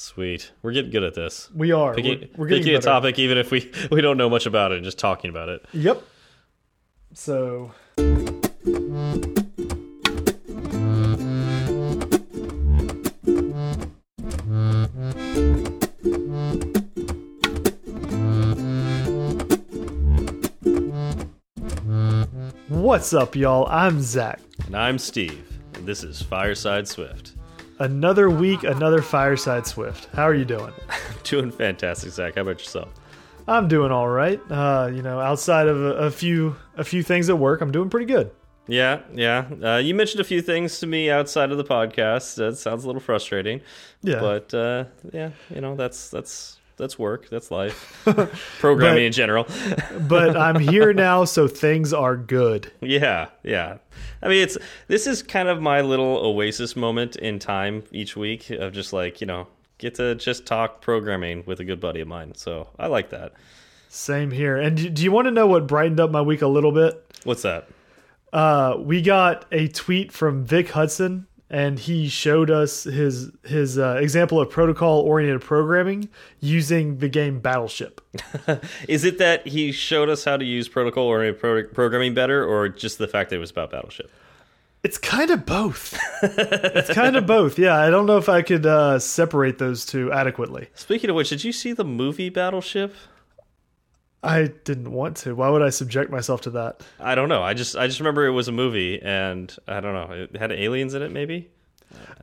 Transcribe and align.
Sweet. 0.00 0.50
We're 0.62 0.72
getting 0.72 0.90
good 0.90 1.02
at 1.02 1.12
this. 1.12 1.50
We 1.54 1.72
are. 1.72 1.94
Picking, 1.94 2.20
we're, 2.20 2.44
we're 2.44 2.48
getting 2.48 2.64
picking 2.64 2.78
a 2.78 2.80
topic, 2.80 3.18
even 3.18 3.36
if 3.36 3.50
we 3.50 3.70
we 3.90 4.00
don't 4.00 4.16
know 4.16 4.30
much 4.30 4.46
about 4.46 4.72
it, 4.72 4.76
and 4.76 4.84
just 4.84 4.98
talking 4.98 5.28
about 5.28 5.50
it. 5.50 5.62
Yep. 5.74 6.02
So 7.12 7.70
What's 22.68 23.12
up, 23.12 23.36
y'all? 23.36 23.66
I'm 23.68 24.00
Zach. 24.00 24.40
And 24.64 24.74
I'm 24.74 24.96
Steve. 24.96 25.60
And 25.74 25.84
this 25.84 26.02
is 26.02 26.22
Fireside 26.22 26.88
Swift. 26.88 27.34
Another 27.80 28.28
week, 28.28 28.62
another 28.62 29.00
Fireside 29.00 29.66
Swift. 29.66 30.08
How 30.14 30.24
are 30.24 30.34
you 30.34 30.44
doing? 30.44 30.72
Doing 31.24 31.50
fantastic, 31.50 32.12
Zach. 32.12 32.34
How 32.34 32.42
about 32.42 32.58
yourself? 32.58 32.90
I'm 33.48 33.68
doing 33.68 33.90
all 33.90 34.08
right. 34.08 34.38
Uh, 34.50 34.90
you 34.92 35.00
know, 35.00 35.18
outside 35.18 35.66
of 35.66 35.80
a, 35.80 35.94
a 35.94 36.10
few 36.10 36.56
a 36.76 36.84
few 36.84 37.02
things 37.02 37.30
at 37.30 37.38
work, 37.38 37.62
I'm 37.62 37.72
doing 37.72 37.88
pretty 37.88 38.04
good. 38.04 38.30
Yeah, 38.68 39.00
yeah. 39.14 39.46
Uh, 39.62 39.78
you 39.78 39.94
mentioned 39.94 40.20
a 40.20 40.24
few 40.24 40.42
things 40.42 40.78
to 40.80 40.86
me 40.86 41.10
outside 41.10 41.50
of 41.50 41.56
the 41.56 41.64
podcast. 41.64 42.36
That 42.36 42.58
sounds 42.58 42.84
a 42.84 42.86
little 42.86 43.00
frustrating. 43.00 43.62
Yeah. 44.02 44.20
But 44.20 44.52
uh, 44.52 44.84
yeah, 45.12 45.30
you 45.48 45.62
know, 45.62 45.74
that's 45.74 46.10
that's 46.10 46.59
that's 46.80 46.98
work. 46.98 47.28
That's 47.28 47.50
life. 47.50 48.02
Programming 48.58 48.96
But- 48.96 49.02
in 49.02 49.12
general. 49.12 49.46
But 50.08 50.36
I'm 50.36 50.58
here 50.58 50.92
now, 50.92 51.24
so 51.24 51.46
things 51.46 51.92
are 51.92 52.16
good. 52.16 52.72
Yeah, 52.80 53.28
yeah. 53.44 53.78
I 54.22 54.28
mean, 54.28 54.42
it's 54.42 54.58
this 54.88 55.06
is 55.06 55.22
kind 55.22 55.48
of 55.48 55.60
my 55.62 55.82
little 55.82 56.16
oasis 56.18 56.74
moment 56.74 57.14
in 57.16 57.38
time 57.38 57.84
each 57.92 58.16
week 58.16 58.50
of 58.50 58.72
just 58.72 58.92
like 58.92 59.20
you 59.20 59.26
know 59.26 59.46
get 59.78 59.94
to 59.96 60.14
just 60.16 60.46
talk 60.46 60.80
programming 60.80 61.44
with 61.46 61.60
a 61.60 61.64
good 61.64 61.80
buddy 61.80 62.00
of 62.00 62.08
mine. 62.08 62.34
So 62.34 62.68
I 62.78 62.88
like 62.88 63.10
that. 63.10 63.32
Same 63.88 64.30
here. 64.30 64.56
And 64.56 64.76
do, 64.76 64.88
do 64.90 65.02
you 65.02 65.12
want 65.12 65.26
to 65.26 65.30
know 65.30 65.46
what 65.46 65.66
brightened 65.66 66.00
up 66.00 66.10
my 66.10 66.20
week 66.22 66.42
a 66.42 66.46
little 66.48 66.72
bit? 66.72 67.04
What's 67.24 67.42
that? 67.42 67.68
Uh, 68.32 68.76
we 68.78 69.02
got 69.02 69.44
a 69.50 69.66
tweet 69.68 70.12
from 70.12 70.44
Vic 70.44 70.70
Hudson, 70.70 71.26
and 71.50 71.80
he 71.80 72.08
showed 72.08 72.50
us 72.50 72.84
his 72.84 73.30
his 73.44 73.76
uh, 73.76 73.98
example 74.00 74.40
of 74.40 74.48
protocol 74.48 75.00
oriented 75.00 75.42
programming 75.42 76.08
using 76.38 76.98
the 76.98 77.08
game 77.08 77.40
Battleship. 77.40 78.00
Is 78.88 79.04
it 79.04 79.18
that 79.18 79.46
he 79.48 79.72
showed 79.72 80.08
us 80.08 80.24
how 80.24 80.36
to 80.36 80.44
use 80.44 80.68
protocol 80.68 81.04
oriented 81.04 81.40
pro 81.40 81.64
programming 81.64 82.14
better, 82.14 82.44
or 82.44 82.68
just 82.68 82.98
the 82.98 83.08
fact 83.08 83.30
that 83.30 83.36
it 83.36 83.40
was 83.40 83.50
about 83.50 83.70
Battleship? 83.70 84.10
It's 84.82 84.96
kind 84.96 85.30
of 85.30 85.44
both. 85.44 85.98
it's 86.22 86.90
kind 86.94 87.16
of 87.16 87.26
both. 87.26 87.58
Yeah, 87.58 87.76
I 87.76 87.90
don't 87.90 88.06
know 88.06 88.16
if 88.16 88.30
I 88.30 88.40
could 88.40 88.64
uh, 88.64 88.98
separate 88.98 89.58
those 89.58 89.84
two 89.84 90.10
adequately. 90.10 90.68
Speaking 90.74 91.10
of 91.10 91.16
which, 91.16 91.28
did 91.28 91.44
you 91.44 91.52
see 91.52 91.72
the 91.72 91.84
movie 91.84 92.30
Battleship? 92.30 92.94
I 94.22 94.48
didn't 94.64 94.92
want 94.92 95.16
to. 95.18 95.34
Why 95.34 95.48
would 95.48 95.62
I 95.62 95.70
subject 95.70 96.10
myself 96.10 96.42
to 96.42 96.50
that? 96.50 96.82
I 96.98 97.14
don't 97.14 97.28
know. 97.28 97.42
I 97.42 97.54
just 97.54 97.74
I 97.76 97.86
just 97.86 98.00
remember 98.00 98.26
it 98.26 98.32
was 98.32 98.48
a 98.48 98.52
movie, 98.52 99.00
and 99.00 99.54
I 99.66 99.80
don't 99.80 99.94
know. 99.94 100.14
It 100.14 100.36
had 100.36 100.52
aliens 100.52 100.92
in 100.94 101.02
it, 101.02 101.10
maybe. 101.10 101.48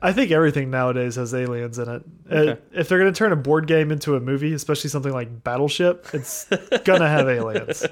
I 0.00 0.12
think 0.12 0.30
everything 0.30 0.70
nowadays 0.70 1.16
has 1.16 1.34
aliens 1.34 1.78
in 1.78 1.88
it. 1.88 2.02
Uh, 2.30 2.34
Okay. 2.34 2.60
If 2.72 2.88
they're 2.88 2.98
going 3.00 3.12
to 3.12 3.18
turn 3.18 3.32
a 3.32 3.36
board 3.36 3.66
game 3.66 3.90
into 3.90 4.14
a 4.14 4.20
movie, 4.20 4.54
especially 4.54 4.88
something 4.90 5.12
like 5.12 5.42
Battleship, 5.44 6.06
it's 6.14 6.44
going 6.84 7.00
to 7.00 7.08
have 7.08 7.28
aliens. 7.28 7.84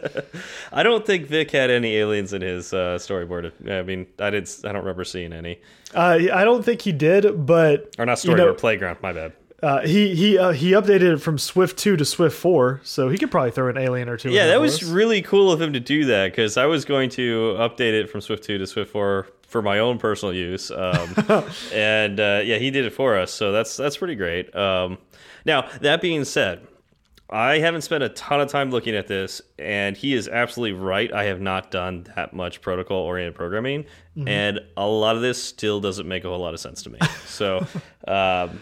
I 0.72 0.82
don't 0.84 1.04
think 1.04 1.26
Vic 1.26 1.50
had 1.50 1.68
any 1.70 1.96
aliens 1.96 2.32
in 2.32 2.40
his 2.42 2.72
uh, 2.72 2.96
storyboard. 2.98 3.52
I 3.70 3.82
mean, 3.82 4.06
I 4.20 4.30
did. 4.30 4.48
I 4.64 4.68
don't 4.72 4.82
remember 4.82 5.04
seeing 5.04 5.32
any. 5.32 5.58
Uh, 5.94 6.18
I 6.32 6.44
don't 6.44 6.64
think 6.64 6.80
he 6.80 6.92
did, 6.92 7.44
but 7.44 7.94
Or 7.98 8.06
not 8.06 8.24
You 8.24 8.30
storyboard, 8.30 8.36
know- 8.36 8.54
playground. 8.54 8.98
My 9.02 9.12
bad. 9.12 9.32
Uh, 9.62 9.80
he 9.86 10.14
he 10.14 10.38
uh, 10.38 10.52
he 10.52 10.72
updated 10.72 11.14
it 11.14 11.18
from 11.18 11.38
Swift 11.38 11.78
two 11.78 11.96
to 11.96 12.04
Swift 12.04 12.36
four, 12.36 12.80
so 12.84 13.08
he 13.08 13.16
could 13.18 13.30
probably 13.30 13.50
throw 13.50 13.68
an 13.68 13.78
alien 13.78 14.08
or 14.08 14.16
two. 14.16 14.30
Yeah, 14.30 14.46
that 14.48 14.60
was 14.60 14.82
us. 14.82 14.88
really 14.88 15.22
cool 15.22 15.50
of 15.50 15.60
him 15.60 15.72
to 15.72 15.80
do 15.80 16.04
that 16.06 16.30
because 16.32 16.56
I 16.56 16.66
was 16.66 16.84
going 16.84 17.10
to 17.10 17.54
update 17.58 17.92
it 17.98 18.10
from 18.10 18.20
Swift 18.20 18.44
2 18.44 18.58
to 18.58 18.66
Swift 18.66 18.90
4 18.92 19.26
for 19.48 19.62
my 19.62 19.78
own 19.78 19.98
personal 19.98 20.34
use. 20.34 20.70
Um, 20.70 21.14
and 21.72 22.20
uh, 22.20 22.42
yeah, 22.44 22.58
he 22.58 22.70
did 22.70 22.84
it 22.84 22.90
for 22.92 23.16
us, 23.16 23.32
so 23.32 23.50
that's 23.52 23.76
that's 23.76 23.96
pretty 23.96 24.14
great. 24.16 24.54
Um, 24.54 24.98
now, 25.46 25.68
that 25.80 26.00
being 26.02 26.24
said, 26.24 26.66
I 27.30 27.58
haven't 27.58 27.80
spent 27.82 28.02
a 28.04 28.08
ton 28.10 28.40
of 28.40 28.48
time 28.48 28.70
looking 28.70 28.94
at 28.94 29.06
this, 29.08 29.40
and 29.58 29.96
he 29.96 30.12
is 30.14 30.28
absolutely 30.28 30.78
right. 30.78 31.12
I 31.12 31.24
have 31.24 31.40
not 31.40 31.70
done 31.70 32.06
that 32.14 32.34
much 32.34 32.60
protocol 32.60 32.98
oriented 32.98 33.34
programming, 33.34 33.84
Mm-hmm. 34.16 34.28
and 34.28 34.60
a 34.78 34.86
lot 34.86 35.14
of 35.16 35.20
this 35.22 35.42
still 35.42 35.78
doesn't 35.78 36.08
make 36.08 36.24
a 36.24 36.28
whole 36.28 36.38
lot 36.38 36.54
of 36.54 36.60
sense 36.60 36.82
to 36.84 36.90
me. 36.90 36.98
So, 37.26 37.66
um, 38.08 38.58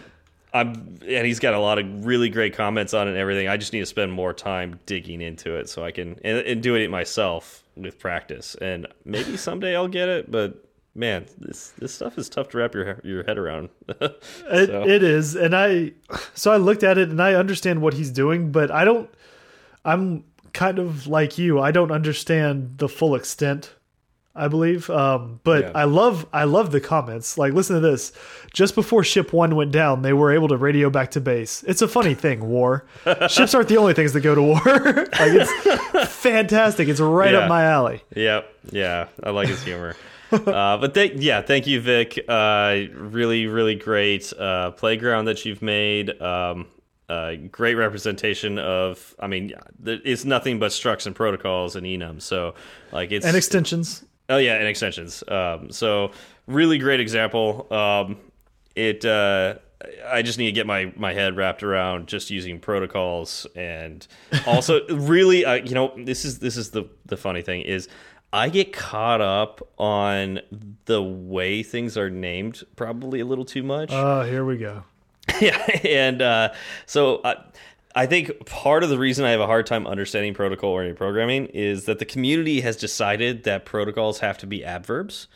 I'm 0.55 1.01
and 1.07 1.27
he's 1.27 1.41
got 1.41 1.53
a 1.53 1.59
lot 1.59 1.79
of 1.79 2.07
really 2.07 2.31
great 2.31 2.55
comments 2.55 2.95
on 2.95 3.09
it 3.09 3.11
and 3.11 3.19
everything. 3.19 3.49
I 3.49 3.57
just 3.57 3.73
need 3.73 3.81
to 3.81 3.87
spend 3.87 4.13
more 4.13 4.33
time 4.33 4.79
digging 4.87 5.21
into 5.21 5.57
it 5.57 5.69
so 5.69 5.85
I 5.85 5.91
can 5.91 6.19
and, 6.25 6.39
and 6.39 6.63
doing 6.63 6.83
it 6.83 6.91
myself 6.91 7.65
with 7.77 7.99
practice. 7.99 8.55
And 8.63 8.87
maybe 9.05 9.37
someday 9.37 9.75
I'll 9.75 9.89
get 9.89 10.09
it, 10.09 10.31
but 10.31 10.65
man, 10.95 11.27
this 11.39 11.71
this 11.79 11.93
stuff 11.93 12.17
is 12.17 12.29
tough 12.29 12.51
to 12.51 12.59
wrap 12.59 12.73
your 12.75 13.01
your 13.03 13.25
head 13.25 13.37
around. 13.37 13.69
It, 14.47 14.71
it 14.71 15.03
is, 15.03 15.35
and 15.35 15.57
I 15.57 15.93
so 16.35 16.53
I 16.53 16.57
looked 16.57 16.85
at 16.85 16.99
it 16.99 17.09
and 17.09 17.21
I 17.21 17.35
understand 17.35 17.83
what 17.83 17.95
he's 17.95 18.11
doing, 18.11 18.53
but 18.53 18.71
I 18.71 18.85
don't. 18.85 19.11
I'm 19.85 20.25
kind 20.53 20.79
of 20.79 21.07
like 21.07 21.37
you. 21.37 21.61
I 21.61 21.73
don't 21.73 21.91
understand 21.91 22.79
the 22.79 22.89
full 22.89 23.15
extent. 23.17 23.75
I 24.37 24.49
believe, 24.49 24.91
um, 24.91 25.39
but 25.45 25.63
Yeah. 25.65 25.71
I 25.77 25.85
love 25.85 26.27
I 26.33 26.43
love 26.45 26.73
the 26.73 26.81
comments. 26.81 27.39
Like, 27.39 27.53
listen 27.53 27.75
to 27.75 27.81
this. 27.81 28.11
Just 28.53 28.75
before 28.75 29.05
ship 29.05 29.33
one 29.33 29.55
went 29.55 29.71
down, 29.71 30.03
they 30.03 30.13
were 30.13 30.33
able 30.33 30.49
to 30.49 30.57
radio 30.57 30.91
back 30.91 31.13
to 31.13 31.21
base. 31.21 31.63
It's 31.69 31.83
a 31.83 31.89
funny 31.89 32.15
thing. 32.15 32.49
War 32.49 32.85
ships 33.29 33.55
aren't 33.55 33.69
the 33.69 33.77
only 33.77 33.95
things 33.95 34.13
that 34.13 34.21
go 34.23 34.35
to 34.35 34.43
war. 34.43 34.61
like, 34.65 35.11
it's 35.21 36.09
fantastic. 36.13 36.89
It's 36.89 37.01
right 37.01 37.33
Yeah. 37.33 37.41
up 37.41 37.49
my 37.49 37.65
alley. 37.65 38.03
Yep. 38.17 38.53
Yeah, 38.73 39.07
I 39.23 39.31
like 39.31 39.49
his 39.49 39.63
humor. 39.63 39.95
uh, 40.33 40.79
but 40.79 40.95
th 40.95 41.13
yeah, 41.17 41.41
thank 41.43 41.67
you, 41.69 41.81
Vic. 41.81 42.19
Uh, 42.29 42.79
really, 42.95 43.47
really 43.47 43.77
great 43.77 44.33
uh, 44.37 44.73
playground 44.73 45.27
that 45.27 45.45
you've 45.45 45.63
made. 45.63 46.21
Um, 46.21 46.67
uh, 47.09 47.35
great 47.53 47.75
representation 47.77 48.59
of. 48.59 49.15
I 49.21 49.29
mean, 49.29 49.53
it's 49.85 50.25
nothing 50.25 50.59
but 50.59 50.73
structs 50.73 51.07
and 51.07 51.15
protocols 51.15 51.77
and 51.77 51.87
enum. 51.87 52.21
So, 52.21 52.55
like, 52.91 53.13
it's 53.13 53.25
And 53.27 53.37
extensions. 53.37 54.05
Oh 54.29 54.39
yeah, 54.39 54.55
and 54.55 54.67
extensions. 54.67 55.23
Um, 55.29 55.71
so 55.71 56.13
really 56.47 56.79
great 56.79 57.01
example. 57.01 57.73
Um, 57.73 58.19
it. 58.75 59.05
Uh, 59.05 59.57
I 60.07 60.23
just 60.23 60.39
need 60.39 60.47
to 60.47 60.53
get 60.53 60.67
my 60.67 60.93
my 60.97 61.13
head 61.13 61.37
wrapped 61.37 61.63
around 61.63 62.07
just 62.07 62.31
using 62.31 62.59
protocols 62.59 63.47
and 63.55 64.07
also 64.47 64.87
really, 64.89 65.45
uh, 65.45 65.55
you 65.55 65.75
know, 65.75 65.93
this 65.97 66.25
is 66.25 66.39
this 66.39 66.57
is 66.57 66.71
the 66.71 66.89
the 67.07 67.17
funny 67.17 67.43
thing 67.43 67.63
is. 67.63 67.89
I 68.33 68.49
get 68.49 68.73
caught 68.73 69.21
up 69.21 69.61
on 69.79 70.41
the 70.87 71.01
way 71.01 71.63
things 71.63 71.97
are 71.97 72.11
named 72.11 72.65
probably 72.75 73.21
a 73.21 73.25
little 73.25 73.45
too 73.45 73.63
much. 73.63 73.91
Oh, 73.93 74.23
here 74.23 74.45
we 74.45 74.57
go. 74.57 74.83
Yeah, 75.41 75.57
and 75.85 76.21
uh, 76.21 76.53
so 76.85 77.23
I, 77.95 78.07
think 78.07 78.47
part 78.47 78.83
of 78.83 78.91
the 78.91 78.99
reason 78.99 79.25
I 79.25 79.31
have 79.31 79.41
a 79.41 79.47
hard 79.47 79.67
time 79.67 79.87
understanding 79.87 80.35
protocol 80.35 80.71
oriented 80.71 80.97
programming 80.97 81.47
is 81.47 81.85
that 81.85 81.99
the 81.99 82.05
community 82.05 82.61
has 82.61 82.77
decided 82.77 83.45
that 83.45 83.65
protocols 83.65 84.21
have 84.21 84.39
to 84.39 84.47
be 84.47 84.65
adverbs, 84.65 85.29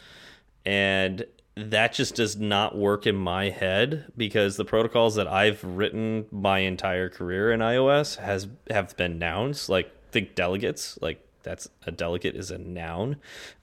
and 0.64 1.24
that 1.56 1.92
just 1.92 2.14
does 2.14 2.36
not 2.36 2.76
work 2.76 3.06
in 3.06 3.16
my 3.16 3.50
head 3.50 4.12
because 4.16 4.56
the 4.56 4.64
protocols 4.64 5.16
that 5.16 5.26
I've 5.26 5.62
written 5.64 6.26
my 6.30 6.60
entire 6.60 7.08
career 7.08 7.52
in 7.52 7.60
iOS 7.60 8.16
has 8.18 8.46
have 8.70 8.96
been 8.96 9.18
nouns. 9.18 9.68
Like 9.68 9.92
think 10.10 10.34
delegates, 10.34 10.98
like 11.02 11.24
that's 11.48 11.68
a 11.86 11.90
delegate 11.90 12.36
is 12.36 12.50
a 12.50 12.58
noun. 12.58 13.16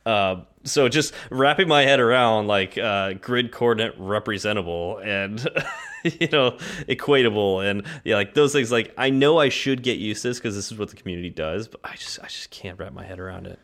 Uh, 0.07 0.37
so 0.63 0.89
just 0.89 1.13
wrapping 1.29 1.67
my 1.67 1.83
head 1.83 1.99
around 1.99 2.47
like 2.47 2.77
uh, 2.77 3.13
grid 3.13 3.51
coordinate 3.51 3.93
representable 3.99 4.97
and 5.03 5.39
you 6.03 6.27
know 6.31 6.51
equatable 6.89 7.63
and 7.63 7.83
yeah, 8.03 8.15
like 8.15 8.33
those 8.33 8.51
things. 8.53 8.71
Like 8.71 8.91
I 8.97 9.11
know 9.11 9.37
I 9.39 9.49
should 9.49 9.83
get 9.83 9.97
used 9.99 10.23
to 10.23 10.29
this 10.29 10.39
because 10.39 10.55
this 10.55 10.71
is 10.71 10.77
what 10.79 10.89
the 10.89 10.95
community 10.95 11.29
does, 11.29 11.67
but 11.67 11.79
I 11.83 11.95
just 11.95 12.19
I 12.19 12.27
just 12.27 12.49
can't 12.49 12.79
wrap 12.79 12.93
my 12.93 13.05
head 13.05 13.19
around 13.19 13.45
it. 13.45 13.59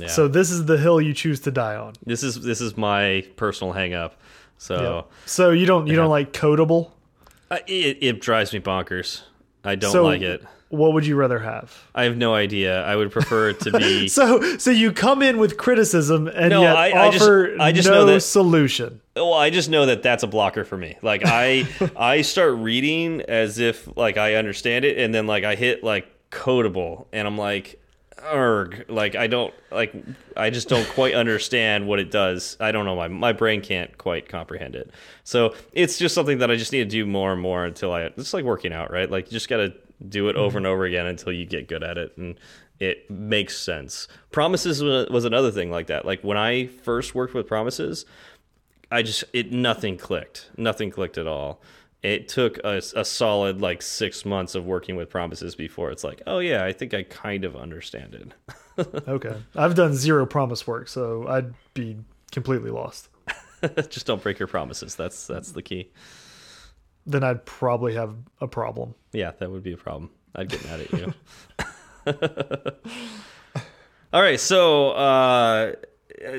Yeah. 0.00 0.08
So 0.08 0.28
this 0.28 0.50
is 0.50 0.64
the 0.66 0.76
hill 0.78 1.00
you 1.00 1.12
choose 1.14 1.40
to 1.40 1.50
die 1.50 1.76
on. 1.76 1.94
this 2.04 2.22
is 2.22 2.40
this 2.42 2.60
is 2.60 2.76
my 2.76 3.26
personal 3.36 3.72
hang 3.72 3.92
up. 3.94 4.18
So 4.58 5.06
So 5.26 5.50
you 5.50 5.66
don't 5.66 5.86
you 5.86 5.92
Yeah. 5.92 6.00
don't 6.00 6.10
like 6.10 6.32
codable. 6.32 6.92
uh, 7.50 7.58
it, 7.66 7.98
it 8.00 8.20
drives 8.20 8.52
me 8.52 8.60
bonkers. 8.60 9.22
I 9.64 9.74
don't 9.74 9.92
So- 9.92 10.04
like 10.04 10.22
it. 10.22 10.42
What 10.68 10.94
would 10.94 11.06
you 11.06 11.14
rather 11.14 11.38
have? 11.38 11.72
I 11.94 12.04
have 12.04 12.16
no 12.16 12.34
idea. 12.34 12.82
I 12.84 12.96
would 12.96 13.12
prefer 13.12 13.50
it 13.50 13.60
to 13.60 13.70
be. 13.70 14.08
So 14.16 14.58
so 14.58 14.70
you 14.70 14.92
come 14.92 15.22
in 15.22 15.38
with 15.38 15.56
criticism 15.56 16.26
and 16.26 16.50
No, 16.50 16.62
yet 16.62 16.76
I- 16.76 17.06
I 17.06 17.10
just- 17.10 17.22
offer 17.22 17.56
I 17.60 17.70
just 17.72 17.88
no 17.88 17.94
know 17.94 18.04
that- 18.06 18.20
solution. 18.22 19.00
Well, 19.14 19.32
I 19.34 19.50
just 19.50 19.70
know 19.70 19.86
that 19.86 20.02
that's 20.02 20.22
a 20.22 20.26
blocker 20.26 20.64
for 20.64 20.76
me. 20.76 20.96
Like 21.02 21.22
I, 21.24 21.66
I 21.96 22.22
start 22.22 22.56
reading 22.56 23.22
as 23.22 23.58
if 23.58 23.88
like 23.96 24.16
I 24.18 24.34
understand 24.34 24.84
it, 24.84 24.98
and 24.98 25.14
then 25.14 25.26
like 25.26 25.44
I 25.44 25.54
hit 25.54 25.82
like 25.84 26.06
codable, 26.30 27.06
and 27.12 27.26
I'm 27.26 27.38
like, 27.38 27.80
erg. 28.22 28.84
Like 28.88 29.14
I 29.14 29.26
don't 29.26 29.54
like 29.70 29.94
I 30.36 30.50
just 30.50 30.68
don't 30.68 30.86
quite 30.90 31.14
understand 31.14 31.86
what 31.86 31.98
it 31.98 32.10
does. 32.10 32.56
I 32.60 32.72
don't 32.72 32.84
know 32.84 32.96
my 32.96 33.08
my 33.08 33.32
brain 33.32 33.60
can't 33.62 33.96
quite 33.98 34.28
comprehend 34.28 34.74
it. 34.74 34.90
So 35.24 35.54
it's 35.72 35.96
just 35.98 36.14
something 36.14 36.38
that 36.38 36.50
I 36.50 36.56
just 36.56 36.72
need 36.72 36.80
to 36.80 36.84
do 36.84 37.06
more 37.06 37.32
and 37.32 37.40
more 37.40 37.64
until 37.64 37.92
I. 37.92 38.02
It's 38.02 38.34
like 38.34 38.44
working 38.44 38.72
out, 38.72 38.90
right? 38.90 39.10
Like 39.10 39.26
you 39.26 39.32
just 39.32 39.48
got 39.48 39.58
to 39.58 39.72
do 40.06 40.28
it 40.28 40.36
over 40.36 40.50
mm-hmm. 40.50 40.56
and 40.58 40.66
over 40.66 40.84
again 40.84 41.06
until 41.06 41.32
you 41.32 41.46
get 41.46 41.68
good 41.68 41.82
at 41.82 41.98
it 41.98 42.16
and 42.16 42.38
it 42.78 43.10
makes 43.10 43.56
sense. 43.56 44.06
Promises 44.30 44.82
was 44.82 45.24
another 45.24 45.50
thing 45.50 45.70
like 45.70 45.86
that. 45.86 46.04
Like 46.04 46.22
when 46.22 46.36
I 46.36 46.66
first 46.66 47.14
worked 47.14 47.34
with 47.34 47.46
promises, 47.46 48.04
I 48.90 49.02
just 49.02 49.24
it 49.32 49.52
nothing 49.52 49.96
clicked. 49.96 50.50
Nothing 50.56 50.90
clicked 50.90 51.18
at 51.18 51.26
all. 51.26 51.60
It 52.02 52.28
took 52.28 52.58
a, 52.58 52.82
a, 52.94 53.04
solid 53.04 53.60
like 53.60 53.82
six 53.82 54.24
months 54.24 54.54
of 54.54 54.64
working 54.66 54.94
with 54.94 55.08
promises 55.10 55.56
before 55.56 55.90
it's 55.90 56.04
like 56.04 56.22
oh 56.26 56.38
yeah 56.38 56.64
i 56.64 56.70
think 56.70 56.94
i 56.94 57.02
kind 57.02 57.44
of 57.44 57.56
understand 57.56 58.14
it. 58.14 58.32
Okay. 59.08 59.34
I've 59.54 59.74
done 59.74 59.94
zero 59.94 60.26
promise 60.26 60.66
work 60.66 60.88
so 60.88 61.26
i'd 61.28 61.54
be 61.72 61.96
completely 62.30 62.70
lost. 62.70 63.08
Just 63.88 64.04
don't 64.04 64.22
break 64.22 64.38
your 64.38 64.48
promises. 64.48 64.94
That's 64.94 65.26
that's 65.26 65.52
the 65.52 65.62
key 65.62 65.90
then 67.06 67.22
i'd 67.24 67.44
probably 67.46 67.94
have 67.94 68.14
a 68.40 68.48
problem. 68.48 68.94
Yeah 69.12 69.32
that 69.38 69.50
would 69.50 69.62
be 69.62 69.72
a 69.72 69.76
problem. 69.76 70.10
I'd 70.34 70.48
get 70.48 70.64
mad 70.64 70.80
at 70.80 70.92
you. 70.92 71.14
All 74.12 74.22
right 74.22 74.40
so 74.40 74.90
uh 74.90 75.72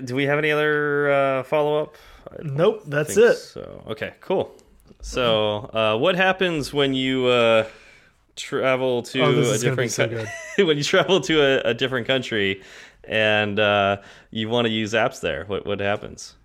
do 0.04 0.16
we 0.16 0.26
have 0.26 0.38
any 0.38 0.52
other 0.52 1.12
uh 1.12 1.44
follow-up? 1.44 1.96
Nope 2.42 2.84
that's 2.86 3.18
it. 3.18 3.36
so. 3.36 3.84
Okay 3.88 4.14
cool. 4.22 4.56
So, 5.02 5.70
uh, 5.74 5.98
what 5.98 6.16
happens 6.16 6.74
when 6.74 6.94
you 6.94 7.28
uh, 7.28 7.68
travel 8.36 9.04
to 9.04 9.22
oh, 9.22 9.52
a 9.54 9.58
different 9.58 9.92
so 9.92 10.08
when 10.66 10.78
you 10.78 10.84
travel 10.84 11.22
to 11.22 11.42
a, 11.42 11.70
a 11.70 11.74
different 11.74 12.08
country 12.08 12.62
and 13.04 13.60
uh, 13.60 13.98
you 14.32 14.50
want 14.50 14.66
to 14.66 14.72
use 14.72 14.94
apps 14.94 15.22
there? 15.22 15.46
What 15.46 15.66
what 15.66 15.80
happens? 15.80 16.36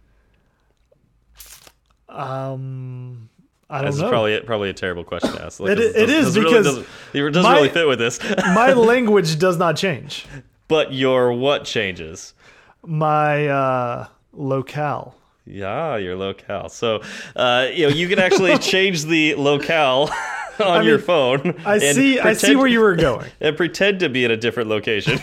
Um, 2.08 3.30
I 3.72 3.80
don't 3.80 3.90
this 3.90 4.00
know. 4.00 4.06
is 4.06 4.10
probably 4.10 4.40
probably 4.40 4.69
a 4.69 4.74
terrible 4.74 5.02
question 5.02 5.32
to 5.32 5.42
ask. 5.42 5.58
Like, 5.58 5.70
it, 5.72 5.78
it, 5.78 5.96
it 5.96 6.10
is 6.10 6.34
because 6.34 6.66
really 6.66 7.26
it 7.26 7.32
doesn't 7.32 7.50
my, 7.50 7.56
really 7.56 7.70
fit 7.70 7.88
with 7.88 7.98
this. 7.98 8.20
my 8.54 8.74
language 8.74 9.38
does 9.38 9.56
not 9.56 9.76
change, 9.76 10.26
but 10.69 10.92
your 10.92 11.32
what 11.32 11.64
changes? 11.64 12.34
My 12.84 13.48
uh, 13.48 14.08
locale. 14.34 15.16
Yeah, 15.46 15.96
your 15.96 16.16
locale. 16.16 16.69
So, 16.69 17.00
uh, 17.34 17.69
you 17.72 17.88
know, 17.88 17.94
you 17.94 18.08
can 18.08 18.19
actually 18.19 18.58
change 18.72 19.06
the 19.06 19.36
locale 19.36 20.10
on 20.60 20.66
I 20.66 20.78
mean, 20.80 20.88
your 20.88 20.98
phone. 20.98 21.58
I 21.64 21.78
see. 21.78 22.14
Pretend, 22.14 22.28
I 22.28 22.32
see 22.34 22.54
where 22.54 22.66
you 22.66 22.80
were 22.80 22.94
going, 22.94 23.30
and 23.40 23.56
pretend 23.56 24.00
to 24.00 24.10
be 24.10 24.26
in 24.26 24.30
a 24.30 24.36
different 24.36 24.69
location. 24.69 25.19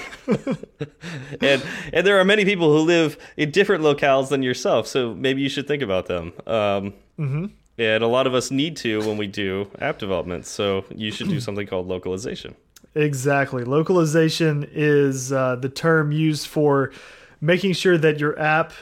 and 1.39 1.63
and 1.93 2.07
there 2.07 2.19
are 2.19 2.25
many 2.25 2.45
people 2.45 2.75
who 2.75 2.79
live 2.79 3.15
in 3.37 3.51
different 3.51 3.83
locales 3.83 4.29
than 4.29 4.41
yourself. 4.41 4.87
So 4.87 5.13
maybe 5.13 5.43
you 5.43 5.49
should 5.49 5.67
think 5.67 5.83
about 5.83 6.07
them. 6.07 6.33
Um, 6.47 6.93
mm 7.19 7.31
-hmm. 7.31 7.49
And 7.79 8.03
a 8.03 8.07
lot 8.07 8.27
of 8.27 8.33
us 8.33 8.51
need 8.51 8.75
to 8.77 8.99
when 8.99 9.17
we 9.17 9.25
do 9.25 9.71
app 9.79 9.97
development. 9.97 10.45
So 10.45 10.85
you 10.93 11.11
should 11.11 11.29
do 11.29 11.39
something 11.41 11.65
called 11.65 11.87
localization. 11.87 12.55
Exactly. 12.93 13.63
Localization 13.63 14.67
is 14.71 15.31
uh, 15.31 15.55
the 15.55 15.69
term 15.69 16.11
used 16.11 16.47
for 16.47 16.91
making 17.39 17.73
sure 17.73 17.97
that 17.97 18.19
your 18.19 18.37
app 18.39 18.73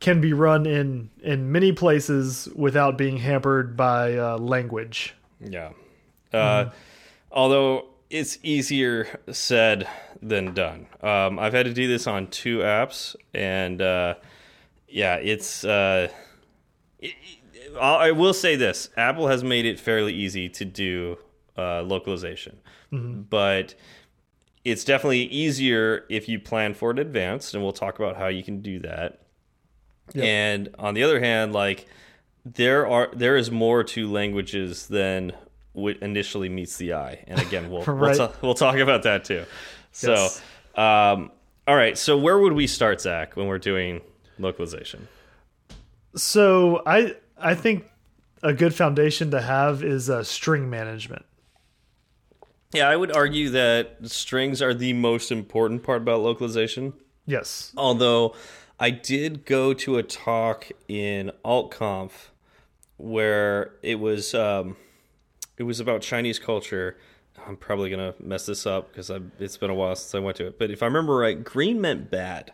can 0.00 0.20
be 0.20 0.32
run 0.32 0.66
in 0.66 1.10
in 1.22 1.52
many 1.52 1.72
places 1.72 2.48
without 2.56 2.98
being 2.98 3.18
hampered 3.18 3.76
by 3.76 4.16
uh, 4.16 4.38
language. 4.38 5.14
Yeah. 5.40 5.70
Uh, 6.32 6.36
mm. 6.36 6.72
Although 7.30 7.86
it's 8.08 8.38
easier 8.42 9.20
said 9.30 9.86
than 10.20 10.54
done. 10.54 10.86
Um, 11.02 11.38
I've 11.38 11.52
had 11.52 11.66
to 11.66 11.72
do 11.72 11.86
this 11.86 12.06
on 12.06 12.26
two 12.26 12.58
apps, 12.58 13.14
and 13.32 13.80
uh, 13.80 14.14
yeah, 14.88 15.16
it's. 15.16 15.64
Uh, 15.64 16.08
it, 16.98 17.14
I 17.78 18.12
will 18.12 18.34
say 18.34 18.56
this: 18.56 18.90
Apple 18.96 19.28
has 19.28 19.44
made 19.44 19.66
it 19.66 19.78
fairly 19.78 20.12
easy 20.12 20.48
to 20.48 20.64
do 20.64 21.18
uh, 21.56 21.82
localization, 21.82 22.58
mm 22.92 22.98
-hmm. 23.00 23.28
but 23.28 23.74
it's 24.64 24.84
definitely 24.84 25.24
easier 25.30 26.04
if 26.08 26.28
you 26.28 26.38
plan 26.38 26.74
for 26.74 26.90
it 26.90 26.98
in 26.98 27.06
advance, 27.06 27.54
and 27.54 27.62
we'll 27.62 27.72
talk 27.72 27.98
about 27.98 28.16
how 28.16 28.28
you 28.28 28.42
can 28.42 28.60
do 28.60 28.78
that. 28.88 29.20
Yep. 30.14 30.24
And 30.24 30.68
on 30.78 30.94
the 30.94 31.02
other 31.02 31.20
hand, 31.20 31.52
like 31.52 31.86
there 32.44 32.86
are 32.86 33.10
there 33.14 33.36
is 33.36 33.50
more 33.50 33.84
to 33.84 34.10
languages 34.10 34.86
than 34.86 35.32
what 35.72 35.96
initially 35.98 36.48
meets 36.48 36.76
the 36.76 36.94
eye. 36.94 37.24
And 37.26 37.40
again, 37.40 37.70
we'll 37.70 37.82
right. 37.86 38.18
we'll, 38.18 38.34
we'll, 38.42 38.54
talk 38.54 38.76
about 38.76 39.04
that 39.04 39.24
too. 39.24 39.44
So, 39.92 40.12
yes. 40.12 40.42
um, 40.74 41.30
all 41.66 41.76
right. 41.76 41.96
So 41.96 42.18
where 42.18 42.38
would 42.38 42.52
we 42.52 42.66
start, 42.66 43.00
Zach, 43.00 43.36
when 43.36 43.46
we're 43.46 43.58
doing 43.58 44.00
localization? 44.38 45.08
So 46.16 46.82
I 46.86 47.14
I 47.40 47.54
think 47.54 47.84
a 48.42 48.52
good 48.52 48.74
foundation 48.74 49.30
to 49.30 49.40
have 49.40 49.82
is 49.82 50.08
uh, 50.08 50.22
string 50.24 50.70
management. 50.70 51.24
Yeah, 52.72 52.88
I 52.88 52.96
would 52.96 53.14
argue 53.14 53.50
that 53.50 53.96
strings 54.04 54.62
are 54.62 54.72
the 54.72 54.92
most 54.92 55.32
important 55.32 55.82
part 55.82 56.02
about 56.02 56.20
localization. 56.20 56.92
Yes. 57.26 57.72
Although 57.76 58.34
I 58.78 58.90
did 58.90 59.44
go 59.44 59.74
to 59.74 59.98
a 59.98 60.02
talk 60.02 60.70
in 60.88 61.32
AltConf 61.44 62.10
where 62.96 63.72
it 63.82 63.98
was 63.98 64.34
um, 64.34 64.76
it 65.56 65.64
was 65.64 65.80
about 65.80 66.02
Chinese 66.02 66.38
culture. 66.38 66.96
I'm 67.46 67.56
probably 67.56 67.90
gonna 67.90 68.14
mess 68.20 68.46
this 68.46 68.66
up 68.66 68.88
because 68.88 69.10
it's 69.38 69.56
been 69.56 69.70
a 69.70 69.74
while 69.74 69.96
since 69.96 70.14
I 70.14 70.18
went 70.18 70.36
to 70.36 70.46
it. 70.46 70.58
But 70.58 70.70
if 70.70 70.82
I 70.82 70.86
remember 70.86 71.16
right, 71.16 71.42
green 71.42 71.80
meant 71.80 72.10
bad. 72.10 72.52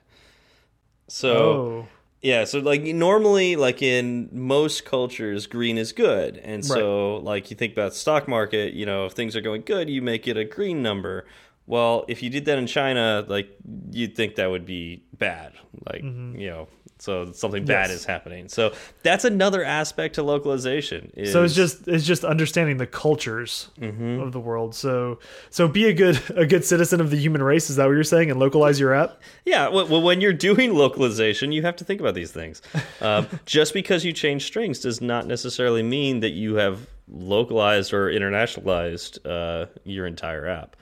So 1.08 1.36
oh. 1.36 1.88
Yeah, 2.22 2.44
so 2.44 2.58
like 2.58 2.82
normally, 2.82 3.56
like 3.56 3.82
in 3.82 4.28
most 4.32 4.84
cultures, 4.84 5.46
green 5.46 5.78
is 5.78 5.92
good, 5.92 6.38
and 6.38 6.64
so 6.64 7.14
right. 7.16 7.24
like 7.24 7.50
you 7.50 7.56
think 7.56 7.72
about 7.72 7.94
stock 7.94 8.26
market, 8.26 8.74
you 8.74 8.86
know, 8.86 9.06
if 9.06 9.12
things 9.12 9.36
are 9.36 9.40
going 9.40 9.62
good, 9.62 9.90
you 9.90 10.02
make 10.02 10.26
it 10.26 10.36
a 10.36 10.44
green 10.44 10.82
number. 10.82 11.26
Well, 11.66 12.04
if 12.08 12.22
you 12.22 12.30
did 12.30 12.44
that 12.46 12.58
in 12.58 12.66
China, 12.66 13.24
like 13.28 13.56
you'd 13.90 14.16
think 14.16 14.36
that 14.36 14.50
would 14.50 14.64
be 14.64 15.04
bad. 15.18 15.52
Like, 15.90 16.02
mm 16.02 16.14
-hmm. 16.14 16.40
you 16.40 16.48
know, 16.48 16.68
so 16.98 17.30
something 17.32 17.64
bad 17.64 17.90
yes. 17.90 18.00
is 18.00 18.04
happening. 18.04 18.48
So 18.48 18.72
that's 19.02 19.24
another 19.24 19.62
aspect 19.62 20.14
to 20.14 20.22
localization. 20.22 21.12
Is... 21.14 21.32
So 21.32 21.44
it's 21.44 21.54
just 21.54 21.86
it's 21.88 22.06
just 22.06 22.24
understanding 22.24 22.78
the 22.78 22.86
cultures 22.86 23.68
mm 23.78 23.98
-hmm. 23.98 24.22
of 24.22 24.32
the 24.32 24.38
world. 24.38 24.74
So 24.74 25.18
so 25.50 25.68
be 25.68 25.88
a 25.88 25.92
good 25.92 26.18
a 26.36 26.46
good 26.46 26.64
citizen 26.64 27.00
of 27.00 27.10
the 27.10 27.16
human 27.16 27.42
race. 27.42 27.70
Is 27.70 27.76
that 27.76 27.86
what 27.86 27.94
you're 27.94 28.04
saying? 28.04 28.30
And 28.30 28.40
localize 28.40 28.80
your 28.80 28.94
app. 28.94 29.20
Yeah. 29.44 29.68
Well, 29.68 30.02
when 30.02 30.20
you're 30.20 30.54
doing 30.54 30.74
localization, 30.74 31.52
you 31.52 31.62
have 31.62 31.76
to 31.76 31.84
think 31.84 32.00
about 32.00 32.14
these 32.14 32.32
things. 32.32 32.62
Um, 33.00 33.26
just 33.46 33.74
because 33.74 34.06
you 34.06 34.12
change 34.12 34.40
strings 34.40 34.80
does 34.80 35.00
not 35.00 35.26
necessarily 35.26 35.82
mean 35.82 36.20
that 36.20 36.32
you 36.32 36.56
have 36.56 36.78
localized 37.08 37.92
or 37.92 38.10
internationalized 38.10 39.18
uh, 39.24 39.66
your 39.84 40.06
entire 40.06 40.46
app. 40.46 40.76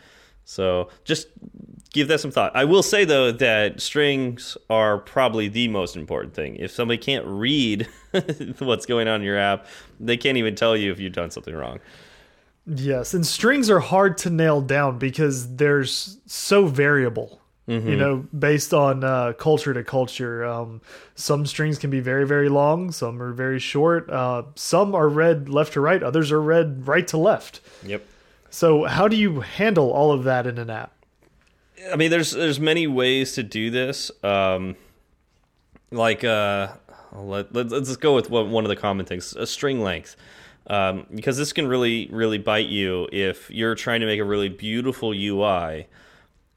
So 0.44 0.90
just 1.04 1.28
give 1.94 2.08
that 2.08 2.20
some 2.20 2.30
thought. 2.30 2.54
I 2.54 2.64
will 2.64 2.82
say 2.82 3.06
though 3.06 3.32
that 3.32 3.80
strings 3.80 4.58
are 4.68 4.98
probably 4.98 5.48
the 5.48 5.68
most 5.68 5.96
important 5.96 6.34
thing. 6.34 6.56
If 6.56 6.70
somebody 6.72 6.98
can't 6.98 7.24
read 7.24 7.88
what's 8.58 8.84
going 8.84 9.08
on 9.08 9.20
in 9.20 9.26
your 9.26 9.38
app, 9.38 9.66
they 9.98 10.18
can't 10.18 10.36
even 10.36 10.54
tell 10.54 10.76
you 10.76 10.92
if 10.92 11.00
you've 11.00 11.14
done 11.14 11.30
something 11.30 11.54
wrong. 11.54 11.80
Yes, 12.66 13.14
and 13.14 13.26
strings 13.26 13.70
are 13.70 13.80
hard 13.80 14.18
to 14.18 14.30
nail 14.30 14.60
down 14.60 14.98
because 14.98 15.56
they're 15.56 15.84
so 15.84 16.66
variable. 16.66 17.40
Mm 17.66 17.80
-hmm. 17.80 17.88
You 17.88 17.96
know, 17.96 18.24
based 18.30 18.72
on 18.74 19.04
uh, 19.04 19.32
culture 19.38 19.74
to 19.74 19.90
culture. 19.90 20.44
Um, 20.44 20.80
some 21.14 21.46
strings 21.46 21.78
can 21.78 21.90
be 21.90 22.00
very, 22.00 22.26
very 22.26 22.48
long. 22.48 22.92
Some 22.92 23.22
are 23.22 23.32
very 23.32 23.60
short. 23.60 24.10
Uh, 24.10 24.42
some 24.54 24.96
are 24.96 25.08
read 25.08 25.48
left 25.48 25.72
to 25.72 25.80
right. 25.80 26.02
Others 26.02 26.30
are 26.32 26.42
read 26.42 26.88
right 26.88 27.08
to 27.10 27.18
left. 27.18 27.60
Yep. 27.86 28.02
So 28.50 28.84
how 28.84 29.08
do 29.08 29.16
you 29.16 29.40
handle 29.40 29.90
all 29.90 30.10
of 30.18 30.24
that 30.24 30.46
in 30.46 30.58
an 30.58 30.70
app? 30.70 30.93
I 31.92 31.96
mean, 31.96 32.10
there's 32.10 32.32
there's 32.32 32.60
many 32.60 32.86
ways 32.86 33.32
to 33.34 33.42
do 33.42 33.70
this. 33.70 34.10
Um, 34.22 34.76
like 35.90 36.24
uh, 36.24 36.68
let, 37.12 37.54
let 37.54 37.72
us 37.72 37.96
go 37.96 38.14
with 38.14 38.30
one 38.30 38.64
of 38.64 38.68
the 38.68 38.76
common 38.76 39.06
things: 39.06 39.34
a 39.36 39.46
string 39.46 39.82
length, 39.82 40.16
um, 40.66 41.06
because 41.14 41.36
this 41.36 41.52
can 41.52 41.66
really 41.66 42.08
really 42.10 42.38
bite 42.38 42.66
you 42.66 43.08
if 43.12 43.50
you're 43.50 43.74
trying 43.74 44.00
to 44.00 44.06
make 44.06 44.20
a 44.20 44.24
really 44.24 44.48
beautiful 44.48 45.12
UI 45.12 45.86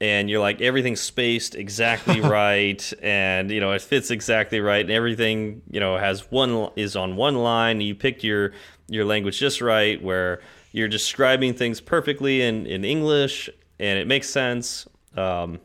and 0.00 0.30
you're 0.30 0.40
like 0.40 0.60
everything's 0.60 1.00
spaced 1.00 1.56
exactly 1.56 2.20
right 2.22 2.92
and 3.02 3.50
you 3.50 3.58
know 3.58 3.72
it 3.72 3.82
fits 3.82 4.12
exactly 4.12 4.60
right 4.60 4.82
and 4.82 4.92
everything 4.92 5.60
you 5.72 5.80
know 5.80 5.98
has 5.98 6.30
one 6.30 6.70
is 6.76 6.94
on 6.94 7.16
one 7.16 7.34
line 7.34 7.80
you 7.80 7.96
picked 7.96 8.22
your 8.22 8.52
your 8.86 9.04
language 9.04 9.40
just 9.40 9.60
right 9.60 10.00
where 10.00 10.40
you're 10.72 10.88
describing 10.88 11.54
things 11.54 11.80
perfectly 11.80 12.42
in, 12.42 12.66
in 12.66 12.84
English 12.84 13.48
and 13.78 13.98
it 13.98 14.06
makes 14.06 14.28
sense. 14.28 14.86
Um, 15.16 15.60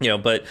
you 0.00 0.08
know, 0.08 0.18
but 0.18 0.44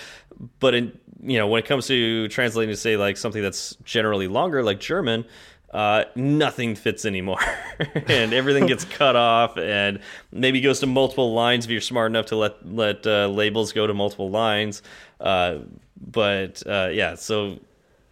but 0.59 0.73
in 0.73 0.97
you 1.21 1.37
know 1.37 1.47
when 1.47 1.59
it 1.59 1.65
comes 1.65 1.87
to 1.87 2.27
translating 2.29 2.73
to 2.73 2.77
say 2.77 2.97
like 2.97 3.17
something 3.17 3.41
that's 3.41 3.75
generally 3.83 4.27
longer, 4.27 4.63
like 4.63 4.79
German, 4.79 5.25
uh, 5.73 6.05
nothing 6.15 6.75
fits 6.75 7.05
anymore, 7.05 7.41
and 8.07 8.33
everything 8.33 8.65
gets 8.65 8.85
cut 8.89 9.15
off, 9.15 9.57
and 9.57 9.99
maybe 10.31 10.61
goes 10.61 10.79
to 10.79 10.87
multiple 10.87 11.33
lines 11.33 11.65
if 11.65 11.71
you're 11.71 11.81
smart 11.81 12.11
enough 12.11 12.27
to 12.27 12.35
let 12.35 12.65
let 12.67 13.05
uh, 13.05 13.27
labels 13.27 13.73
go 13.73 13.87
to 13.87 13.93
multiple 13.93 14.29
lines. 14.29 14.81
Uh, 15.19 15.59
but 15.99 16.63
uh, 16.65 16.89
yeah, 16.91 17.15
so 17.15 17.59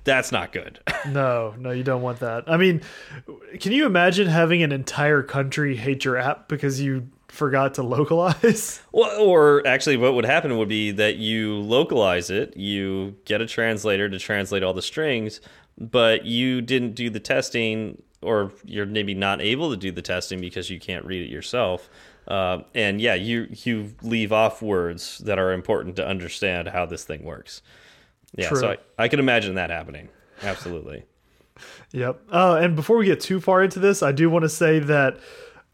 that's 0.03 0.31
not 0.31 0.51
good. 0.51 0.79
No, 1.07 1.55
no, 1.57 1.71
you 1.71 1.83
don't 1.83 2.01
want 2.01 2.19
that. 2.19 2.51
I 2.51 2.57
mean, 2.57 2.81
can 3.61 3.71
you 3.71 3.85
imagine 3.85 4.27
having 4.27 4.61
an 4.61 4.73
entire 4.73 5.23
country 5.23 5.77
hate 5.77 6.03
your 6.03 6.17
app 6.17 6.49
because 6.49 6.81
you 6.81 7.07
forgot 7.37 7.75
to 7.75 7.83
localize? 7.83 8.81
Well, 8.91 9.21
or 9.21 9.65
actually, 9.67 9.97
what 9.97 10.15
would 10.15 10.25
happen 10.25 10.57
would 10.57 10.69
be 10.69 10.91
that 10.91 11.17
you 11.17 11.59
localize 11.59 12.31
it, 12.31 12.57
you 12.57 13.15
get 13.25 13.41
a 13.41 13.45
translator 13.45 14.09
to 14.09 14.17
translate 14.17 14.63
all 14.63 14.73
the 14.73 14.81
strings, 14.81 15.39
but 15.77 16.25
you 16.25 16.61
didn't 16.61 16.95
do 16.95 17.11
the 17.11 17.19
testing, 17.19 18.01
or 18.23 18.51
you're 18.65 18.87
maybe 18.87 19.13
not 19.13 19.39
able 19.39 19.69
to 19.69 19.77
do 19.77 19.91
the 19.91 20.01
testing 20.01 20.41
because 20.41 20.71
you 20.71 20.79
can't 20.79 21.05
read 21.05 21.21
it 21.21 21.29
yourself. 21.29 21.89
Uh, 22.27 22.63
and 22.73 22.99
yeah, 22.99 23.13
you 23.13 23.47
you 23.63 23.93
leave 24.01 24.33
off 24.33 24.61
words 24.61 25.19
that 25.19 25.37
are 25.37 25.53
important 25.53 25.95
to 25.97 26.07
understand 26.07 26.67
how 26.69 26.85
this 26.85 27.03
thing 27.03 27.23
works. 27.23 27.61
Yeah, 28.35 28.49
True. 28.49 28.59
so 28.59 28.71
I, 28.71 29.03
I 29.03 29.07
can 29.07 29.19
imagine 29.19 29.55
that 29.55 29.69
happening. 29.69 30.09
Absolutely. 30.41 31.03
Yep. 31.91 32.21
Uh, 32.31 32.59
and 32.61 32.75
before 32.75 32.97
we 32.97 33.05
get 33.05 33.19
too 33.19 33.39
far 33.39 33.63
into 33.63 33.79
this, 33.79 34.03
I 34.03 34.11
do 34.11 34.29
want 34.29 34.43
to 34.43 34.49
say 34.49 34.77
that 34.77 35.17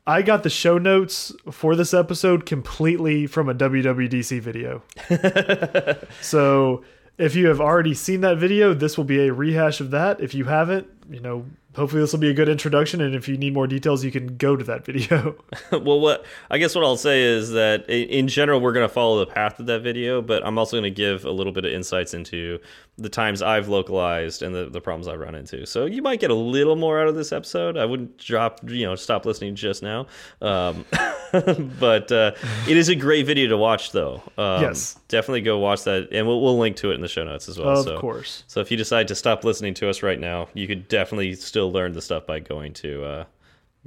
I 0.06 0.22
got 0.22 0.44
the 0.44 0.50
show 0.50 0.78
notes 0.78 1.34
for 1.50 1.76
this 1.76 1.94
episode 1.94 2.46
completely 2.46 3.26
from 3.26 3.48
a 3.48 3.56
WWDC 3.56 4.42
video. 4.42 4.84
so 6.22 6.84
if 7.18 7.36
you 7.36 7.48
have 7.48 7.62
already 7.62 7.94
seen 7.94 8.22
that 8.22 8.38
video, 8.38 8.74
this 8.74 8.98
will 8.98 9.06
be 9.06 9.28
a 9.28 9.34
rehash 9.34 9.80
of 9.80 9.92
that. 9.92 10.20
If 10.20 10.34
you 10.34 10.46
haven't, 10.46 10.88
you 11.10 11.20
know, 11.20 11.46
hopefully 11.76 12.02
this 12.02 12.12
will 12.12 12.20
be 12.20 12.30
a 12.30 12.34
good 12.34 12.50
introduction. 12.50 13.02
And 13.02 13.16
if 13.16 13.28
you 13.28 13.38
need 13.38 13.54
more 13.54 13.68
details, 13.68 14.04
you 14.04 14.12
can 14.12 14.38
go 14.38 14.56
to 14.56 14.64
that 14.66 14.86
video. 14.86 15.36
well, 15.72 16.00
what 16.00 16.26
I 16.50 16.58
guess 16.58 16.76
what 16.76 16.84
I'll 16.84 16.98
say 16.98 17.24
is 17.24 17.52
that 17.52 17.90
in 17.90 18.28
general 18.28 18.62
we're 18.62 18.74
going 18.74 18.88
to 18.88 18.94
follow 18.94 19.20
the 19.20 19.32
path 19.32 19.60
of 19.60 19.66
that 19.68 19.82
video, 19.82 20.22
but 20.22 20.46
I'm 20.46 20.58
also 20.58 20.78
going 20.78 20.84
to 20.84 20.96
give 20.96 21.26
a 21.26 21.32
little 21.32 21.54
bit 21.54 21.66
of 21.66 21.72
insights 21.72 22.14
into 22.14 22.60
the 22.98 23.10
times 23.10 23.42
I've 23.42 23.70
localized 23.70 24.44
and 24.44 24.54
the, 24.54 24.70
the 24.70 24.80
problems 24.80 25.08
I've 25.08 25.20
run 25.20 25.34
into. 25.36 25.66
So 25.66 25.86
you 25.86 26.02
might 26.02 26.20
get 26.20 26.30
a 26.30 26.36
little 26.36 26.76
more 26.76 27.02
out 27.02 27.08
of 27.08 27.16
this 27.16 27.32
episode. 27.32 27.76
I 27.76 27.86
wouldn't 27.86 28.18
drop, 28.18 28.60
you 28.70 28.86
know, 28.86 28.96
stop 28.96 29.26
listening 29.26 29.56
just 29.56 29.82
now. 29.82 30.06
Um, 30.42 30.86
but 31.80 32.12
uh, 32.12 32.34
it 32.68 32.78
is 32.78 32.90
a 32.90 32.96
great 32.96 33.26
video 33.26 33.50
to 33.50 33.58
watch, 33.58 33.92
though. 33.92 34.22
Um, 34.38 34.62
Yes. 34.62 34.96
definitely 35.08 35.42
go 35.42 35.58
watch 35.58 35.84
that, 35.84 36.10
and 36.12 36.28
we'll, 36.28 36.40
we'll 36.40 36.58
link 36.60 36.76
to 36.78 36.92
it 36.92 36.96
in 36.96 37.02
the 37.02 37.08
show 37.08 37.24
notes 37.24 37.50
as 37.50 37.58
well. 37.58 37.80
Of 37.80 37.86
so, 37.86 38.00
course. 38.00 38.44
So 38.46 38.60
if 38.60 38.70
you 38.70 38.78
decide 38.78 39.08
to 39.08 39.16
stop 39.16 39.44
listening 39.44 39.74
to 39.76 39.90
us 39.90 40.04
right 40.04 40.20
now, 40.20 40.48
you 40.54 40.68
could 40.68 40.88
definitely 40.88 41.03
still 41.36 41.72
learn 41.72 41.94
the 41.94 42.02
stuff 42.02 42.26
by 42.26 42.40
going 42.40 42.74
to 42.74 43.04
uh, 43.04 43.26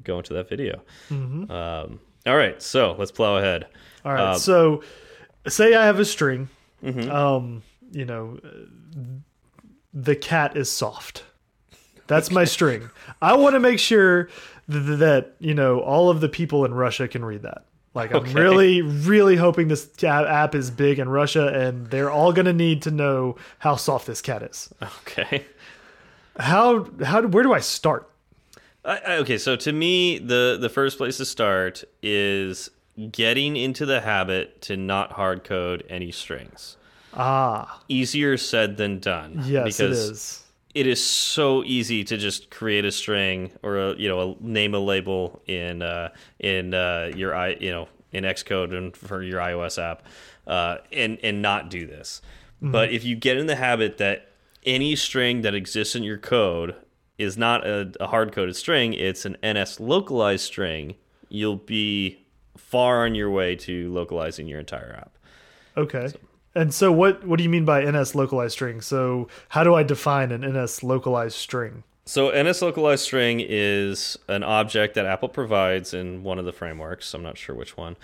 going 0.02 0.22
to 0.24 0.34
that 0.34 0.48
video. 0.48 0.82
Mm-hmm. 1.10 1.50
Um, 1.50 2.00
all 2.26 2.36
right, 2.36 2.60
so 2.60 2.94
let's 2.98 3.12
plow 3.12 3.36
ahead. 3.36 3.66
All 4.04 4.12
right. 4.12 4.32
Um, 4.32 4.38
so 4.38 4.82
say 5.48 5.74
I 5.74 5.86
have 5.86 5.98
a 6.00 6.04
string. 6.04 6.48
Mm-hmm. 6.84 7.10
Um, 7.10 7.62
you 7.92 8.04
know, 8.04 8.38
the 9.94 10.16
cat 10.16 10.56
is 10.56 10.70
soft. 10.70 11.24
That's 12.06 12.30
my 12.30 12.44
string. 12.56 12.90
I 13.22 13.34
want 13.34 13.54
to 13.54 13.60
make 13.60 13.78
sure 13.78 14.28
th 14.70 14.98
that, 14.98 15.36
you 15.38 15.54
know, 15.54 15.80
all 15.80 16.10
of 16.10 16.20
the 16.20 16.28
people 16.28 16.64
in 16.64 16.74
Russia 16.74 17.08
can 17.08 17.24
read 17.24 17.42
that. 17.42 17.64
Like 17.94 18.10
I'm 18.10 18.18
Okay. 18.24 18.34
really, 18.34 18.82
really 18.82 19.36
hoping 19.36 19.68
this 19.68 19.88
app 20.04 20.54
is 20.54 20.70
big 20.70 20.98
in 20.98 21.08
Russia, 21.08 21.46
and 21.48 21.86
they're 21.86 22.10
all 22.10 22.32
gonna 22.32 22.52
need 22.52 22.82
to 22.82 22.90
know 22.90 23.36
how 23.58 23.76
soft 23.76 24.06
this 24.06 24.20
cat 24.20 24.42
is. 24.42 24.68
Okay. 24.82 25.46
How 26.38 26.86
how 27.04 27.22
where 27.22 27.42
do 27.42 27.52
I 27.52 27.60
start? 27.60 28.10
I, 28.84 28.98
I- 28.98 29.16
okay, 29.18 29.38
so 29.38 29.56
to 29.56 29.72
me, 29.72 30.18
the 30.18 30.58
the 30.60 30.68
first 30.68 30.98
place 30.98 31.16
to 31.18 31.24
start 31.24 31.84
is 32.02 32.70
getting 33.12 33.56
into 33.56 33.84
the 33.86 34.00
habit 34.00 34.62
to 34.62 34.76
not 34.76 35.12
hard 35.12 35.44
code 35.44 35.84
any 35.88 36.10
strings. 36.12 36.76
Ah, 37.14 37.80
Easier 37.88 38.36
said 38.36 38.76
than 38.76 38.98
done. 38.98 39.42
yes, 39.46 39.64
because 39.78 40.08
it 40.08 40.12
is. 40.12 40.42
it 40.74 40.86
is 40.86 41.04
so 41.04 41.64
easy 41.64 42.04
to 42.04 42.16
just 42.18 42.50
create 42.50 42.84
a 42.84 42.92
string 42.92 43.50
or 43.62 43.78
a 43.78 43.94
you 43.96 44.08
know 44.08 44.36
a, 44.40 44.42
name 44.44 44.74
a 44.74 44.78
label 44.78 45.40
in 45.46 45.80
uh, 45.82 46.10
in 46.38 46.74
uh, 46.74 47.10
your 47.14 47.34
i 47.34 47.50
you 47.60 47.70
know 47.70 47.88
in 48.12 48.24
Xcode 48.24 48.76
and 48.76 48.94
for 48.96 49.22
your 49.22 49.40
iOS 49.40 49.82
app 49.82 50.02
uh, 50.46 50.78
and 50.92 51.18
and 51.22 51.40
not 51.42 51.70
do 51.70 51.86
this. 51.86 52.20
But 52.62 52.90
if 52.90 53.04
you 53.04 53.16
get 53.16 53.36
in 53.36 53.46
the 53.46 53.56
habit 53.56 53.98
that 53.98 54.25
any 54.66 54.96
string 54.96 55.42
that 55.42 55.54
exists 55.54 55.94
in 55.94 56.02
your 56.02 56.18
code 56.18 56.74
is 57.18 57.38
not 57.38 57.66
a, 57.66 57.92
a 58.00 58.08
hard 58.08 58.32
coded 58.32 58.56
string, 58.56 58.92
it's 58.92 59.24
an 59.24 59.36
NS 59.44 59.80
localized 59.80 60.44
string, 60.44 60.96
you'll 61.28 61.56
be 61.56 62.26
far 62.56 63.04
on 63.04 63.14
your 63.14 63.30
way 63.30 63.56
to 63.56 63.92
localizing 63.92 64.46
your 64.46 64.60
entire 64.60 64.94
app. 64.98 65.16
Okay. 65.76 66.12
And 66.54 66.72
so 66.72 66.90
what 66.90 67.26
what 67.26 67.36
do 67.36 67.44
you 67.44 67.50
mean 67.50 67.64
by 67.64 67.84
NS 67.84 68.14
localized 68.14 68.52
string? 68.52 68.80
So 68.80 69.28
how 69.50 69.62
do 69.62 69.74
I 69.74 69.82
define 69.82 70.32
an 70.32 70.40
NS 70.40 70.82
localized 70.82 71.36
string? 71.36 71.84
So 72.06 72.30
NS 72.30 72.62
localized 72.62 73.04
string 73.04 73.44
is 73.46 74.18
an 74.28 74.42
object 74.42 74.94
that 74.94 75.06
Apple 75.06 75.28
provides 75.28 75.92
in 75.92 76.22
one 76.22 76.38
of 76.38 76.44
the 76.44 76.52
frameworks. 76.52 77.12
I'm 77.12 77.22
not 77.22 77.36
sure 77.36 77.54
which 77.54 77.76
one. 77.76 77.96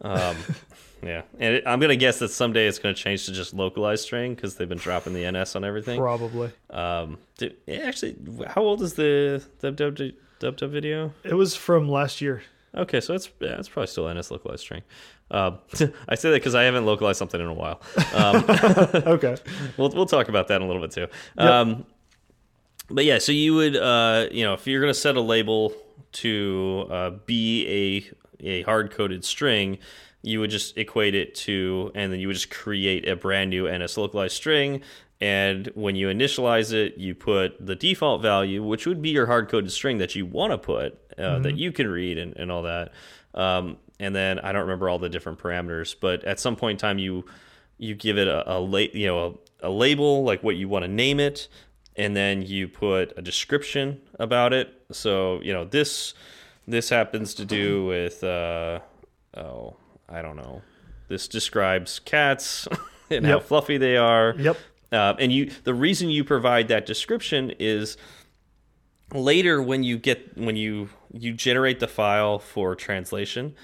Um, 0.00 0.36
yeah, 1.02 1.22
and 1.38 1.56
it, 1.56 1.64
I'm 1.66 1.80
gonna 1.80 1.96
guess 1.96 2.18
that 2.18 2.28
someday 2.30 2.66
it's 2.66 2.78
gonna 2.78 2.94
change 2.94 3.26
to 3.26 3.32
just 3.32 3.54
localized 3.54 4.04
string 4.04 4.34
because 4.34 4.56
they've 4.56 4.68
been 4.68 4.78
dropping 4.78 5.14
the 5.14 5.30
NS 5.30 5.56
on 5.56 5.64
everything. 5.64 5.98
Probably. 5.98 6.50
Um, 6.70 7.18
did, 7.38 7.56
actually, 7.68 8.16
how 8.46 8.62
old 8.62 8.82
is 8.82 8.94
the 8.94 9.42
dub 9.60 9.76
dub 9.76 9.98
dub 10.38 10.56
dub 10.56 10.70
video? 10.70 11.12
It 11.24 11.34
was 11.34 11.56
from 11.56 11.88
last 11.88 12.20
year. 12.20 12.42
Okay, 12.74 13.00
so 13.00 13.14
it's 13.14 13.30
yeah, 13.40 13.58
it's 13.58 13.68
probably 13.68 13.88
still 13.88 14.12
NS 14.12 14.30
localized 14.30 14.60
string. 14.60 14.82
Um, 15.30 15.58
I 16.08 16.14
say 16.14 16.30
that 16.30 16.36
because 16.36 16.54
I 16.54 16.62
haven't 16.62 16.86
localized 16.86 17.18
something 17.18 17.40
in 17.40 17.46
a 17.46 17.54
while. 17.54 17.80
Um, 18.14 18.44
Okay. 19.06 19.36
we'll 19.76 19.90
we'll 19.90 20.06
talk 20.06 20.28
about 20.28 20.48
that 20.48 20.56
in 20.56 20.62
a 20.62 20.66
little 20.66 20.82
bit 20.82 20.92
too. 20.92 21.06
Um, 21.38 21.86
but 22.88 23.04
yeah, 23.04 23.18
so 23.18 23.32
you 23.32 23.54
would 23.54 23.76
uh, 23.76 24.26
you 24.30 24.44
know 24.44 24.54
if 24.54 24.66
you're 24.66 24.80
going 24.80 24.92
to 24.92 24.98
set 24.98 25.16
a 25.16 25.20
label 25.20 25.72
to 26.12 26.86
uh, 26.90 27.10
be 27.26 28.04
a 28.42 28.46
a 28.46 28.62
hard 28.62 28.90
coded 28.90 29.24
string, 29.24 29.78
you 30.22 30.40
would 30.40 30.50
just 30.50 30.76
equate 30.76 31.14
it 31.14 31.34
to, 31.34 31.90
and 31.94 32.12
then 32.12 32.20
you 32.20 32.26
would 32.26 32.34
just 32.34 32.50
create 32.50 33.08
a 33.08 33.16
brand 33.16 33.50
new 33.50 33.70
NS 33.70 33.96
localized 33.96 34.36
string. 34.36 34.82
And 35.20 35.70
when 35.74 35.96
you 35.96 36.08
initialize 36.08 36.72
it, 36.72 36.96
you 36.96 37.14
put 37.14 37.64
the 37.64 37.74
default 37.74 38.22
value, 38.22 38.62
which 38.62 38.86
would 38.86 39.02
be 39.02 39.10
your 39.10 39.26
hard 39.26 39.48
coded 39.48 39.70
string 39.70 39.98
that 39.98 40.14
you 40.14 40.24
want 40.24 40.52
to 40.52 40.58
put, 40.58 40.98
uh, 41.18 41.38
that 41.40 41.56
you 41.56 41.72
can 41.72 41.88
read 41.88 42.16
and, 42.16 42.34
and 42.36 42.50
all 42.50 42.62
that. 42.62 42.92
Um, 43.34 43.76
and 43.98 44.14
then 44.16 44.38
I 44.38 44.52
don't 44.52 44.62
remember 44.62 44.88
all 44.88 44.98
the 44.98 45.10
different 45.10 45.38
parameters, 45.38 45.94
but 45.98 46.24
at 46.24 46.40
some 46.40 46.56
point 46.56 46.76
in 46.76 46.78
time, 46.78 46.98
you 46.98 47.26
you 47.76 47.94
give 47.94 48.18
it 48.18 48.28
a, 48.28 48.56
a 48.56 48.58
la- 48.58 48.78
you 48.78 49.06
know 49.06 49.38
a, 49.62 49.68
a 49.68 49.70
label 49.70 50.24
like 50.24 50.42
what 50.42 50.56
you 50.56 50.68
want 50.68 50.84
to 50.84 50.88
name 50.88 51.20
it, 51.20 51.48
and 51.96 52.16
then 52.16 52.42
you 52.42 52.66
put 52.66 53.12
a 53.16 53.22
description 53.22 54.00
about 54.18 54.52
it. 54.52 54.72
So 54.90 55.40
you 55.42 55.52
know 55.52 55.64
this 55.64 56.14
this 56.66 56.88
happens 56.88 57.34
to 57.34 57.44
do 57.44 57.84
with 57.84 58.24
uh, 58.24 58.80
oh 59.36 59.76
I 60.10 60.22
don't 60.22 60.36
know. 60.36 60.62
This 61.08 61.28
describes 61.28 61.98
cats 61.98 62.68
and 63.10 63.26
how 63.26 63.40
fluffy 63.40 63.78
they 63.78 63.96
are. 63.96 64.34
Yep. 64.38 64.56
Uh, 64.92 65.14
and 65.18 65.32
you 65.32 65.50
the 65.64 65.74
reason 65.74 66.10
you 66.10 66.24
provide 66.24 66.68
that 66.68 66.84
description 66.84 67.52
is 67.58 67.96
later 69.12 69.62
when 69.62 69.82
you 69.82 69.98
get 69.98 70.36
when 70.36 70.56
you 70.56 70.88
you 71.12 71.32
generate 71.32 71.80
the 71.80 71.88
file 71.88 72.38
for 72.38 72.74
translation 72.74 73.54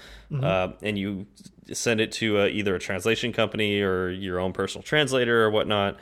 uh, 0.41 0.69
and 0.81 0.97
you 0.97 1.25
send 1.71 2.01
it 2.01 2.11
to 2.11 2.39
uh, 2.39 2.47
either 2.47 2.75
a 2.75 2.79
translation 2.79 3.31
company 3.31 3.81
or 3.81 4.09
your 4.09 4.39
own 4.39 4.53
personal 4.53 4.83
translator 4.83 5.43
or 5.43 5.49
whatnot 5.49 5.97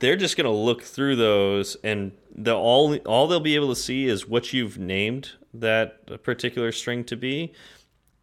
they're 0.00 0.16
just 0.16 0.36
going 0.36 0.44
to 0.44 0.50
look 0.50 0.82
through 0.82 1.16
those 1.16 1.76
and 1.82 2.12
the 2.34 2.54
all 2.54 2.96
all 2.98 3.26
they'll 3.26 3.40
be 3.40 3.54
able 3.54 3.68
to 3.68 3.80
see 3.80 4.06
is 4.06 4.26
what 4.26 4.52
you've 4.52 4.78
named 4.78 5.30
that 5.54 6.22
particular 6.22 6.72
string 6.72 7.04
to 7.04 7.16
be 7.16 7.52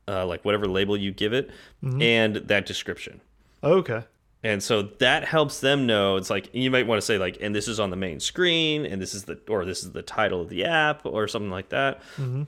uh, 0.08 0.26
like 0.26 0.44
whatever 0.46 0.68
label 0.68 0.96
you 0.98 1.12
give 1.12 1.34
it 1.34 1.50
and 1.84 2.36
that 2.36 2.66
description. 2.66 3.22
Okay. 3.64 4.04
and 4.44 4.62
so 4.62 4.84
that 5.00 5.24
helps 5.26 5.60
them 5.60 5.88
know 5.88 6.18
it's 6.18 6.30
like 6.30 6.50
you 6.54 6.70
might 6.70 6.86
want 6.86 7.00
to 7.02 7.06
say 7.06 7.18
like 7.18 7.38
and 7.42 7.56
this 7.56 7.68
is 7.68 7.80
on 7.80 7.90
the 7.90 7.96
main 7.96 8.20
screen 8.20 8.86
and 8.86 9.02
this 9.02 9.14
is 9.16 9.24
the 9.24 9.40
or 9.48 9.66
this 9.66 9.84
is 9.84 9.92
the 9.92 10.04
title 10.04 10.42
of 10.42 10.50
the 10.50 10.66
app 10.66 11.04
or 11.06 11.28
something 11.28 11.50
like 11.50 11.70
that. 11.70 12.00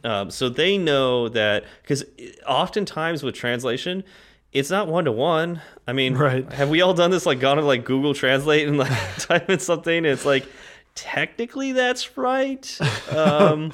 Um, 0.03 0.29
so 0.29 0.47
they 0.49 0.77
know 0.77 1.27
that 1.29 1.63
because 1.81 2.03
oftentimes 2.47 3.23
with 3.23 3.33
translation 3.35 4.03
it's 4.53 4.69
not 4.69 4.87
one 4.87 5.03
to 5.05 5.11
one 5.11 5.61
i 5.87 5.93
mean 5.93 6.15
Right. 6.15 6.49
have 6.53 6.69
we 6.69 6.81
all 6.81 6.93
done 6.93 7.11
this 7.11 7.25
like 7.25 7.39
gone 7.39 7.57
to 7.57 7.63
like 7.63 7.83
google 7.83 8.13
translate 8.13 8.65
and 8.67 8.77
like 8.77 8.91
type 9.17 9.49
in 9.49 9.59
something 9.59 9.97
and 9.97 10.05
it's 10.07 10.25
like 10.25 10.45
technically 10.95 11.71
that's 11.73 12.17
right. 12.17 12.77
Um, 13.11 13.71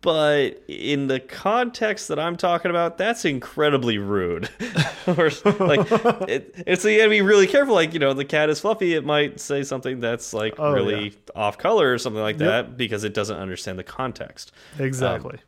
but 0.00 0.62
in 0.66 1.06
the 1.06 1.20
context 1.20 2.08
that 2.08 2.18
I'm 2.18 2.36
talking 2.36 2.70
about, 2.70 2.98
that's 2.98 3.24
incredibly 3.24 3.96
rude. 3.98 4.48
or 5.06 5.30
like, 5.60 5.86
it, 6.28 6.52
it's 6.66 6.84
you 6.84 6.98
gotta 6.98 7.10
be 7.10 7.20
really 7.20 7.46
careful. 7.46 7.74
Like, 7.74 7.92
you 7.92 8.00
know, 8.00 8.12
the 8.12 8.24
cat 8.24 8.50
is 8.50 8.58
fluffy. 8.60 8.94
It 8.94 9.04
might 9.04 9.38
say 9.38 9.62
something 9.62 10.00
that's 10.00 10.34
like 10.34 10.54
Oh, 10.58 10.72
really 10.72 11.10
yeah. 11.10 11.10
off 11.36 11.58
color 11.58 11.92
or 11.92 11.98
something 11.98 12.22
like 12.22 12.38
that 12.38 12.76
because 12.76 13.04
it 13.04 13.14
doesn't 13.14 13.36
understand 13.38 13.78
the 13.78 13.84
context. 13.84 14.50
Exactly. 14.80 15.38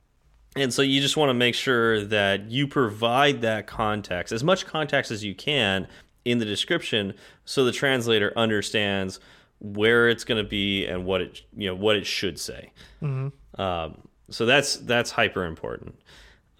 And 0.56 0.72
so 0.72 0.82
you 0.82 1.00
just 1.00 1.16
want 1.16 1.30
to 1.30 1.34
make 1.34 1.54
sure 1.54 2.04
that 2.04 2.50
you 2.50 2.66
provide 2.68 3.40
that 3.42 3.66
context, 3.66 4.32
as 4.32 4.44
much 4.44 4.66
context 4.66 5.10
as 5.10 5.24
you 5.24 5.34
can 5.34 5.88
in 6.24 6.38
the 6.38 6.44
description 6.44 7.14
so 7.44 7.64
the 7.64 7.72
translator 7.72 8.32
understands 8.36 9.18
where 9.60 10.08
it's 10.08 10.24
going 10.24 10.42
to 10.42 10.48
be 10.48 10.86
and 10.86 11.04
what 11.04 11.20
it 11.20 11.42
you 11.56 11.68
know 11.68 11.74
what 11.74 11.96
it 11.96 12.06
should 12.06 12.38
say. 12.38 12.72
Um, 13.58 13.96
so 14.30 14.46
that's 14.46 14.76
that's 14.76 15.12
hyper 15.12 15.44
important. 15.44 16.00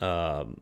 Um, 0.01 0.61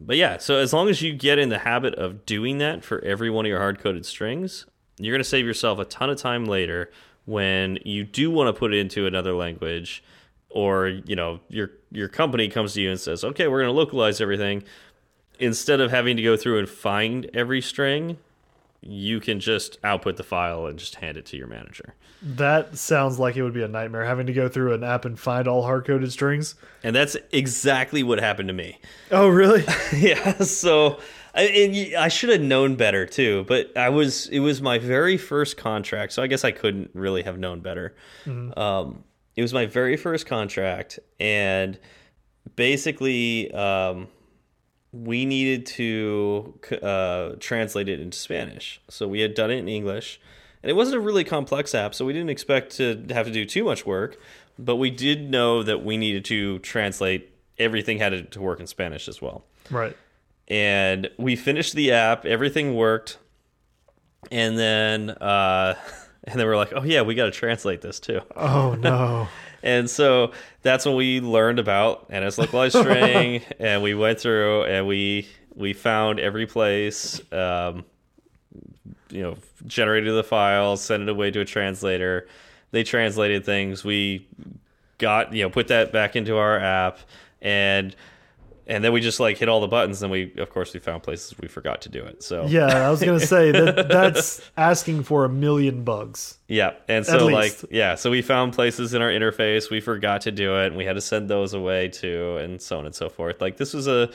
but 0.00 0.16
yeah, 0.16 0.38
so 0.38 0.56
as 0.56 0.72
long 0.72 0.88
as 0.88 1.00
you 1.02 1.14
get 1.14 1.38
in 1.38 1.48
the 1.48 1.58
habit 1.58 1.94
of 1.94 2.26
doing 2.26 2.58
that 2.58 2.84
for 2.84 3.02
every 3.04 3.30
one 3.30 3.46
of 3.46 3.48
your 3.48 3.58
hard 3.58 3.78
coded 3.78 4.04
strings, 4.04 4.66
you're 4.98 5.12
going 5.12 5.22
to 5.22 5.28
save 5.28 5.46
yourself 5.46 5.78
a 5.78 5.84
ton 5.84 6.10
of 6.10 6.18
time 6.18 6.44
later 6.44 6.90
when 7.24 7.78
you 7.84 8.04
do 8.04 8.30
want 8.30 8.48
to 8.48 8.58
put 8.58 8.72
it 8.72 8.78
into 8.78 9.06
another 9.06 9.32
language 9.32 10.02
or 10.50 10.88
you 10.88 11.16
know 11.16 11.40
your 11.48 11.70
your 11.90 12.08
company 12.08 12.48
comes 12.48 12.74
to 12.74 12.80
you 12.80 12.90
and 12.90 13.00
says, 13.00 13.24
"Okay, 13.24 13.48
we're 13.48 13.60
going 13.60 13.72
to 13.72 13.78
localize 13.78 14.20
everything." 14.20 14.62
Instead 15.38 15.80
of 15.80 15.90
having 15.90 16.16
to 16.16 16.22
go 16.22 16.34
through 16.34 16.58
and 16.58 16.66
find 16.66 17.28
every 17.34 17.60
string, 17.60 18.16
you 18.80 19.20
can 19.20 19.40
just 19.40 19.78
output 19.84 20.16
the 20.16 20.22
file 20.22 20.66
and 20.66 20.78
just 20.78 20.96
hand 20.96 21.16
it 21.16 21.26
to 21.26 21.36
your 21.36 21.46
manager. 21.46 21.94
That 22.22 22.76
sounds 22.76 23.18
like 23.18 23.36
it 23.36 23.42
would 23.42 23.54
be 23.54 23.62
a 23.62 23.68
nightmare 23.68 24.04
having 24.04 24.26
to 24.26 24.32
go 24.32 24.48
through 24.48 24.74
an 24.74 24.84
app 24.84 25.04
and 25.04 25.18
find 25.18 25.46
all 25.46 25.62
hard 25.62 25.84
coded 25.86 26.12
strings. 26.12 26.54
And 26.82 26.94
that's 26.94 27.16
exactly 27.32 28.02
what 28.02 28.20
happened 28.20 28.48
to 28.48 28.54
me. 28.54 28.78
Oh, 29.10 29.28
really? 29.28 29.64
yeah 29.96 30.38
so 30.38 30.98
I, 31.34 31.94
I 31.98 32.08
should 32.08 32.30
have 32.30 32.40
known 32.40 32.76
better 32.76 33.06
too 33.06 33.44
but 33.46 33.76
i 33.76 33.88
was 33.88 34.26
it 34.28 34.40
was 34.40 34.62
my 34.62 34.78
very 34.78 35.16
first 35.16 35.56
contract 35.56 36.12
so 36.12 36.22
i 36.22 36.26
guess 36.26 36.44
i 36.44 36.50
couldn't 36.50 36.90
really 36.94 37.22
have 37.22 37.38
known 37.38 37.60
better 37.60 37.94
um, 38.56 39.04
it 39.36 39.42
was 39.42 39.52
my 39.52 39.66
very 39.66 39.96
first 39.96 40.26
contract 40.26 40.98
and 41.20 41.78
basically 42.56 43.52
um, 43.52 44.08
we 45.04 45.24
needed 45.24 45.66
to 45.66 46.58
uh, 46.82 47.30
translate 47.40 47.88
it 47.88 48.00
into 48.00 48.16
spanish 48.16 48.80
so 48.88 49.06
we 49.06 49.20
had 49.20 49.34
done 49.34 49.50
it 49.50 49.56
in 49.56 49.68
english 49.68 50.20
and 50.62 50.70
it 50.70 50.74
wasn't 50.74 50.96
a 50.96 51.00
really 51.00 51.24
complex 51.24 51.74
app 51.74 51.94
so 51.94 52.04
we 52.04 52.12
didn't 52.12 52.30
expect 52.30 52.76
to 52.76 53.04
have 53.10 53.26
to 53.26 53.32
do 53.32 53.44
too 53.44 53.64
much 53.64 53.84
work 53.84 54.18
but 54.58 54.76
we 54.76 54.90
did 54.90 55.30
know 55.30 55.62
that 55.62 55.84
we 55.84 55.96
needed 55.96 56.24
to 56.24 56.58
translate 56.60 57.30
everything 57.58 57.98
had 57.98 58.10
to, 58.10 58.22
to 58.22 58.40
work 58.40 58.60
in 58.60 58.66
spanish 58.66 59.08
as 59.08 59.20
well 59.20 59.44
right. 59.70 59.96
and 60.48 61.10
we 61.18 61.36
finished 61.36 61.74
the 61.74 61.92
app 61.92 62.24
everything 62.24 62.74
worked 62.74 63.18
and 64.30 64.58
then 64.58 65.10
uh 65.10 65.74
and 66.24 66.40
then 66.40 66.46
we're 66.46 66.56
like 66.56 66.72
oh 66.74 66.82
yeah 66.82 67.02
we 67.02 67.14
got 67.14 67.26
to 67.26 67.30
translate 67.30 67.80
this 67.82 68.00
too 68.00 68.20
Oh, 68.34 68.74
no. 68.74 69.28
and 69.66 69.90
so 69.90 70.32
that's 70.62 70.86
when 70.86 70.96
we 70.96 71.20
learned 71.20 71.58
about 71.58 72.10
ns 72.10 72.38
localized 72.38 72.76
string 72.80 73.42
and 73.58 73.82
we 73.82 73.94
went 73.94 74.18
through 74.18 74.62
and 74.64 74.86
we 74.86 75.28
we 75.54 75.72
found 75.72 76.18
every 76.18 76.46
place 76.46 77.20
um 77.32 77.84
you 79.10 79.22
know 79.22 79.36
generated 79.66 80.14
the 80.14 80.24
file 80.24 80.76
sent 80.76 81.02
it 81.02 81.08
away 81.08 81.30
to 81.30 81.40
a 81.40 81.44
translator. 81.44 82.26
They 82.70 82.82
translated 82.82 83.44
things. 83.44 83.84
We 83.84 84.26
got 84.98 85.32
you 85.32 85.42
know 85.42 85.50
put 85.50 85.68
that 85.68 85.92
back 85.92 86.16
into 86.16 86.36
our 86.36 86.58
app 86.58 86.98
and 87.40 87.94
and 88.68 88.82
then 88.82 88.92
we 88.92 89.00
just 89.00 89.20
like 89.20 89.38
hit 89.38 89.48
all 89.48 89.60
the 89.60 89.68
buttons 89.68 90.02
and 90.02 90.10
we 90.10 90.32
of 90.38 90.50
course 90.50 90.74
we 90.74 90.80
found 90.80 91.02
places 91.02 91.34
we 91.40 91.46
forgot 91.48 91.80
to 91.82 91.88
do 91.88 92.02
it 92.04 92.22
so. 92.22 92.46
Yeah, 92.46 92.86
I 92.86 92.90
was 92.90 93.00
going 93.02 93.18
to 93.20 93.26
say 93.26 93.50
that 93.52 93.88
that's 93.88 94.40
asking 94.56 95.04
for 95.04 95.24
a 95.24 95.28
million 95.28 95.84
bugs. 95.84 96.38
yeah 96.48 96.72
and 96.88 97.06
so 97.06 97.26
like 97.26 97.56
yeah 97.70 97.94
so 97.94 98.10
we 98.10 98.22
found 98.22 98.52
places 98.54 98.92
in 98.94 99.02
our 99.02 99.10
interface 99.10 99.70
we 99.70 99.80
forgot 99.80 100.20
to 100.22 100.32
do 100.32 100.56
it 100.58 100.66
and 100.68 100.76
we 100.76 100.84
had 100.84 100.94
to 100.94 101.00
send 101.00 101.28
those 101.30 101.54
away 101.54 101.88
too 101.88 102.36
and 102.38 102.60
so 102.60 102.78
on 102.78 102.86
and 102.86 102.94
so 102.94 103.08
forth. 103.08 103.40
Like 103.40 103.56
this 103.56 103.72
was 103.74 103.86
a 103.88 104.10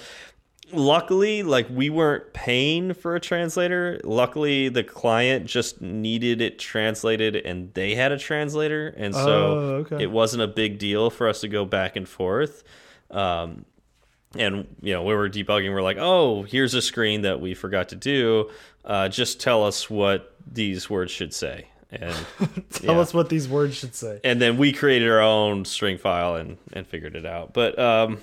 luckily 0.73 1.43
like 1.43 1.67
we 1.69 1.89
weren't 1.89 2.31
paying 2.33 2.93
for 2.93 3.15
a 3.15 3.19
translator. 3.19 3.99
Luckily 4.03 4.69
the 4.69 4.83
client 4.83 5.45
just 5.45 5.81
needed 5.81 6.41
it 6.41 6.59
translated 6.59 7.35
and 7.35 7.73
they 7.73 7.95
had 7.95 8.11
a 8.11 8.17
translator 8.17 8.87
and 8.97 9.13
so 9.13 9.21
Oh, 9.27 9.57
okay. 9.85 10.03
it 10.03 10.11
wasn't 10.11 10.43
a 10.43 10.47
big 10.47 10.77
deal 10.79 11.09
for 11.09 11.27
us 11.27 11.41
to 11.41 11.47
go 11.47 11.65
back 11.65 11.95
and 11.95 12.07
forth. 12.07 12.63
Um, 13.09 13.65
and 14.37 14.67
you 14.81 14.93
know 14.93 15.03
we 15.03 15.13
were 15.13 15.29
debugging 15.29 15.71
we're 15.73 15.81
like 15.81 15.97
oh 15.99 16.43
here's 16.43 16.73
a 16.73 16.81
screen 16.81 17.21
that 17.21 17.41
we 17.41 17.53
forgot 17.53 17.89
to 17.89 17.95
do 17.95 18.49
uh, 18.85 19.07
just 19.09 19.39
tell 19.39 19.63
us 19.63 19.89
what 19.89 20.33
these 20.51 20.89
words 20.89 21.11
should 21.11 21.33
say 21.33 21.65
and 21.91 22.15
Tell 22.71 22.95
yeah. 22.95 23.01
us 23.01 23.13
what 23.13 23.27
these 23.29 23.49
words 23.49 23.75
should 23.75 23.93
say. 23.93 24.21
and 24.23 24.41
then 24.41 24.57
we 24.57 24.71
created 24.71 25.09
our 25.09 25.19
own 25.21 25.65
string 25.65 25.97
file 25.97 26.35
and 26.35 26.57
and 26.73 26.87
figured 26.87 27.15
it 27.15 27.25
out 27.25 27.53
but 27.53 27.77
um 27.77 28.19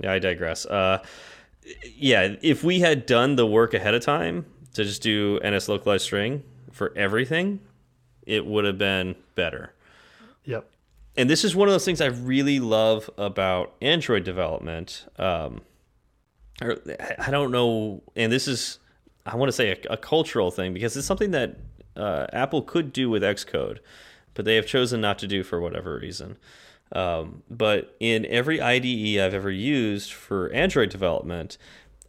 yeah 0.00 0.12
i 0.12 0.18
digress 0.18 0.64
uh 0.66 1.02
yeah 1.94 2.34
if 2.42 2.64
we 2.64 2.80
had 2.80 3.04
done 3.06 3.36
the 3.36 3.46
work 3.46 3.74
ahead 3.74 3.94
of 3.94 4.02
time 4.02 4.46
to 4.74 4.84
just 4.84 5.02
do 5.02 5.38
ns 5.44 5.68
localized 5.68 6.04
string 6.04 6.42
for 6.72 6.92
everything 6.96 7.60
it 8.26 8.46
would 8.46 8.64
have 8.64 8.78
been 8.78 9.16
better. 9.34 9.72
And 11.20 11.28
this 11.28 11.44
is 11.44 11.54
one 11.54 11.68
of 11.68 11.74
those 11.74 11.84
things 11.84 12.00
I 12.00 12.06
really 12.06 12.60
love 12.60 13.10
about 13.18 13.74
Android 13.82 14.24
development. 14.24 15.04
Um, 15.18 15.60
or 16.62 16.78
I 17.18 17.30
don't 17.30 17.52
know, 17.52 18.02
and 18.16 18.32
this 18.32 18.48
is 18.48 18.78
I 19.26 19.36
want 19.36 19.50
to 19.50 19.52
say 19.52 19.72
a, 19.72 19.92
a 19.92 19.96
cultural 19.98 20.50
thing 20.50 20.72
because 20.72 20.96
it's 20.96 21.06
something 21.06 21.32
that 21.32 21.56
uh, 21.94 22.26
Apple 22.32 22.62
could 22.62 22.90
do 22.94 23.10
with 23.10 23.22
Xcode, 23.22 23.80
but 24.32 24.46
they 24.46 24.56
have 24.56 24.64
chosen 24.64 25.02
not 25.02 25.18
to 25.18 25.26
do 25.26 25.44
for 25.44 25.60
whatever 25.60 25.98
reason. 25.98 26.38
Um, 26.92 27.42
but 27.50 27.94
in 28.00 28.24
every 28.24 28.58
IDE 28.58 29.20
I've 29.20 29.34
ever 29.34 29.50
used 29.50 30.14
for 30.14 30.50
Android 30.52 30.88
development, 30.88 31.58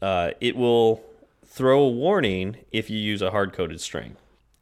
uh, 0.02 0.32
it 0.40 0.56
will 0.56 1.04
throw 1.46 1.82
a 1.82 1.90
warning 1.90 2.60
if 2.72 2.90
you 2.90 2.98
use 2.98 3.22
a 3.22 3.32
hard 3.32 3.52
coded 3.52 3.82
string 3.82 4.16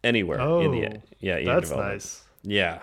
anywhere 0.03 0.39
in 0.39 0.71
the 0.71 0.87
Oh, 0.87 1.03
yeah 1.19 1.37
in 1.37 1.45
That's 1.45 1.69
nice. 1.69 2.23
Yeah. 2.41 2.79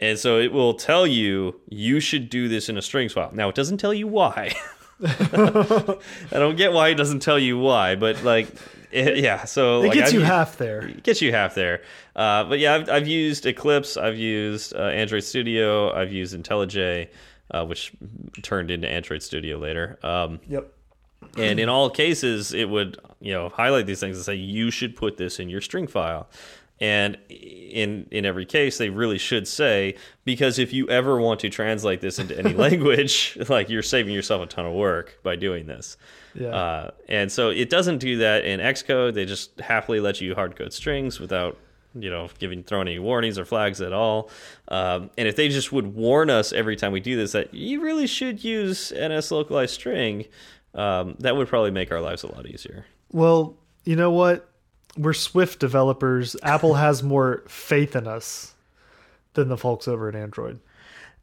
And 0.00 0.18
so 0.18 0.38
it 0.38 0.52
will 0.52 0.74
tell 0.74 1.06
you 1.06 1.60
you 1.68 1.98
should 2.00 2.30
do 2.30 2.48
this 2.48 2.68
in 2.68 2.76
a 2.78 2.82
strings 2.82 3.12
file. 3.12 3.30
Now 3.32 3.48
it 3.48 3.54
doesn't 3.54 3.78
tell 3.78 3.92
you 3.94 4.06
why. 4.06 4.54
I 5.04 5.96
don't 6.32 6.56
get 6.56 6.72
why 6.72 6.88
it 6.88 6.94
doesn't 6.94 7.20
tell 7.20 7.38
you 7.38 7.58
why, 7.58 7.94
but 7.96 8.22
like, 8.22 8.48
it, 8.90 9.18
yeah. 9.18 9.44
So 9.44 9.82
It 9.82 9.88
like, 9.88 9.92
gets 9.94 10.08
I've 10.08 10.14
you 10.14 10.20
u- 10.20 10.26
half 10.26 10.56
there. 10.58 10.80
it 10.86 11.02
gets 11.02 11.20
you 11.22 11.32
half 11.32 11.54
there. 11.54 11.82
Uh, 12.16 12.44
but 12.44 12.58
yeah, 12.58 12.74
I've, 12.74 12.88
I've 12.88 13.08
used 13.08 13.46
Eclipse, 13.46 13.96
I've 13.96 14.16
used 14.18 14.74
uh, 14.74 14.78
Android 14.82 15.24
Studio, 15.24 15.92
I've 15.92 16.12
used 16.12 16.34
IntelliJ, 16.34 17.08
uh, 17.50 17.64
which 17.66 17.92
turned 18.42 18.70
into 18.70 18.88
Android 18.88 19.22
Studio 19.22 19.58
later. 19.58 19.98
Um, 20.02 20.40
Yep. 20.48 20.72
and 21.36 21.60
in 21.60 21.68
all 21.68 21.90
cases, 21.90 22.52
it 22.54 22.68
would 22.68 22.98
you 23.20 23.32
know 23.32 23.48
highlight 23.48 23.86
these 23.86 24.00
things 24.00 24.16
and 24.16 24.24
say 24.24 24.34
you 24.36 24.70
should 24.70 24.96
put 24.96 25.16
this 25.16 25.38
in 25.40 25.48
your 25.48 25.60
string 25.60 25.86
file. 25.86 26.28
And 26.80 27.18
in 27.28 28.06
in 28.10 28.24
every 28.24 28.44
case, 28.44 28.78
they 28.78 28.90
really 28.90 29.18
should 29.18 29.48
say 29.48 29.96
because 30.24 30.58
if 30.58 30.72
you 30.72 30.88
ever 30.88 31.20
want 31.20 31.40
to 31.40 31.48
translate 31.48 32.00
this 32.00 32.18
into 32.18 32.38
any 32.38 32.54
language, 32.66 33.36
like 33.48 33.68
you're 33.68 33.82
saving 33.82 34.14
yourself 34.14 34.42
a 34.42 34.46
ton 34.46 34.66
of 34.66 34.74
work 34.74 35.18
by 35.22 35.36
doing 35.36 35.66
this. 35.66 35.96
Yeah. 36.34 36.48
Uh, 36.48 36.90
and 37.08 37.32
so 37.32 37.50
it 37.50 37.68
doesn't 37.68 37.98
do 37.98 38.18
that 38.18 38.44
in 38.44 38.60
Xcode. 38.60 39.14
They 39.14 39.24
just 39.24 39.58
happily 39.60 40.00
let 40.00 40.20
you 40.20 40.34
hard 40.34 40.56
code 40.56 40.72
strings 40.72 41.18
without 41.18 41.58
you 41.94 42.10
know 42.10 42.28
giving 42.38 42.62
throwing 42.62 42.88
any 42.88 42.98
warnings 42.98 43.38
or 43.38 43.44
flags 43.44 43.80
at 43.80 43.92
all. 43.92 44.30
Um, 44.68 45.10
and 45.18 45.26
if 45.26 45.36
they 45.36 45.48
just 45.48 45.72
would 45.72 45.94
warn 45.94 46.30
us 46.30 46.52
every 46.52 46.76
time 46.76 46.92
we 46.92 47.00
do 47.00 47.16
this 47.16 47.32
that 47.32 47.52
you 47.52 47.80
really 47.80 48.06
should 48.06 48.44
use 48.44 48.92
NS 48.92 49.30
localized 49.30 49.74
string, 49.74 50.26
um, 50.74 51.16
that 51.18 51.36
would 51.36 51.48
probably 51.48 51.70
make 51.70 51.90
our 51.90 52.00
lives 52.00 52.22
a 52.22 52.32
lot 52.32 52.46
easier. 52.46 52.86
Well, 53.10 53.56
you 53.84 53.96
know 53.96 54.10
what? 54.10 54.47
We're 54.98 55.14
Swift 55.14 55.60
developers. 55.60 56.36
Apple 56.42 56.74
has 56.74 57.02
more 57.02 57.44
faith 57.46 57.94
in 57.94 58.06
us 58.06 58.54
than 59.34 59.48
the 59.48 59.56
folks 59.56 59.86
over 59.86 60.08
at 60.08 60.16
Android. 60.16 60.60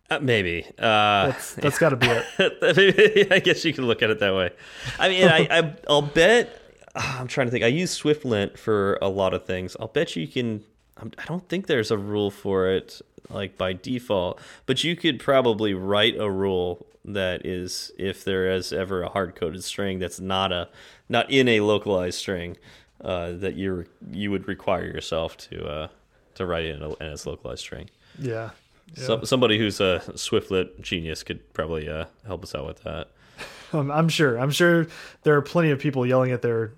Uh, 0.09 0.19
maybe. 0.19 0.65
Uh, 0.77 1.27
That's 1.27 1.55
that's 1.55 1.79
got 1.79 1.89
to 1.89 1.95
be 1.95 2.07
it. 2.07 3.27
I 3.31 3.39
guess 3.39 3.65
you 3.65 3.73
can 3.73 3.85
look 3.85 4.01
at 4.01 4.09
it 4.09 4.19
that 4.19 4.33
way. 4.35 4.51
I 4.99 5.09
mean, 5.09 5.27
I, 5.27 5.47
I 5.49 5.73
I'll 5.89 6.03
bet. 6.03 6.61
I'm 6.95 7.27
trying 7.27 7.47
to 7.47 7.51
think. 7.51 7.63
I 7.63 7.67
use 7.67 7.99
SwiftLint 7.99 8.57
for 8.57 8.97
a 9.01 9.09
lot 9.09 9.33
of 9.33 9.45
things. 9.45 9.75
I'll 9.79 9.87
bet 9.87 10.15
you 10.15 10.27
can. 10.27 10.63
I 10.97 11.25
don't 11.25 11.47
think 11.49 11.67
there's 11.67 11.91
a 11.91 11.97
rule 11.97 12.31
for 12.31 12.69
it 12.69 13.01
like 13.29 13.57
by 13.57 13.73
default, 13.73 14.39
but 14.65 14.83
you 14.83 14.95
could 14.95 15.19
probably 15.19 15.73
write 15.73 16.15
a 16.17 16.29
rule 16.29 16.85
that 17.03 17.45
is 17.45 17.91
if 17.97 18.23
there 18.23 18.49
is 18.51 18.71
ever 18.71 19.03
a 19.03 19.09
hard 19.09 19.35
coded 19.35 19.63
string 19.63 19.99
that's 19.99 20.19
not 20.19 20.51
a 20.51 20.69
not 21.09 21.29
in 21.29 21.47
a 21.47 21.59
localized 21.59 22.17
string 22.17 22.57
uh, 23.03 23.31
that 23.33 23.55
you 23.55 23.85
you 24.11 24.31
would 24.31 24.47
require 24.47 24.85
yourself 24.85 25.37
to 25.37 25.65
uh, 25.65 25.87
to 26.35 26.45
write 26.45 26.65
in 26.65 26.81
a, 26.81 26.89
in 26.95 27.07
its 27.07 27.25
localized 27.25 27.61
string. 27.61 27.89
Yeah. 28.19 28.51
Some, 28.93 29.25
somebody 29.25 29.57
who's 29.57 29.81
a 29.81 30.01
SwiftLint 30.09 30.79
genius 30.79 31.23
could 31.23 31.53
probably 31.53 31.89
uh, 31.89 32.05
help 32.25 32.43
us 32.43 32.55
out 32.55 32.65
with 32.65 32.83
that. 32.83 33.09
Um, 33.73 33.91
I'm 33.91 34.07
sure. 34.07 34.37
I'm 34.37 34.51
sure 34.51 34.87
there 35.23 35.35
are 35.35 35.41
plenty 35.41 35.71
of 35.71 35.79
people 35.79 36.05
yelling 36.05 36.31
at 36.31 36.41
their 36.41 36.71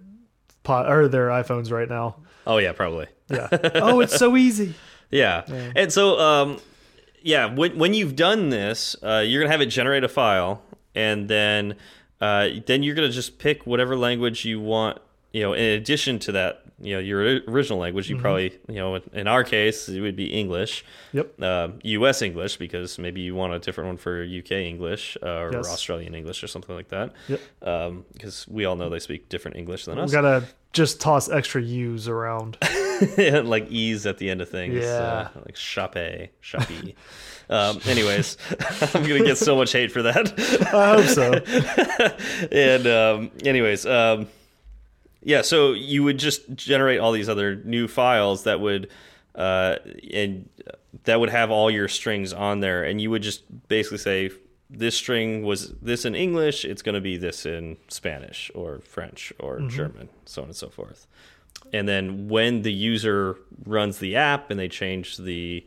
pot 0.63 0.89
or 0.89 1.07
their 1.07 1.27
iPhones 1.27 1.69
right 1.69 1.87
now. 1.87 2.15
Oh 2.47 2.57
yeah, 2.57 2.71
probably. 2.71 3.07
Yeah. 3.29 3.49
oh, 3.75 3.99
it's 3.99 4.15
so 4.15 4.35
easy. 4.35 4.73
Yeah. 5.11 5.43
And 5.75 5.91
so, 5.91 6.17
um, 6.17 6.59
yeah, 7.21 7.53
when 7.53 7.77
when 7.77 7.93
you've 7.93 8.15
done 8.15 8.49
this, 8.49 8.95
uh, 9.03 9.23
you're 9.23 9.41
gonna 9.41 9.51
have 9.51 9.61
it 9.61 9.67
generate 9.67 10.05
a 10.05 10.07
file, 10.07 10.61
and 10.95 11.27
then 11.27 11.75
uh, 12.21 12.49
then 12.65 12.83
you're 12.83 12.95
gonna 12.95 13.09
just 13.09 13.37
pick 13.37 13.67
whatever 13.67 13.95
language 13.95 14.45
you 14.45 14.59
want. 14.59 14.99
You 15.37 15.43
know, 15.43 15.53
in 15.53 15.69
addition 15.79 16.17
to 16.25 16.31
that, 16.33 16.51
you 16.81 16.93
know, 16.95 16.99
your 16.99 17.19
original 17.47 17.79
language, 17.79 18.09
you 18.09 18.15
Mm-hmm. 18.15 18.21
probably, 18.27 18.49
you 18.67 18.75
know, 18.81 18.95
in 19.13 19.27
our 19.27 19.43
case, 19.43 19.87
it 19.89 20.01
would 20.01 20.15
be 20.15 20.27
English. 20.41 20.83
Yep. 21.13 21.27
Uh, 21.41 21.67
U.S. 21.83 22.21
English 22.21 22.57
because 22.57 22.97
maybe 22.97 23.21
you 23.21 23.33
want 23.35 23.53
a 23.53 23.59
different 23.59 23.87
one 23.87 23.97
for 23.97 24.23
U.K. 24.23 24.67
English 24.67 25.03
uh, 25.21 25.43
or 25.43 25.49
Yes. 25.53 25.67
Australian 25.75 26.13
English 26.15 26.43
or 26.43 26.47
something 26.47 26.75
like 26.75 26.89
that. 26.89 27.07
Yep. 27.27 27.39
Because 28.13 28.47
we 28.47 28.65
all 28.65 28.75
know 28.75 28.89
they 28.89 28.99
speak 29.09 29.29
different 29.29 29.57
English 29.57 29.85
than 29.85 29.97
us. 29.99 30.11
We 30.11 30.17
us. 30.17 30.21
gotta 30.21 30.47
just 30.73 30.99
toss 31.01 31.29
extra 31.29 31.61
U's 31.61 32.07
around. 32.07 32.57
like 33.17 33.69
e's 33.71 34.05
at 34.05 34.17
the 34.17 34.29
end 34.29 34.41
of 34.41 34.49
things. 34.49 34.75
Yeah. 34.75 35.29
Uh, 35.35 35.39
like 35.45 35.55
chape, 35.55 36.31
chappy. 36.41 36.95
um, 37.49 37.79
anyways, 37.85 38.37
I'm 38.93 39.03
gonna 39.03 39.23
get 39.23 39.37
so 39.37 39.55
much 39.55 39.71
hate 39.71 39.91
for 39.91 40.01
that. 40.03 40.25
I 40.73 40.95
hope 40.95 41.05
so. 41.19 41.27
and 42.51 42.87
um, 42.87 43.31
anyways, 43.43 43.85
um, 43.85 44.27
yeah. 45.21 45.41
So 45.41 45.73
you 45.73 46.03
would 46.03 46.19
just 46.19 46.53
generate 46.55 46.99
all 46.99 47.11
these 47.11 47.29
other 47.29 47.55
new 47.55 47.87
files 47.87 48.43
that 48.43 48.59
would, 48.59 48.89
uh, 49.35 49.77
and 50.13 50.49
that 51.03 51.19
would 51.19 51.29
have 51.29 51.51
all 51.51 51.69
your 51.69 51.87
strings 51.87 52.33
on 52.33 52.59
there, 52.59 52.83
and 52.83 52.99
you 53.01 53.09
would 53.09 53.21
just 53.23 53.43
basically 53.67 53.97
say. 53.99 54.31
This 54.69 54.95
string 54.97 55.43
was 55.43 55.73
this 55.81 56.03
in 56.03 56.13
English. 56.13 56.65
It's 56.65 56.81
going 56.81 56.95
to 56.95 56.99
be 56.99 57.15
this 57.15 57.45
in 57.45 57.77
Spanish 57.87 58.51
or 58.53 58.79
French 58.79 59.31
or 59.39 59.61
German, 59.61 60.09
so 60.25 60.41
on 60.41 60.49
and 60.49 60.57
so 60.57 60.67
forth. 60.67 61.07
and 61.71 61.87
then 61.87 62.27
when 62.27 62.63
the 62.63 62.73
user 62.73 63.37
runs 63.65 63.99
the 63.99 64.17
app 64.17 64.51
and 64.51 64.59
they 64.59 64.67
change 64.67 65.15
the 65.15 65.65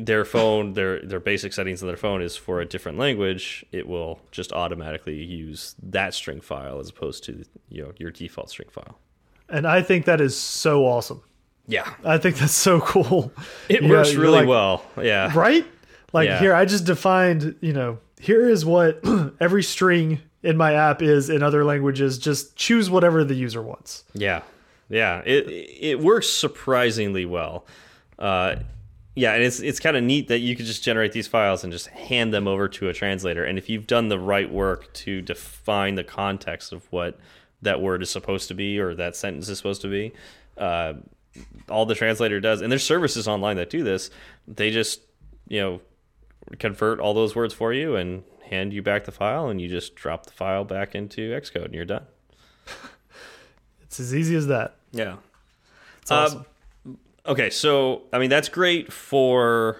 their 0.00 0.24
phone 0.24 0.72
their 0.74 1.00
their 1.00 1.20
basic 1.20 1.52
settings 1.52 1.82
on 1.82 1.88
their 1.88 1.96
phone 1.96 2.22
is 2.22 2.36
for 2.36 2.60
a 2.60 2.64
different 2.66 2.98
language 2.98 3.64
it 3.72 3.86
will 3.88 4.20
just 4.30 4.52
automatically 4.52 5.22
use 5.22 5.74
that 5.82 6.14
string 6.14 6.40
file 6.40 6.78
as 6.78 6.88
opposed 6.90 7.24
to 7.24 7.44
you 7.68 7.82
know 7.82 7.92
your 7.98 8.10
default 8.10 8.50
string 8.50 8.68
file 8.70 8.98
And 9.48 9.66
I 9.66 9.82
think 9.82 10.04
that 10.06 10.20
is 10.20 10.36
so 10.36 10.84
awesome. 10.86 11.22
yeah 11.66 11.92
I 12.04 12.18
think 12.18 12.36
that's 12.36 12.52
so 12.52 12.80
cool. 12.80 13.32
it 13.68 13.82
Yeah, 13.82 13.88
works 13.90 14.12
you're 14.12 14.22
really 14.22 14.38
like- 14.40 14.48
well 14.48 14.84
yeah 15.02 15.30
Right? 15.36 15.66
Like 16.12 16.28
Yeah. 16.28 16.38
here, 16.38 16.54
I 16.54 16.64
just 16.64 16.84
defined, 16.84 17.56
you 17.60 17.72
know, 17.72 17.98
here 18.20 18.48
is 18.48 18.64
what 18.64 19.00
every 19.40 19.64
string 19.64 20.20
in 20.44 20.56
my 20.56 20.72
app 20.74 21.02
is 21.02 21.28
in 21.28 21.42
other 21.42 21.64
languages. 21.64 22.18
Just 22.18 22.54
choose 22.54 22.88
whatever 22.88 23.24
the 23.24 23.34
user 23.34 23.60
wants. 23.60 24.04
Yeah, 24.14 24.42
yeah. 24.88 25.22
It 25.26 25.48
it 25.80 25.98
works 25.98 26.28
surprisingly 26.28 27.24
well. 27.26 27.66
Uh, 28.16 28.56
yeah, 29.14 29.34
and 29.34 29.42
it's 29.42 29.60
it's 29.60 29.78
kind 29.78 29.96
of 29.96 30.02
neat 30.02 30.28
that 30.28 30.40
you 30.40 30.56
could 30.56 30.66
just 30.66 30.82
generate 30.82 31.12
these 31.12 31.28
files 31.28 31.62
and 31.62 31.72
just 31.72 31.86
hand 31.88 32.34
them 32.34 32.48
over 32.48 32.68
to 32.68 32.88
a 32.88 32.92
translator. 32.92 33.44
And 33.44 33.58
if 33.58 33.68
you've 33.68 33.86
done 33.86 34.08
the 34.08 34.18
right 34.18 34.50
work 34.50 34.92
to 34.94 35.22
define 35.22 35.94
the 35.94 36.02
context 36.02 36.72
of 36.72 36.90
what 36.90 37.18
that 37.62 37.80
word 37.80 38.02
is 38.02 38.10
supposed 38.10 38.48
to 38.48 38.54
be 38.54 38.78
or 38.78 38.94
that 38.94 39.14
sentence 39.14 39.48
is 39.48 39.56
supposed 39.56 39.82
to 39.82 39.88
be, 39.88 40.12
uh, 40.58 40.94
all 41.68 41.86
the 41.86 41.94
translator 41.94 42.40
does, 42.40 42.60
and 42.60 42.72
there's 42.72 42.84
services 42.84 43.28
online 43.28 43.56
that 43.56 43.70
do 43.70 43.84
this. 43.84 44.10
They 44.48 44.70
just 44.70 45.00
you 45.46 45.60
know 45.60 45.80
convert 46.58 46.98
all 46.98 47.14
those 47.14 47.36
words 47.36 47.54
for 47.54 47.72
you 47.72 47.94
and 47.94 48.24
hand 48.48 48.72
you 48.72 48.82
back 48.82 49.04
the 49.04 49.12
file, 49.12 49.48
and 49.48 49.60
you 49.60 49.68
just 49.68 49.94
drop 49.94 50.26
the 50.26 50.32
file 50.32 50.64
back 50.64 50.96
into 50.96 51.30
Xcode, 51.30 51.66
and 51.66 51.74
you're 51.74 51.84
done. 51.84 52.06
It's 53.82 54.00
as 54.00 54.12
easy 54.12 54.34
as 54.34 54.48
that. 54.48 54.74
Yeah. 54.90 55.18
It's 56.02 56.10
awesome. 56.10 56.38
Um, 56.40 56.46
okay, 57.26 57.50
so 57.50 58.02
I 58.12 58.18
mean 58.18 58.30
that's 58.30 58.48
great 58.48 58.92
for 58.92 59.78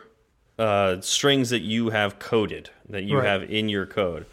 uh, 0.59 1.01
strings 1.01 1.51
that 1.51 1.63
you 1.63 1.91
have 1.91 2.19
coded 2.19 2.71
that 2.89 3.03
you 3.05 3.19
Right. 3.19 3.27
have 3.27 3.43
in 3.51 3.69
your 3.69 3.87
code. 3.87 4.27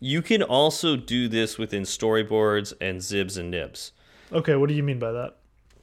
You 0.00 0.22
can 0.22 0.42
also 0.42 0.96
do 0.96 1.28
this 1.28 1.58
within 1.58 1.82
storyboards 1.82 2.72
and 2.80 3.00
xibs 3.00 3.36
and 3.38 3.50
nibs. 3.50 3.92
okay, 4.32 4.54
what 4.56 4.68
do 4.68 4.74
you 4.74 4.82
mean 4.82 4.98
by 4.98 5.12
that? 5.12 5.36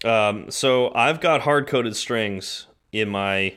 Um, 0.10 0.50
so 0.52 0.94
I've 0.94 1.20
got 1.20 1.42
hard 1.42 1.68
coded 1.68 1.96
strings 1.96 2.68
in 2.92 3.10
my 3.10 3.56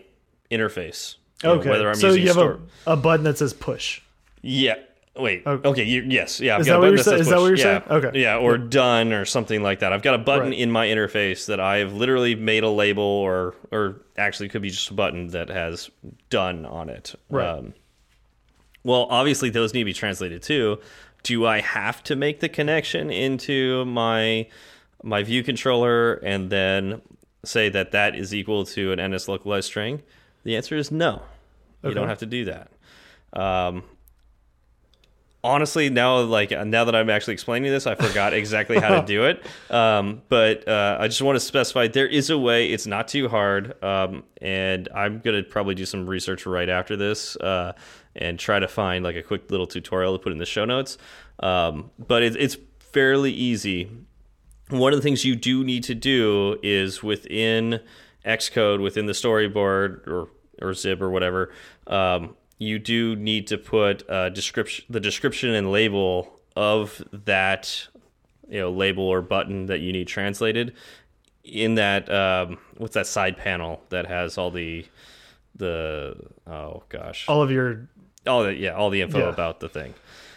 interface. 0.50 1.16
you 1.42 1.48
know, 1.50 1.54
Okay, 1.56 1.68
whether 1.70 1.88
I'm 1.88 1.94
so 1.96 2.08
using 2.08 2.22
you 2.22 2.28
have 2.28 2.38
a, 2.38 2.92
a 2.92 2.96
button 2.96 3.24
that 3.24 3.38
says 3.38 3.52
push. 3.52 4.00
Yeah. 4.42 4.76
Wait. 5.18 5.46
Okay. 5.46 5.68
Okay. 5.68 5.82
You, 5.84 6.04
yes. 6.06 6.40
Yeah. 6.40 6.54
I've 6.54 6.62
Is 6.62 6.66
got 6.66 6.72
that 6.74 6.76
a 6.76 6.80
what 6.80 6.84
button 6.86 6.94
you're 6.96 7.04
sa- 7.04 7.10
says 7.10 7.20
is 7.22 7.28
that 7.28 7.38
what 7.40 7.46
you're 7.46 7.56
yeah. 7.56 7.62
saying? 7.62 7.82
Okay. 8.04 8.20
Yeah. 8.20 8.36
Or 8.38 8.58
done 8.58 9.12
or 9.12 9.24
something 9.24 9.62
like 9.62 9.80
that. 9.80 9.92
I've 9.92 10.02
got 10.02 10.14
a 10.14 10.18
button 10.18 10.50
Right. 10.50 10.58
in 10.58 10.70
my 10.70 10.86
interface 10.86 11.46
that 11.46 11.60
I 11.60 11.78
have 11.78 11.92
literally 11.92 12.34
made 12.34 12.62
a 12.64 12.68
label 12.70 13.02
or 13.02 13.54
or 13.72 14.00
actually 14.16 14.48
could 14.48 14.62
be 14.62 14.70
just 14.70 14.90
a 14.90 14.94
button 14.94 15.28
that 15.28 15.48
has 15.48 15.90
done 16.30 16.64
on 16.66 16.88
it. 16.88 17.14
Right. 17.30 17.46
Um, 17.48 17.74
well, 18.84 19.06
obviously 19.10 19.50
those 19.50 19.74
need 19.74 19.80
to 19.80 19.84
be 19.86 19.92
translated 19.92 20.42
too. 20.42 20.78
Do 21.24 21.46
I 21.46 21.60
have 21.60 22.02
to 22.04 22.16
make 22.16 22.40
the 22.40 22.48
connection 22.48 23.10
into 23.10 23.84
my 23.84 24.46
my 25.02 25.22
view 25.22 25.42
controller 25.42 26.14
and 26.14 26.50
then 26.50 27.02
say 27.44 27.68
that 27.68 27.90
that 27.92 28.14
is 28.14 28.34
equal 28.34 28.64
to 28.66 28.92
an 28.92 29.10
NS 29.12 29.28
localized 29.28 29.66
string? 29.66 30.02
The 30.44 30.56
answer 30.56 30.76
is 30.76 30.90
no. 30.90 31.22
You 31.82 31.94
don't 31.94 32.08
have 32.08 32.18
to 32.18 32.26
do 32.26 32.44
that. 32.46 32.70
Um, 33.32 33.84
honestly, 35.42 35.90
now 35.90 36.20
like 36.20 36.50
now 36.50 36.84
that 36.84 36.94
I'm 36.94 37.10
actually 37.10 37.34
explaining 37.34 37.70
this, 37.70 37.86
I 37.86 37.94
forgot 37.94 38.34
exactly 38.34 38.78
how 38.78 39.00
to 39.00 39.06
do 39.06 39.24
it. 39.24 39.44
Um, 39.70 40.22
but 40.28 40.66
uh, 40.68 40.98
I 41.00 41.08
just 41.08 41.22
want 41.22 41.36
to 41.36 41.40
specify 41.40 41.88
there 41.88 42.06
is 42.06 42.30
a 42.30 42.38
way. 42.38 42.70
It's 42.70 42.86
not 42.86 43.08
too 43.08 43.28
hard, 43.28 43.82
um, 43.82 44.24
and 44.40 44.88
I'm 44.94 45.20
gonna 45.20 45.42
probably 45.42 45.74
do 45.74 45.86
some 45.86 46.06
research 46.06 46.46
right 46.46 46.68
after 46.68 46.96
this 46.96 47.36
uh, 47.36 47.72
and 48.16 48.38
try 48.38 48.58
to 48.58 48.68
find 48.68 49.04
like 49.04 49.16
a 49.16 49.22
quick 49.22 49.50
little 49.50 49.66
tutorial 49.66 50.16
to 50.16 50.22
put 50.22 50.32
in 50.32 50.38
the 50.38 50.46
show 50.46 50.64
notes. 50.64 50.98
Um, 51.40 51.90
but 51.98 52.22
it, 52.22 52.36
it's 52.36 52.56
fairly 52.78 53.32
easy 53.32 53.90
one 54.70 54.92
of 54.92 54.98
the 54.98 55.02
things 55.02 55.24
you 55.24 55.34
do 55.34 55.64
need 55.64 55.84
to 55.84 55.94
do 55.94 56.58
is 56.62 57.02
within 57.02 57.80
Xcode, 58.24 58.82
within 58.82 59.06
the 59.06 59.12
storyboard 59.12 60.06
or 60.06 60.28
or 60.60 60.72
XIB 60.72 61.00
or 61.00 61.10
whatever, 61.10 61.52
um, 61.86 62.34
you 62.58 62.78
do 62.78 63.14
need 63.16 63.46
to 63.48 63.58
put 63.58 64.02
a 64.08 64.30
description, 64.30 64.84
the 64.90 65.00
description 65.00 65.54
and 65.54 65.70
label 65.70 66.40
of 66.56 67.02
that, 67.12 67.86
you 68.48 68.58
know, 68.60 68.70
label 68.70 69.04
or 69.04 69.22
button 69.22 69.66
that 69.66 69.80
you 69.80 69.92
need 69.92 70.08
translated 70.08 70.74
in 71.44 71.76
that 71.76 72.10
um, 72.12 72.58
what's 72.76 72.94
that 72.94 73.06
side 73.06 73.36
panel 73.36 73.82
that 73.90 74.06
has 74.06 74.36
all 74.36 74.50
the 74.50 74.84
the 75.56 76.14
oh 76.46 76.82
gosh 76.88 77.24
All 77.28 77.42
of 77.42 77.50
your 77.50 77.88
all 78.26 78.42
the 78.44 78.54
yeah 78.54 78.70
all 78.74 78.90
the 78.90 79.00
info 79.02 79.18
Yeah. 79.20 79.28
about 79.30 79.60
the 79.60 79.68
thing. 79.68 79.94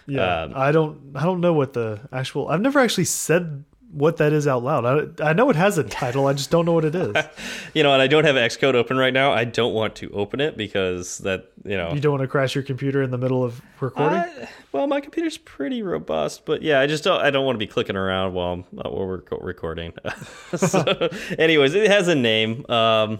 yeah. 0.07 0.43
Um, 0.43 0.53
I 0.55 0.71
don't 0.71 1.15
I 1.15 1.23
don't 1.23 1.41
know 1.41 1.53
what 1.53 1.73
the 1.73 1.99
actual. 2.11 2.47
I've 2.47 2.61
never 2.61 2.79
actually 2.79 3.05
said 3.05 3.63
what 3.91 4.17
that 4.17 4.33
is 4.33 4.47
out 4.47 4.63
loud. 4.63 5.19
I, 5.21 5.29
I 5.29 5.33
know 5.33 5.49
it 5.49 5.55
has 5.55 5.77
a 5.77 5.83
title. 5.83 6.27
I 6.27 6.33
just 6.33 6.49
don't 6.49 6.65
know 6.65 6.73
what 6.73 6.85
it 6.85 6.95
is. 6.95 7.15
You 7.73 7.83
know, 7.83 7.93
and 7.93 8.01
I 8.01 8.07
don't 8.07 8.25
have 8.25 8.35
Xcode 8.35 8.73
open 8.73 8.97
right 8.97 9.13
now. 9.13 9.31
I 9.31 9.45
don't 9.45 9.73
want 9.73 9.95
to 9.95 10.09
open 10.11 10.41
it 10.41 10.57
because 10.57 11.19
that 11.19 11.51
you 11.63 11.77
know 11.77 11.93
You 11.93 12.01
don't 12.01 12.11
want 12.11 12.21
to 12.21 12.27
crash 12.27 12.53
your 12.53 12.65
computer 12.65 13.01
in 13.01 13.11
the 13.11 13.17
middle 13.17 13.43
of 13.45 13.61
recording. 13.79 14.17
I- 14.17 14.49
well, 14.73 14.87
my 14.87 14.99
computer's 14.99 15.37
pretty 15.37 15.81
robust, 15.81 16.45
but 16.45 16.61
yeah, 16.61 16.81
I 16.81 16.87
just 16.87 17.03
don't. 17.03 17.21
I 17.21 17.29
don't 17.29 17.45
want 17.45 17.55
to 17.55 17.59
be 17.59 17.67
clicking 17.67 17.95
around 17.95 18.33
while 18.33 18.65
while 18.71 18.93
we're 18.93 19.21
recording. 19.39 19.93
so, 20.55 20.83
anyways, 21.39 21.73
it 21.75 21.89
has 21.89 22.07
a 22.09 22.15
name, 22.15 22.65
um, 22.69 23.19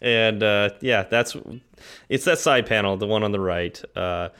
and 0.00 0.42
uh, 0.42 0.70
yeah, 0.80 1.02
that's 1.02 1.36
it's 2.08 2.24
that 2.24 2.38
side 2.38 2.66
panel, 2.66 2.96
the 2.96 3.06
one 3.06 3.22
on 3.22 3.32
the 3.32 3.40
right. 3.40 3.82
Uh, 3.96 4.30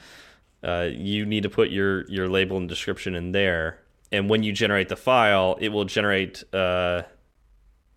uh, 0.63 0.89
you 0.91 1.25
need 1.25 1.43
to 1.43 1.49
put 1.49 1.69
your 1.69 2.07
your 2.09 2.27
label 2.29 2.57
and 2.57 2.67
description 2.69 3.13
in 3.15 3.31
there, 3.31 3.79
and 4.11 4.29
when 4.29 4.43
you 4.43 4.51
generate 4.51 4.89
the 4.89 4.95
file, 4.95 5.57
it 5.59 5.69
will 5.69 5.85
generate 5.85 6.43
uh, 6.53 7.03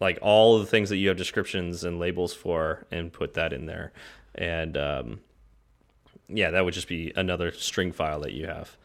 like 0.01 0.19
all 0.23 0.57
of 0.57 0.63
the 0.63 0.67
things 0.67 0.89
that 0.91 0.97
you 0.97 1.09
have 1.09 1.17
descriptions 1.17 1.85
and 1.85 1.99
labels 1.99 2.35
for, 2.35 2.87
and 2.91 3.13
put 3.13 3.35
that 3.35 3.53
in 3.53 3.67
there, 3.67 3.93
and 4.35 4.77
um, 4.77 5.21
yeah, 6.29 6.51
that 6.51 6.65
would 6.65 6.75
just 6.75 6.89
be 6.89 7.13
another 7.17 7.53
string 7.53 7.93
file 7.93 8.21
that 8.21 8.33
you 8.33 8.47
have. 8.47 8.77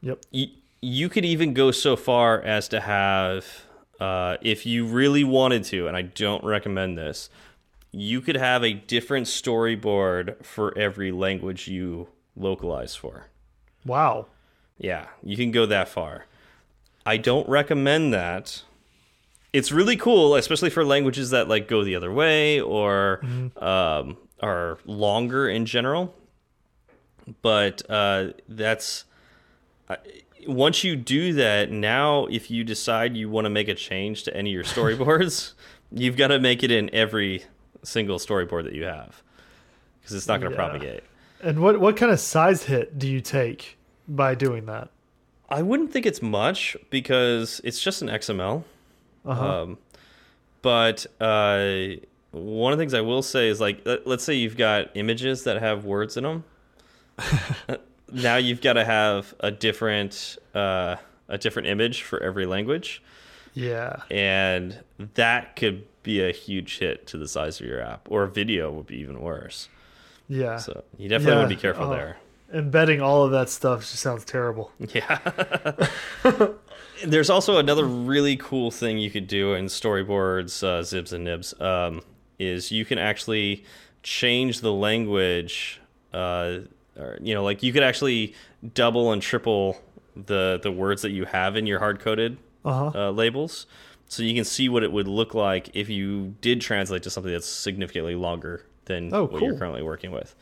yep. 0.00 0.24
You, 0.30 0.48
you 0.80 1.08
could 1.08 1.24
even 1.24 1.54
go 1.54 1.70
so 1.70 1.96
far 1.96 2.40
as 2.40 2.68
to 2.68 2.80
have, 2.80 3.44
uh, 3.98 4.36
if 4.40 4.64
you 4.64 4.86
really 4.86 5.24
wanted 5.24 5.64
to, 5.64 5.88
and 5.88 5.96
I 5.96 6.02
don't 6.02 6.44
recommend 6.44 6.96
this, 6.96 7.30
you 7.90 8.20
could 8.20 8.36
have 8.36 8.62
a 8.62 8.74
different 8.74 9.26
storyboard 9.26 10.44
for 10.44 10.76
every 10.78 11.10
language 11.10 11.68
you 11.68 12.08
localize 12.36 12.94
for. 12.94 13.26
Wow. 13.84 14.26
Yeah, 14.76 15.06
you 15.22 15.36
can 15.36 15.50
go 15.50 15.66
that 15.66 15.88
far. 15.88 16.26
I 17.08 17.16
don't 17.16 17.48
recommend 17.48 18.12
that. 18.12 18.62
It's 19.52 19.72
really 19.72 19.96
cool, 19.96 20.34
especially 20.36 20.68
for 20.70 20.84
languages 20.84 21.30
that 21.30 21.48
like 21.48 21.66
go 21.68 21.82
the 21.82 21.96
other 21.96 22.12
way, 22.12 22.60
or 22.60 23.22
um, 23.56 24.16
are 24.40 24.78
longer 24.84 25.48
in 25.48 25.64
general, 25.64 26.14
but 27.42 27.82
uh, 27.90 28.32
that's 28.48 29.04
uh, 29.88 29.96
once 30.46 30.84
you 30.84 30.96
do 30.96 31.32
that. 31.32 31.70
Now, 31.70 32.26
if 32.26 32.50
you 32.50 32.62
decide 32.62 33.16
you 33.16 33.30
want 33.30 33.46
to 33.46 33.50
make 33.50 33.68
a 33.68 33.74
change 33.74 34.24
to 34.24 34.36
any 34.36 34.50
of 34.50 34.54
your 34.54 34.64
storyboards, 34.74 35.54
you've 35.90 36.16
got 36.18 36.28
to 36.28 36.38
make 36.38 36.62
it 36.62 36.70
in 36.70 36.90
every 36.94 37.44
single 37.82 38.18
storyboard 38.18 38.64
that 38.64 38.74
you 38.74 38.84
have 38.84 39.22
because 40.00 40.14
it's 40.14 40.28
not 40.28 40.40
going 40.40 40.52
to 40.52 40.58
Yeah. 40.58 40.68
propagate. 40.68 41.04
And 41.42 41.60
what 41.60 41.80
what 41.80 41.96
kind 41.96 42.12
of 42.12 42.20
size 42.20 42.64
hit 42.64 42.98
do 42.98 43.08
you 43.08 43.20
take 43.22 43.78
by 44.06 44.34
doing 44.34 44.66
that? 44.66 44.90
I 45.48 45.62
wouldn't 45.62 45.92
think 45.92 46.06
it's 46.06 46.20
much 46.20 46.76
because 46.90 47.60
it's 47.64 47.80
just 47.80 48.02
an 48.02 48.08
XML. 48.08 48.64
Uh-huh. 49.24 49.62
Um, 49.62 49.78
but 50.62 51.06
uh, 51.20 51.96
one 52.32 52.72
of 52.72 52.78
the 52.78 52.82
things 52.82 52.94
I 52.94 53.00
will 53.00 53.22
say 53.22 53.48
is 53.48 53.60
like, 53.60 53.80
let- 53.86 54.06
let's 54.06 54.24
say 54.24 54.34
you've 54.34 54.56
got 54.56 54.90
images 54.94 55.44
that 55.44 55.60
have 55.60 55.84
words 55.84 56.16
in 56.16 56.24
them. 56.24 56.44
now 58.12 58.36
you've 58.36 58.60
got 58.60 58.74
to 58.74 58.84
have 58.84 59.34
a 59.40 59.50
different 59.50 60.38
uh, 60.54 60.96
a 61.28 61.38
different 61.38 61.68
image 61.68 62.02
for 62.02 62.22
every 62.22 62.46
language, 62.46 63.02
yeah. 63.54 63.96
and 64.10 64.78
that 65.14 65.56
could 65.56 65.84
be 66.02 66.22
a 66.22 66.32
huge 66.32 66.78
hit 66.78 67.06
to 67.08 67.18
the 67.18 67.28
size 67.28 67.60
of 67.60 67.66
your 67.66 67.82
app. 67.82 68.06
Or 68.10 68.26
video 68.26 68.70
would 68.70 68.86
be 68.86 68.96
even 68.98 69.20
worse. 69.20 69.68
Yeah. 70.28 70.58
So 70.58 70.84
you 70.96 71.08
definitely 71.08 71.36
want 71.36 71.50
to 71.50 71.56
be 71.56 71.60
careful 71.60 71.86
oh. 71.86 71.90
there. 71.90 72.16
Embedding 72.52 73.00
all 73.02 73.24
of 73.24 73.30
that 73.32 73.50
stuff 73.50 73.80
just 73.80 73.96
sounds 73.96 74.24
terrible. 74.24 74.72
Yeah. 74.94 75.18
There's 77.04 77.30
also 77.30 77.58
another 77.58 77.84
really 77.84 78.36
cool 78.36 78.70
thing 78.72 78.98
you 78.98 79.10
could 79.10 79.28
do 79.28 79.54
in 79.54 79.66
storyboards, 79.66 80.64
uh, 80.64 80.82
XIBs 80.82 81.12
and 81.12 81.24
Nibs, 81.24 81.54
um, 81.60 82.00
is 82.40 82.72
you 82.72 82.84
can 82.84 82.98
actually 82.98 83.64
change 84.02 84.62
the 84.62 84.72
language. 84.72 85.80
Uh, 86.12 86.60
or, 86.98 87.16
you 87.20 87.34
know, 87.34 87.44
like 87.44 87.62
you 87.62 87.72
could 87.72 87.84
actually 87.84 88.34
double 88.74 89.12
and 89.12 89.22
triple 89.22 89.76
the 90.16 90.58
the 90.60 90.72
words 90.72 91.02
that 91.02 91.10
you 91.10 91.24
have 91.26 91.54
in 91.54 91.66
your 91.66 91.78
hard 91.78 92.00
coded 92.00 92.36
Uh-huh. 92.64 92.90
uh, 92.94 93.10
labels, 93.12 93.66
so 94.08 94.24
you 94.24 94.34
can 94.34 94.44
see 94.44 94.68
what 94.68 94.82
it 94.82 94.90
would 94.90 95.06
look 95.06 95.34
like 95.34 95.70
if 95.74 95.88
you 95.88 96.34
did 96.40 96.60
translate 96.60 97.04
to 97.04 97.10
something 97.10 97.30
that's 97.30 97.46
significantly 97.46 98.16
longer 98.16 98.64
than 98.86 99.14
Oh, 99.14 99.26
what 99.26 99.40
you're 99.42 99.56
currently 99.56 99.82
working 99.82 100.10
with. 100.10 100.34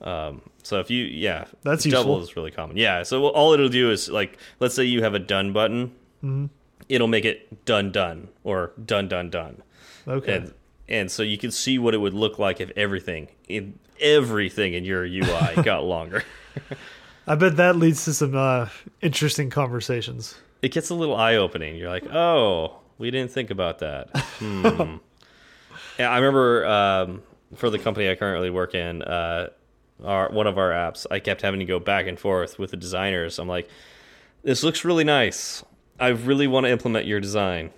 Um, 0.00 0.42
so 0.62 0.78
if 0.80 0.90
you, 0.90 1.04
yeah, 1.04 1.44
That's 1.62 1.84
double 1.84 2.16
useful. 2.18 2.22
is 2.22 2.36
really 2.36 2.50
common. 2.50 2.76
Yeah. 2.76 3.02
So 3.02 3.26
all 3.28 3.52
it'll 3.52 3.68
do 3.68 3.90
is 3.90 4.08
like, 4.08 4.38
let's 4.60 4.74
say 4.74 4.84
you 4.84 5.02
have 5.02 5.14
a 5.14 5.18
done 5.18 5.52
button, 5.52 5.92
Mm-hmm. 6.24 6.46
it'll 6.88 7.08
make 7.08 7.24
it 7.24 7.64
done 7.64 7.90
done 7.90 8.28
or 8.44 8.72
done 8.84 9.08
done 9.08 9.28
done, 9.30 9.60
Okay. 10.06 10.36
and 10.36 10.54
and 10.88 11.10
so 11.10 11.22
you 11.24 11.36
can 11.36 11.50
see 11.50 11.78
what 11.78 11.94
it 11.94 11.98
would 11.98 12.14
look 12.14 12.38
like 12.38 12.60
if 12.60 12.70
everything 12.76 13.26
in 13.48 13.78
everything 14.00 14.74
in 14.74 14.84
your 14.84 15.04
UI 15.04 15.54
got 15.64 15.84
longer. 15.84 16.22
I 17.26 17.34
bet 17.34 17.56
that 17.56 17.76
leads 17.76 18.04
to 18.04 18.14
some 18.14 18.34
uh, 18.36 18.68
interesting 19.00 19.48
conversations. 19.50 20.36
It 20.60 20.70
gets 20.72 20.90
a 20.90 20.94
little 20.94 21.16
eye 21.16 21.36
opening. 21.36 21.76
You're 21.76 21.88
like, 21.88 22.06
oh, 22.12 22.76
we 22.98 23.10
didn't 23.10 23.32
think 23.32 23.50
about 23.50 23.78
that. 23.80 24.16
Hmm. 24.38 24.96
yeah, 25.98 26.08
I 26.10 26.16
remember 26.18 26.66
um, 26.66 27.22
for 27.56 27.70
the 27.70 27.78
company 27.78 28.08
I 28.10 28.14
currently 28.14 28.50
work 28.50 28.74
in, 28.74 29.02
uh, 29.02 29.48
our 30.04 30.30
one 30.30 30.46
of 30.46 30.58
our 30.58 30.70
apps, 30.70 31.06
I 31.10 31.18
kept 31.18 31.42
having 31.42 31.60
to 31.60 31.66
go 31.66 31.78
back 31.78 32.06
and 32.06 32.18
forth 32.18 32.58
with 32.58 32.70
the 32.70 32.76
designers. 32.76 33.38
I'm 33.38 33.48
like, 33.48 33.68
this 34.42 34.62
looks 34.62 34.84
really 34.84 35.04
nice. 35.04 35.64
I 36.00 36.08
really 36.08 36.46
want 36.46 36.64
to 36.66 36.70
implement 36.70 37.06
your 37.06 37.20
design, 37.20 37.70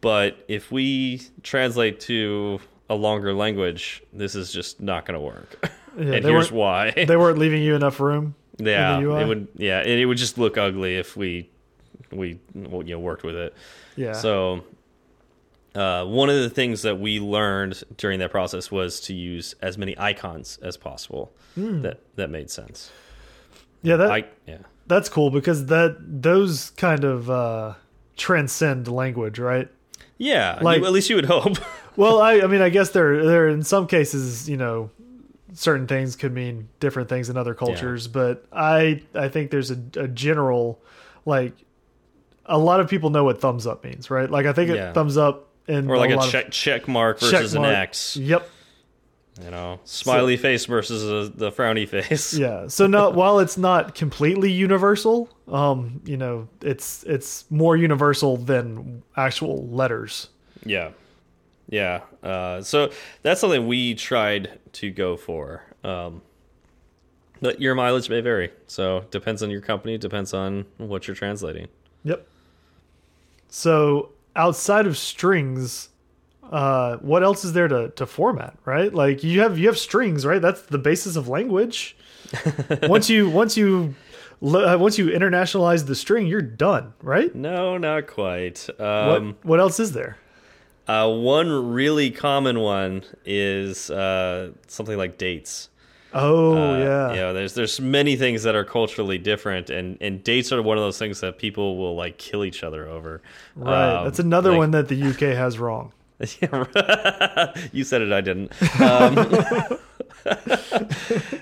but 0.00 0.44
if 0.48 0.70
we 0.70 1.22
translate 1.42 2.00
to 2.00 2.60
a 2.88 2.94
longer 2.94 3.32
language, 3.32 4.02
this 4.12 4.34
is 4.34 4.52
just 4.52 4.80
not 4.80 5.06
going 5.06 5.14
to 5.14 5.20
work. 5.20 5.70
Yeah, 5.96 6.14
and 6.14 6.24
here's 6.24 6.50
why. 6.50 6.90
they 7.06 7.16
weren't 7.16 7.38
leaving 7.38 7.62
you 7.62 7.76
enough 7.76 8.00
room. 8.00 8.34
Yeah, 8.58 8.98
it 8.98 9.28
would. 9.28 9.46
Yeah, 9.54 9.78
and 9.78 9.90
it 9.90 10.06
would 10.06 10.18
just 10.18 10.38
look 10.38 10.58
ugly 10.58 10.96
if 10.96 11.16
we 11.16 11.48
we 12.10 12.40
you 12.52 12.82
know 12.82 12.98
worked 12.98 13.22
with 13.22 13.36
it. 13.36 13.54
Yeah. 13.94 14.12
So, 14.12 14.64
uh, 15.74 16.04
one 16.04 16.30
of 16.30 16.36
the 16.36 16.50
things 16.50 16.82
that 16.82 16.98
we 17.00 17.18
learned 17.20 17.82
during 17.96 18.18
that 18.20 18.30
process 18.30 18.70
was 18.70 19.00
to 19.00 19.14
use 19.14 19.54
as 19.60 19.76
many 19.76 19.98
icons 19.98 20.58
as 20.62 20.76
possible. 20.76 21.32
That 21.56 22.00
that 22.16 22.30
made 22.30 22.50
sense. 22.50 22.90
yeah, 23.82 23.96
that 23.96 24.10
I 24.10 24.24
yeah 24.46 24.58
that's 24.86 25.08
cool 25.08 25.30
because 25.30 25.66
that 25.66 25.96
those 26.00 26.70
kind 26.70 27.04
of 27.04 27.30
uh, 27.30 27.74
transcend 28.16 28.88
language, 28.88 29.38
right? 29.38 29.68
yeah. 30.18 30.58
Like- 30.62 30.82
at 30.82 30.92
least 30.92 31.10
you 31.10 31.16
would 31.16 31.26
hope. 31.26 31.58
Well, 31.96 32.20
I, 32.20 32.40
I 32.40 32.48
mean, 32.48 32.60
I 32.60 32.70
guess 32.70 32.90
there, 32.90 33.24
there 33.24 33.46
in 33.46 33.62
some 33.62 33.86
cases, 33.86 34.50
you 34.50 34.56
know, 34.56 34.90
certain 35.52 35.86
things 35.86 36.16
could 36.16 36.32
mean 36.34 36.68
different 36.80 37.08
things 37.08 37.30
in 37.30 37.36
other 37.36 37.54
cultures, 37.54 38.08
but 38.08 38.44
I, 38.52 39.00
I 39.14 39.28
think 39.28 39.52
there's 39.52 39.70
a, 39.70 39.78
a 39.94 40.08
general, 40.08 40.82
like, 41.24 41.52
a 42.46 42.58
lot 42.58 42.80
of 42.80 42.90
people 42.90 43.10
know 43.10 43.22
what 43.22 43.40
thumbs 43.40 43.64
up 43.64 43.84
means, 43.84 44.10
right? 44.10 44.28
Like, 44.28 44.44
I 44.44 44.52
think 44.52 44.70
Yeah. 44.70 44.90
a 44.90 44.92
thumbs 44.92 45.16
up 45.16 45.50
in 45.68 45.88
or 45.90 45.96
like 45.96 46.10
a 46.10 46.18
of- 46.18 46.30
check 46.30 46.50
check 46.50 46.88
mark 46.88 47.18
check 47.20 47.30
versus 47.30 47.54
mark. 47.54 47.68
an 47.68 47.74
X. 47.74 48.16
Yep. 48.16 48.50
You 49.42 49.50
know, 49.50 49.80
smiley 49.84 50.36
face 50.36 50.64
versus 50.66 51.02
a, 51.02 51.28
the 51.36 51.50
frowny 51.50 51.88
face. 51.88 52.34
Yeah. 52.38 52.68
So 52.68 52.86
not 52.86 53.14
while 53.16 53.40
it's 53.40 53.56
not 53.58 53.96
completely 53.96 54.52
universal, 54.52 55.28
um, 55.48 56.00
you 56.04 56.16
know, 56.16 56.48
it's 56.62 57.02
it's 57.02 57.44
more 57.50 57.76
universal 57.76 58.36
than 58.36 59.02
actual 59.16 59.66
letters. 59.66 60.28
Yeah. 60.64 60.90
Yeah. 61.68 62.02
Uh, 62.22 62.62
so 62.62 62.92
that's 63.22 63.40
something 63.40 63.66
we 63.66 63.94
tried 63.96 64.60
to 64.74 64.90
go 64.92 65.16
for. 65.16 65.64
Um, 65.82 66.22
but 67.40 67.60
your 67.60 67.74
mileage 67.74 68.08
may 68.08 68.20
vary. 68.20 68.52
So 68.68 69.04
depends 69.10 69.42
on 69.42 69.50
your 69.50 69.60
company, 69.62 69.98
depends 69.98 70.32
on 70.32 70.64
what 70.78 71.08
you're 71.08 71.16
translating. 71.16 71.66
Yep. 72.04 72.24
So 73.48 74.10
outside 74.36 74.86
of 74.86 74.96
strings, 74.98 75.88
uh, 76.50 76.96
what 76.98 77.22
else 77.22 77.44
is 77.44 77.52
there 77.52 77.68
to, 77.68 77.90
to 77.90 78.06
format, 78.06 78.56
right? 78.64 78.92
Like 78.92 79.22
you 79.24 79.40
have 79.40 79.58
you 79.58 79.66
have 79.68 79.78
strings, 79.78 80.24
right? 80.26 80.40
That's 80.42 80.62
the 80.62 80.78
basis 80.78 81.16
of 81.16 81.28
language. 81.28 81.96
once 82.84 83.08
you 83.10 83.28
once 83.30 83.56
you 83.56 83.94
uh, 84.42 84.76
once 84.78 84.98
you 84.98 85.06
internationalize 85.06 85.86
the 85.86 85.94
string, 85.94 86.26
you're 86.26 86.42
done, 86.42 86.92
right? 87.02 87.34
No, 87.34 87.78
not 87.78 88.06
quite. 88.06 88.66
What 88.76 88.86
Um, 88.86 89.36
what 89.42 89.60
else 89.60 89.78
is 89.80 89.92
there? 89.92 90.18
uh, 90.86 91.08
one 91.10 91.72
really 91.72 92.10
common 92.10 92.60
one 92.60 93.02
is 93.24 93.90
uh, 93.90 94.50
something 94.66 94.98
like 94.98 95.16
dates. 95.16 95.70
Oh 96.14 96.56
Uh, 96.56 96.78
yeah. 96.78 97.10
You 97.10 97.16
know, 97.16 97.32
there's 97.34 97.54
there's 97.54 97.80
many 97.80 98.16
things 98.16 98.42
that 98.44 98.54
are 98.54 98.64
culturally 98.64 99.18
different, 99.18 99.68
and 99.70 99.98
and 100.00 100.22
dates 100.22 100.52
are 100.52 100.62
one 100.62 100.78
of 100.78 100.84
those 100.84 100.98
things 100.98 101.20
that 101.20 101.38
people 101.38 101.76
will 101.76 101.96
like 101.96 102.16
kill 102.18 102.44
each 102.44 102.62
other 102.62 102.86
over. 102.88 103.20
Right. 103.56 103.96
Um, 103.96 104.04
That's 104.04 104.18
another 104.20 104.50
like- 104.50 104.58
one 104.58 104.70
that 104.72 104.88
the 104.88 105.02
UK 105.02 105.36
has 105.36 105.58
wrong. 105.58 105.92
you 107.72 107.84
said 107.84 108.02
it, 108.02 108.12
I 108.12 108.20
didn't. 108.20 108.52
Um, 108.80 109.78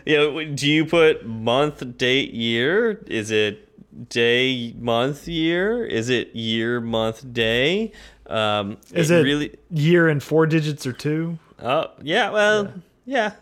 you 0.04 0.16
know, 0.16 0.44
do 0.44 0.68
you 0.68 0.84
put 0.84 1.24
month, 1.26 1.96
date, 1.98 2.32
year? 2.32 3.00
Is 3.06 3.30
it 3.30 4.08
day, 4.08 4.74
month, 4.78 5.28
year? 5.28 5.84
Is 5.84 6.08
it 6.08 6.34
year, 6.34 6.80
month, 6.80 7.32
day? 7.32 7.92
Um, 8.26 8.78
Is 8.92 9.10
it 9.10 9.22
really? 9.22 9.54
year 9.70 10.08
and 10.08 10.22
four 10.22 10.46
digits 10.46 10.86
or 10.86 10.92
two? 10.92 11.38
Oh, 11.60 11.90
yeah. 12.02 12.30
Well, 12.30 12.72
yeah. 13.04 13.32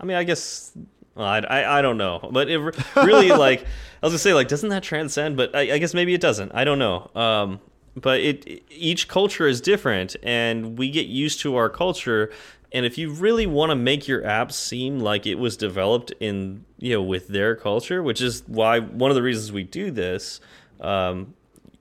I 0.00 0.04
mean, 0.04 0.16
I 0.16 0.24
guess. 0.24 0.72
Well, 1.14 1.26
I, 1.26 1.38
I, 1.40 1.78
I 1.78 1.82
don't 1.82 1.98
know, 1.98 2.28
but 2.32 2.48
it 2.48 2.58
really 2.96 3.28
like 3.30 3.62
I 4.02 4.06
was 4.06 4.12
gonna 4.12 4.18
say 4.18 4.34
like 4.34 4.48
doesn't 4.48 4.70
that 4.70 4.82
transcend? 4.82 5.36
But 5.36 5.54
I, 5.54 5.74
I 5.74 5.78
guess 5.78 5.94
maybe 5.94 6.14
it 6.14 6.20
doesn't. 6.20 6.52
I 6.54 6.64
don't 6.64 6.78
know. 6.78 7.10
Um, 7.14 7.60
but 7.94 8.20
it 8.20 8.62
each 8.70 9.08
culture 9.08 9.46
is 9.46 9.60
different, 9.60 10.16
and 10.22 10.78
we 10.78 10.90
get 10.90 11.06
used 11.06 11.40
to 11.40 11.56
our 11.56 11.68
culture. 11.68 12.32
And 12.72 12.86
if 12.86 12.96
you 12.96 13.10
really 13.10 13.46
want 13.46 13.70
to 13.70 13.76
make 13.76 14.06
your 14.06 14.24
app 14.24 14.52
seem 14.52 15.00
like 15.00 15.26
it 15.26 15.34
was 15.34 15.56
developed 15.56 16.12
in 16.20 16.64
you 16.78 16.94
know 16.94 17.02
with 17.02 17.28
their 17.28 17.56
culture, 17.56 18.02
which 18.02 18.20
is 18.20 18.42
why 18.46 18.80
one 18.80 19.10
of 19.10 19.16
the 19.16 19.22
reasons 19.22 19.52
we 19.52 19.64
do 19.64 19.90
this, 19.90 20.40
um, 20.80 21.34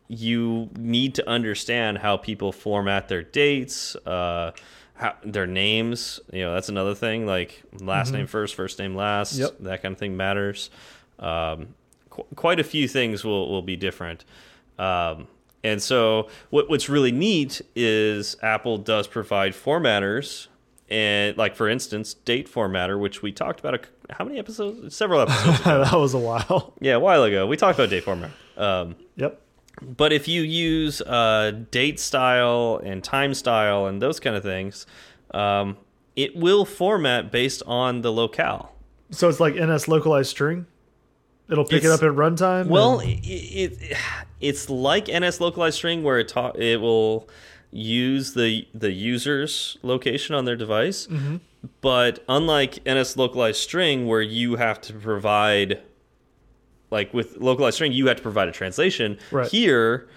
you 0.07 0.69
need 0.77 1.13
to 1.15 1.29
understand 1.29 1.99
how 1.99 2.17
people 2.17 2.51
format 2.51 3.07
their 3.07 3.21
dates, 3.21 3.95
uh, 4.07 4.51
how, 4.99 5.15
their 5.23 5.47
names. 5.47 6.19
You 6.31 6.41
know, 6.41 6.53
that's 6.53 6.67
another 6.67 6.93
thing. 6.93 7.25
Like 7.25 7.63
last 7.79 8.11
name 8.11 8.27
first, 8.27 8.53
first 8.53 8.79
name 8.79 8.95
last. 8.95 9.33
Yep. 9.33 9.55
That 9.61 9.81
kind 9.81 9.93
of 9.93 9.97
thing 9.97 10.17
matters. 10.17 10.69
Um, 11.19 11.73
qu 12.09 12.23
quite 12.35 12.59
a 12.59 12.63
few 12.63 12.87
things 12.87 13.23
will 13.23 13.49
will 13.49 13.61
be 13.61 13.77
different. 13.77 14.25
Um, 14.77 15.27
and 15.63 15.81
so, 15.81 16.27
what 16.49 16.69
what's 16.69 16.89
really 16.89 17.13
neat 17.13 17.61
is 17.75 18.35
Apple 18.43 18.77
does 18.77 19.07
provide 19.07 19.53
formatters. 19.53 20.47
And 20.89 21.37
like 21.37 21.55
for 21.55 21.69
instance, 21.69 22.13
date 22.13 22.51
formatter, 22.51 22.99
which 22.99 23.21
we 23.21 23.31
talked 23.31 23.59
about 23.61 23.75
a, 23.75 23.79
how 24.13 24.25
many 24.25 24.37
episodes? 24.37 24.95
Several 24.95 25.21
episodes. 25.21 25.63
that 25.63 25.93
was 25.93 26.13
a 26.13 26.19
while. 26.19 26.73
yeah, 26.81 26.95
a 26.95 26.99
while 26.99 27.23
ago. 27.23 27.47
We 27.47 27.55
talked 27.57 27.79
about 27.79 27.89
date 27.89 28.03
formatter. 28.03 28.31
Um, 28.57 28.95
Yep. 29.15 29.39
But 29.81 30.11
if 30.13 30.27
you 30.27 30.41
use 30.41 31.01
uh, 31.01 31.51
date 31.71 31.99
style 31.99 32.81
and 32.83 33.03
time 33.03 33.33
style 33.33 33.85
and 33.85 34.01
those 34.01 34.19
kind 34.19 34.35
of 34.35 34.43
things, 34.43 34.85
um, 35.31 35.77
it 36.15 36.35
will 36.35 36.65
format 36.65 37.31
based 37.31 37.63
on 37.65 38.01
the 38.01 38.11
locale. 38.11 38.73
So 39.11 39.29
it's 39.29 39.39
like 39.39 39.55
NS 39.55 39.87
localized 39.87 40.29
string. 40.29 40.65
It'll 41.49 41.65
pick 41.65 41.83
it 41.83 41.89
up 41.89 42.03
at 42.03 42.11
runtime. 42.11 42.67
Well, 42.67 42.99
it, 42.99 43.19
it 43.23 43.97
it's 44.39 44.69
like 44.69 45.07
NS 45.07 45.41
localized 45.41 45.77
string 45.77 46.03
where 46.03 46.19
it 46.19 46.31
it 46.55 46.79
will 46.79 47.27
use 47.71 48.33
the 48.33 48.67
the 48.73 48.91
user's 48.91 49.77
location 49.81 50.35
on 50.35 50.45
their 50.45 50.55
device, 50.55 51.07
Mm-hmm. 51.07 51.37
but 51.81 52.23
unlike 52.29 52.79
NS 52.87 53.17
localized 53.17 53.59
string 53.61 54.05
where 54.07 54.21
you 54.21 54.57
have 54.57 54.79
to 54.81 54.93
provide 54.93 55.81
like 56.91 57.13
with 57.13 57.37
localized 57.37 57.75
string 57.75 57.91
you 57.91 58.07
have 58.07 58.17
to 58.17 58.23
provide 58.23 58.47
a 58.47 58.51
translation. 58.51 59.17
Right. 59.31 59.47
Here 59.49 60.07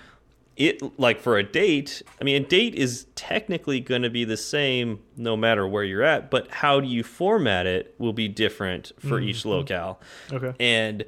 it 0.56 0.82
like 0.98 1.18
for 1.20 1.38
a 1.38 1.42
date, 1.42 2.02
I 2.20 2.24
mean 2.24 2.42
a 2.42 2.46
date 2.46 2.74
is 2.74 3.06
technically 3.14 3.80
going 3.80 4.02
to 4.02 4.10
be 4.10 4.24
the 4.24 4.36
same 4.36 5.00
no 5.16 5.36
matter 5.36 5.66
where 5.66 5.82
you're 5.84 6.02
at, 6.02 6.30
but 6.30 6.50
how 6.50 6.78
do 6.80 6.86
you 6.88 7.02
format 7.02 7.66
it 7.66 7.94
will 7.98 8.12
be 8.12 8.28
different 8.28 8.92
for 8.98 9.18
Mm-hmm. 9.18 9.28
each 9.28 9.44
locale. 9.46 9.98
okay. 10.32 10.52
And 10.60 11.04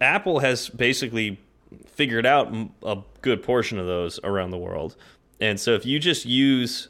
Apple 0.00 0.40
has 0.40 0.68
basically 0.68 1.38
figured 1.86 2.26
out 2.26 2.54
a 2.82 2.98
good 3.22 3.42
portion 3.42 3.78
of 3.78 3.86
those 3.86 4.20
around 4.24 4.50
the 4.50 4.58
world. 4.58 4.96
And 5.40 5.58
so 5.60 5.72
if 5.74 5.86
you 5.86 5.98
just 5.98 6.26
use 6.26 6.88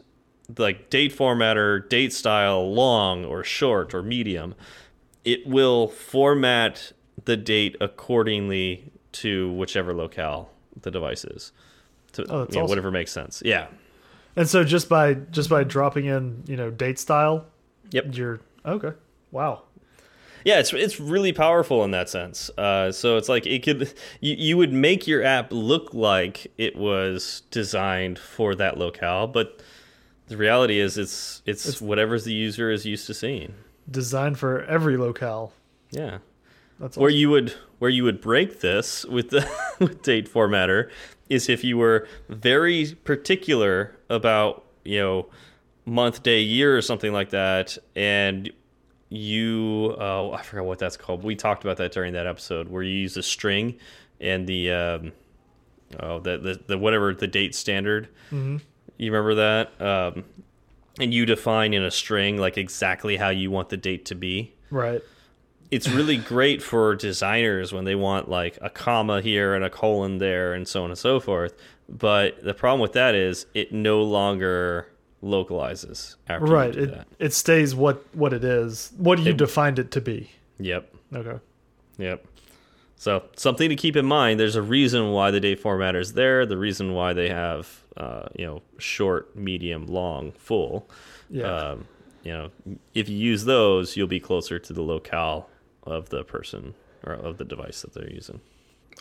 like 0.58 0.90
date 0.90 1.16
formatter, 1.16 1.88
date 1.88 2.12
style, 2.12 2.72
long 2.72 3.24
or 3.24 3.42
short 3.44 3.94
or 3.94 4.02
medium, 4.02 4.54
it 5.24 5.46
will 5.46 5.88
format 5.88 6.92
the 7.26 7.36
date 7.36 7.76
accordingly 7.80 8.90
to 9.12 9.52
whichever 9.52 9.94
locale 9.94 10.50
the 10.82 10.90
device 10.90 11.24
is. 11.24 11.52
To 12.12 12.22
Oh, 12.28 12.38
that's 12.40 12.54
you 12.54 12.60
know, 12.60 12.64
awesome. 12.64 12.68
whatever 12.70 12.90
makes 12.90 13.12
sense. 13.12 13.42
Yeah. 13.44 13.66
And 14.36 14.48
so 14.48 14.64
just 14.64 14.88
by 14.88 15.14
just 15.14 15.48
by 15.50 15.62
dropping 15.64 16.06
in, 16.06 16.42
you 16.46 16.56
know, 16.56 16.70
date 16.70 16.98
style, 16.98 17.46
Yep. 17.90 18.16
you're 18.16 18.40
okay. 18.64 18.92
Wow. 19.30 19.62
Yeah, 20.44 20.60
it's 20.60 20.72
it's 20.72 21.00
really 21.00 21.32
powerful 21.32 21.82
in 21.84 21.90
that 21.90 22.08
sense. 22.08 22.50
Uh, 22.56 22.92
so 22.92 23.16
it's 23.16 23.28
like 23.28 23.46
it 23.46 23.62
could 23.64 23.92
you, 24.20 24.34
you 24.38 24.56
would 24.56 24.72
make 24.72 25.06
your 25.06 25.22
app 25.24 25.48
look 25.50 25.92
like 25.92 26.52
it 26.58 26.76
was 26.76 27.42
designed 27.50 28.18
for 28.18 28.54
that 28.54 28.78
locale, 28.78 29.26
but 29.26 29.60
the 30.28 30.36
reality 30.36 30.78
is 30.78 30.96
it's 30.98 31.42
it's, 31.46 31.80
whatever 31.80 32.18
the 32.20 32.32
user 32.32 32.70
is 32.70 32.84
used 32.86 33.06
to 33.08 33.14
seeing. 33.14 33.54
Designed 33.90 34.38
for 34.38 34.62
every 34.64 34.96
locale. 34.96 35.52
Yeah, 35.90 36.18
That's 36.78 36.96
where 36.96 37.08
awesome. 37.08 37.18
you 37.18 37.30
would 37.30 37.54
where 37.78 37.90
you 37.90 38.04
would 38.04 38.20
break 38.20 38.60
this 38.60 39.04
with 39.06 39.30
the 39.30 39.48
with 39.78 40.02
date 40.02 40.32
formatter 40.32 40.90
is 41.28 41.48
if 41.48 41.64
you 41.64 41.76
were 41.78 42.06
very 42.28 42.94
particular 43.04 43.96
about 44.08 44.64
you 44.84 44.98
know 44.98 45.26
month, 45.84 46.22
day, 46.22 46.40
year, 46.40 46.76
or 46.76 46.82
something 46.82 47.12
like 47.12 47.30
that, 47.30 47.78
and 47.94 48.50
you 49.08 49.94
uh, 49.98 50.30
I 50.30 50.42
forgot 50.42 50.64
what 50.66 50.78
that's 50.78 50.96
called. 50.96 51.22
We 51.22 51.36
talked 51.36 51.64
about 51.64 51.76
that 51.78 51.92
during 51.92 52.12
that 52.14 52.26
episode 52.26 52.68
where 52.68 52.82
you 52.82 52.94
use 52.94 53.16
a 53.16 53.22
string 53.22 53.78
and 54.20 54.46
the 54.46 54.70
um, 54.72 55.12
oh 56.00 56.18
the, 56.18 56.38
the 56.38 56.60
the 56.66 56.78
whatever 56.78 57.14
the 57.14 57.26
date 57.28 57.54
standard. 57.54 58.08
Mhm. 58.30 58.60
You 58.98 59.12
remember 59.12 59.34
that? 59.36 59.80
Um, 59.80 60.24
and 60.98 61.12
you 61.12 61.26
define 61.26 61.74
in 61.74 61.84
a 61.84 61.90
string 61.90 62.38
like 62.38 62.56
exactly 62.56 63.16
how 63.16 63.28
you 63.28 63.50
want 63.50 63.68
the 63.68 63.76
date 63.76 64.06
to 64.06 64.14
be 64.14 64.54
right. 64.70 65.02
It's 65.70 65.88
really 65.88 66.16
great 66.16 66.62
for 66.62 66.94
designers 66.94 67.72
when 67.72 67.84
they 67.84 67.94
want 67.94 68.28
like 68.28 68.58
a 68.60 68.70
comma 68.70 69.20
here 69.20 69.54
and 69.54 69.64
a 69.64 69.70
colon 69.70 70.18
there 70.18 70.54
and 70.54 70.66
so 70.68 70.84
on 70.84 70.90
and 70.90 70.98
so 70.98 71.18
forth. 71.20 71.54
But 71.88 72.42
the 72.42 72.54
problem 72.54 72.80
with 72.80 72.92
that 72.94 73.14
is 73.14 73.46
it 73.54 73.72
no 73.72 74.02
longer 74.02 74.88
localizes 75.22 76.16
after 76.28 76.46
Right. 76.46 76.68
you 76.68 76.72
do 76.72 76.82
It 76.82 76.90
that. 76.94 77.06
it 77.18 77.32
stays 77.32 77.74
what 77.74 78.04
what 78.14 78.32
it 78.32 78.44
is. 78.44 78.92
What 78.96 79.18
you 79.18 79.30
It- 79.30 79.36
defined 79.36 79.78
it 79.78 79.90
to 79.92 80.00
be. 80.00 80.30
Yep. 80.58 80.94
Okay. 81.14 81.38
Yep. 81.98 82.24
So 82.96 83.24
something 83.36 83.68
to 83.68 83.76
keep 83.76 83.94
in 83.96 84.06
mind. 84.06 84.40
There's 84.40 84.56
a 84.56 84.62
reason 84.62 85.10
why 85.12 85.30
the 85.30 85.40
date 85.40 85.62
formatter 85.62 86.00
is 86.00 86.14
there. 86.14 86.46
The 86.46 86.56
reason 86.56 86.92
why 86.94 87.12
they 87.12 87.28
have 87.28 87.82
uh, 87.96 88.26
you 88.36 88.44
know 88.46 88.62
short, 88.78 89.34
medium, 89.36 89.86
long, 89.86 90.32
full. 90.32 90.88
Yeah. 91.30 91.44
Um, 91.70 91.86
you 92.22 92.32
know, 92.32 92.50
if 92.94 93.08
you 93.08 93.16
use 93.16 93.44
those, 93.44 93.96
you'll 93.96 94.06
be 94.08 94.20
closer 94.20 94.58
to 94.58 94.72
the 94.72 94.82
locale 94.82 95.48
of 95.86 96.08
the 96.10 96.24
person 96.24 96.74
or 97.04 97.12
of 97.14 97.38
the 97.38 97.44
device 97.44 97.82
that 97.82 97.94
they're 97.94 98.10
using. 98.12 98.40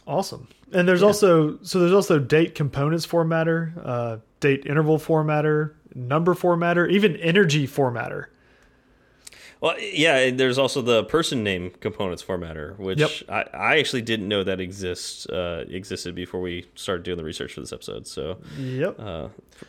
Awesome. 0.07 0.47
And 0.71 0.87
there's 0.87 1.01
also 1.03 1.57
so 1.63 1.79
there's 1.79 1.93
also 1.93 2.19
date 2.19 2.53
components 2.53 3.07
formatter, 3.07 3.71
uh, 3.83 4.17
date 4.39 4.65
interval 4.65 4.99
formatter, 4.99 5.73
number 5.95 6.35
formatter, 6.35 6.89
even 6.91 7.15
energy 7.17 7.67
formatter. 7.67 8.25
Well, 9.61 9.79
yeah, 9.79 10.17
and 10.17 10.39
there's 10.39 10.57
also 10.59 10.81
the 10.81 11.05
person 11.05 11.41
name 11.43 11.71
components 11.79 12.21
formatter, 12.21 12.77
which 12.77 12.99
Yep. 12.99 13.09
I, 13.29 13.57
I 13.57 13.77
actually 13.79 14.01
didn't 14.01 14.27
know 14.27 14.43
that 14.43 14.59
exists 14.59 15.25
uh, 15.27 15.65
existed 15.69 16.13
before 16.13 16.41
we 16.41 16.67
started 16.75 17.03
doing 17.03 17.17
the 17.17 17.23
research 17.23 17.53
for 17.53 17.61
this 17.61 17.71
episode. 17.73 18.05
So, 18.05 18.37
Yep. 18.59 18.99
uh, 18.99 19.27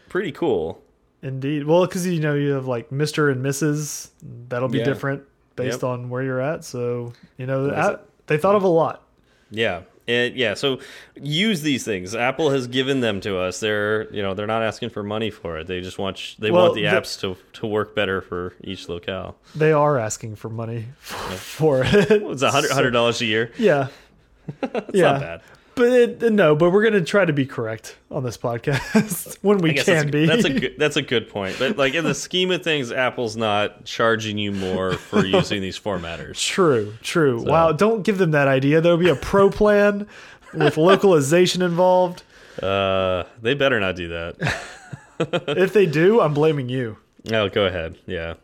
pretty 0.09 0.33
cool. 0.33 0.83
Indeed. 1.23 1.65
Well, 1.65 1.87
because 1.87 2.07
you 2.07 2.21
know 2.21 2.35
you 2.35 2.51
have 2.51 2.67
like 2.67 2.93
Mister 2.93 3.31
and 3.31 3.43
Mrs. 3.45 4.11
That'll 4.49 4.69
be 4.69 4.79
Yeah. 4.79 4.85
different 4.85 5.23
based 5.57 5.83
Yep. 5.83 5.85
on 5.85 6.09
where 6.11 6.23
you're 6.23 6.41
at. 6.41 6.65
So 6.65 7.13
you 7.39 7.47
know 7.47 7.99
they 8.27 8.39
thought 8.39 8.55
of 8.55 8.63
a 8.63 8.69
lot. 8.69 9.03
Yeah, 9.51 9.83
and 10.09 10.35
yeah. 10.35 10.55
So 10.55 10.81
use 11.15 11.63
these 11.63 11.85
things. 11.85 12.15
Apple 12.15 12.51
has 12.51 12.67
given 12.67 13.01
them 13.01 13.21
to 13.23 13.39
us. 13.39 13.61
They're 13.61 14.13
you 14.13 14.23
know 14.23 14.35
they're 14.35 14.47
not 14.47 14.63
asking 14.63 14.91
for 14.91 15.03
money 15.03 15.31
for 15.31 15.59
it. 15.59 15.67
They 15.69 15.81
just 15.81 15.99
want 15.99 16.37
they 16.39 16.51
Well, 16.51 16.65
want 16.65 16.75
the 16.75 16.83
the- 16.83 16.89
apps 16.89 17.19
to 17.21 17.37
to 17.61 17.67
work 17.67 17.95
better 17.95 18.21
for 18.21 18.55
each 18.63 18.89
locale. 18.89 19.37
They 19.55 19.73
are 19.73 19.99
asking 19.99 20.37
for 20.37 20.49
money 20.49 20.87
for 21.01 21.83
it. 21.85 22.11
It's 22.11 22.43
a 22.43 22.51
hundred 22.51 22.69
So- 22.71 22.91
dollars 22.91 23.21
a 23.21 23.27
year. 23.27 23.53
Yeah. 23.59 23.89
It's 24.63 24.91
yeah. 24.95 25.39
But 25.77 25.89
it, 25.93 26.33
no, 26.33 26.57
but 26.57 26.71
we're 26.71 26.83
gonna 26.83 27.05
try 27.05 27.27
to 27.27 27.35
be 27.35 27.45
correct 27.45 27.97
on 28.11 28.25
this 28.25 28.39
podcast 28.39 29.37
when 29.43 29.59
we 29.59 29.75
can 29.75 29.85
that's 29.85 30.05
a, 30.05 30.11
be. 30.11 30.25
That's 30.25 30.45
a 30.47 30.51
good. 30.59 30.75
That's 30.79 30.97
a 30.97 31.03
good 31.03 31.29
point. 31.29 31.57
But 31.59 31.77
like 31.77 31.93
in 31.93 32.05
the 32.05 32.15
scheme 32.15 32.51
of 32.51 32.65
things, 32.65 32.91
Apple's 32.91 33.37
not 33.37 33.85
charging 33.85 34.39
you 34.39 34.53
more 34.53 34.95
for 34.95 35.25
using 35.27 35.61
these 35.61 35.79
formatters. 35.79 36.41
True, 36.41 36.95
true. 37.03 37.43
Wow, 37.43 37.73
don't 37.73 38.03
give 38.03 38.17
them 38.17 38.31
that 38.31 38.49
idea. 38.49 38.81
There'll 38.81 38.97
be 38.97 39.11
a 39.11 39.17
pro 39.17 39.51
plan 39.51 40.07
with 40.55 40.79
localization 40.79 41.61
involved. 41.61 42.23
Uh, 42.63 43.25
they 43.43 43.53
better 43.53 43.79
not 43.79 43.97
do 43.97 44.09
that. 44.09 44.57
If 45.19 45.73
they 45.73 45.87
do, 45.87 46.21
I'm 46.21 46.35
blaming 46.35 46.69
you. 46.69 46.99
Oh, 47.33 47.49
go 47.49 47.65
ahead. 47.65 47.97
Yeah. 48.07 48.35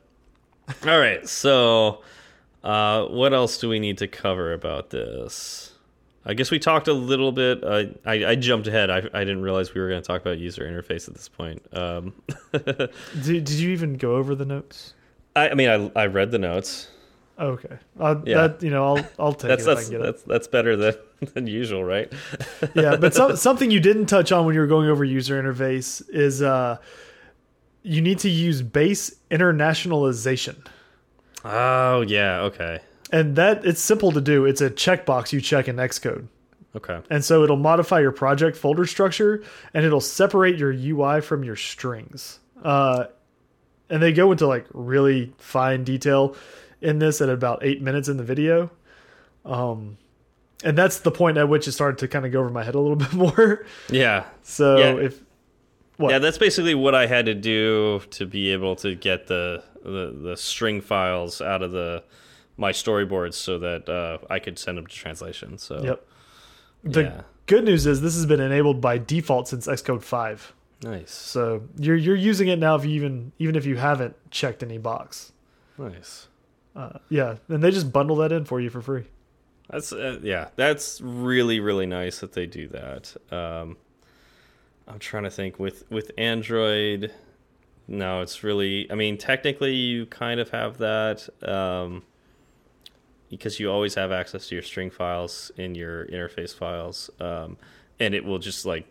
All 0.86 0.98
right. 0.98 1.28
So, 1.28 2.02
uh, 2.64 3.04
what 3.08 3.34
else 3.34 3.58
do 3.58 3.68
we 3.68 3.78
need 3.78 3.98
to 3.98 4.08
cover 4.08 4.54
about 4.54 4.88
this? 4.88 5.71
I 6.24 6.34
guess 6.34 6.50
we 6.50 6.58
talked 6.60 6.86
a 6.88 6.92
little 6.92 7.32
bit. 7.32 7.64
Uh, 7.64 7.84
I, 8.06 8.24
I 8.26 8.34
jumped 8.36 8.68
ahead. 8.68 8.90
I, 8.90 8.98
I 9.12 9.20
didn't 9.24 9.42
realize 9.42 9.74
we 9.74 9.80
were 9.80 9.88
going 9.88 10.00
to 10.00 10.06
talk 10.06 10.20
about 10.20 10.38
user 10.38 10.62
interface 10.62 11.08
at 11.08 11.14
this 11.14 11.28
point. 11.28 11.62
Um, 11.72 12.12
Did, 12.52 12.90
did 13.44 13.50
you 13.50 13.70
even 13.70 13.96
go 13.96 14.14
over 14.16 14.34
the 14.36 14.44
notes? 14.44 14.94
I, 15.34 15.48
I 15.50 15.54
mean, 15.54 15.68
I, 15.96 16.00
I 16.00 16.06
read 16.06 16.30
the 16.30 16.38
notes. 16.38 16.88
Okay, 17.40 17.76
uh, 17.98 18.16
Yeah. 18.24 18.46
that 18.48 18.62
you 18.62 18.70
know, 18.70 18.84
I'll 18.94 19.06
I'll 19.18 19.32
take 19.32 19.48
That's 19.48 19.62
it 19.62 19.66
that's 19.66 19.88
get 19.88 20.00
it. 20.00 20.04
that's 20.04 20.22
that's 20.22 20.46
better 20.46 20.76
than 20.76 20.94
than 21.34 21.46
usual, 21.46 21.82
right? 21.82 22.12
yeah, 22.74 22.94
but 22.96 23.14
some, 23.14 23.34
something 23.36 23.70
you 23.70 23.80
didn't 23.80 24.06
touch 24.06 24.30
on 24.30 24.44
when 24.44 24.54
you 24.54 24.60
were 24.60 24.66
going 24.66 24.88
over 24.88 25.02
user 25.02 25.42
interface 25.42 26.02
is 26.10 26.42
uh, 26.42 26.76
you 27.82 28.00
need 28.02 28.18
to 28.20 28.28
use 28.28 28.60
base 28.62 29.16
internationalization, 29.30 30.56
Oh 31.44 32.02
yeah. 32.02 32.40
Okay. 32.42 32.80
And 33.12 33.36
that 33.36 33.64
it's 33.64 33.80
simple 33.80 34.10
to 34.12 34.20
do. 34.20 34.44
It's 34.46 34.60
a 34.60 34.70
checkbox 34.70 35.32
you 35.32 35.40
check 35.40 35.68
in 35.68 35.76
Xcode. 35.76 36.26
Okay. 36.74 37.00
And 37.10 37.22
so 37.22 37.44
it'll 37.44 37.56
modify 37.58 38.00
your 38.00 38.12
project 38.12 38.56
folder 38.56 38.86
structure 38.86 39.44
and 39.74 39.84
it'll 39.84 40.00
separate 40.00 40.56
your 40.58 40.72
UI 40.72 41.20
from 41.20 41.44
your 41.44 41.54
strings. 41.56 42.40
Uh, 42.64 43.04
and 43.90 44.02
they 44.02 44.12
go 44.12 44.32
into 44.32 44.46
like 44.46 44.64
really 44.72 45.34
fine 45.36 45.84
detail 45.84 46.34
in 46.80 46.98
this 46.98 47.20
at 47.20 47.28
about 47.28 47.62
eight 47.62 47.82
minutes 47.82 48.08
in 48.08 48.16
the 48.16 48.24
video. 48.24 48.70
Um, 49.44 49.98
and 50.64 50.78
that's 50.78 51.00
the 51.00 51.10
point 51.10 51.36
at 51.36 51.48
which 51.48 51.68
it 51.68 51.72
started 51.72 51.98
to 51.98 52.08
kind 52.08 52.24
of 52.24 52.32
go 52.32 52.40
over 52.40 52.48
my 52.48 52.62
head 52.64 52.74
a 52.74 52.80
little 52.80 52.96
bit 53.06 53.12
more. 53.12 53.66
Yeah. 53.90 54.24
So 54.42 54.78
Yeah. 54.78 55.06
if 55.06 55.22
what? 55.98 56.10
Yeah, 56.10 56.20
that's 56.20 56.38
basically 56.38 56.74
what 56.74 56.94
I 56.94 57.06
had 57.06 57.26
to 57.26 57.34
do 57.34 58.00
to 58.12 58.24
be 58.24 58.50
able 58.52 58.76
to 58.76 58.94
get 58.94 59.26
the 59.26 59.62
the, 59.84 60.16
the 60.22 60.36
string 60.36 60.80
files 60.80 61.42
out 61.42 61.60
of 61.62 61.72
the 61.72 62.02
my 62.56 62.72
storyboards 62.72 63.34
so 63.34 63.58
that 63.58 63.88
uh, 63.88 64.18
I 64.30 64.38
could 64.38 64.58
send 64.58 64.78
them 64.78 64.86
to 64.86 64.94
translation. 64.94 65.58
So 65.58 65.82
yep. 65.82 66.06
The 66.84 67.02
yeah, 67.02 67.20
good 67.46 67.64
news 67.64 67.86
is 67.86 68.00
this 68.00 68.14
has 68.14 68.26
been 68.26 68.40
enabled 68.40 68.80
by 68.80 68.98
default 68.98 69.48
since 69.48 69.66
Xcode 69.66 70.02
5. 70.02 70.52
nice, 70.82 71.12
So 71.12 71.62
you're 71.78 71.96
you're 71.96 72.16
using 72.16 72.48
it 72.48 72.58
now 72.58 72.74
if 72.74 72.84
you 72.84 72.90
even 72.92 73.32
even 73.38 73.54
if 73.54 73.64
you 73.64 73.76
haven't 73.76 74.16
checked 74.30 74.62
any 74.62 74.78
box. 74.78 75.32
nice. 75.78 76.28
Uh, 76.74 76.98
yeah, 77.10 77.36
and 77.48 77.62
they 77.62 77.70
just 77.70 77.92
bundle 77.92 78.16
that 78.16 78.32
in 78.32 78.46
for 78.46 78.58
you 78.58 78.70
for 78.70 78.80
free. 78.80 79.04
That's 79.68 79.92
uh, 79.92 80.18
yeah, 80.22 80.48
that's 80.56 81.00
really 81.00 81.60
really 81.60 81.86
nice 81.86 82.20
that 82.20 82.32
they 82.32 82.46
do 82.46 82.68
that. 82.68 83.14
Um, 83.30 83.76
I'm 84.88 84.98
trying 84.98 85.24
to 85.24 85.30
think 85.30 85.58
with 85.58 85.88
with 85.90 86.10
Android 86.18 87.12
no, 87.88 88.20
it's 88.22 88.42
really. 88.42 88.90
I 88.90 88.94
mean, 88.94 89.18
technically, 89.18 89.74
you 89.74 90.06
kind 90.06 90.40
of 90.40 90.50
have 90.50 90.78
that 90.78 91.28
um, 91.46 92.02
because 93.32 93.58
you 93.58 93.70
always 93.72 93.94
have 93.94 94.12
access 94.12 94.46
to 94.48 94.54
your 94.54 94.62
string 94.62 94.90
files 94.90 95.50
in 95.56 95.74
your 95.74 96.04
interface 96.08 96.54
files, 96.54 97.08
um, 97.18 97.56
and 97.98 98.14
it 98.14 98.22
will 98.26 98.38
just 98.38 98.66
like 98.66 98.84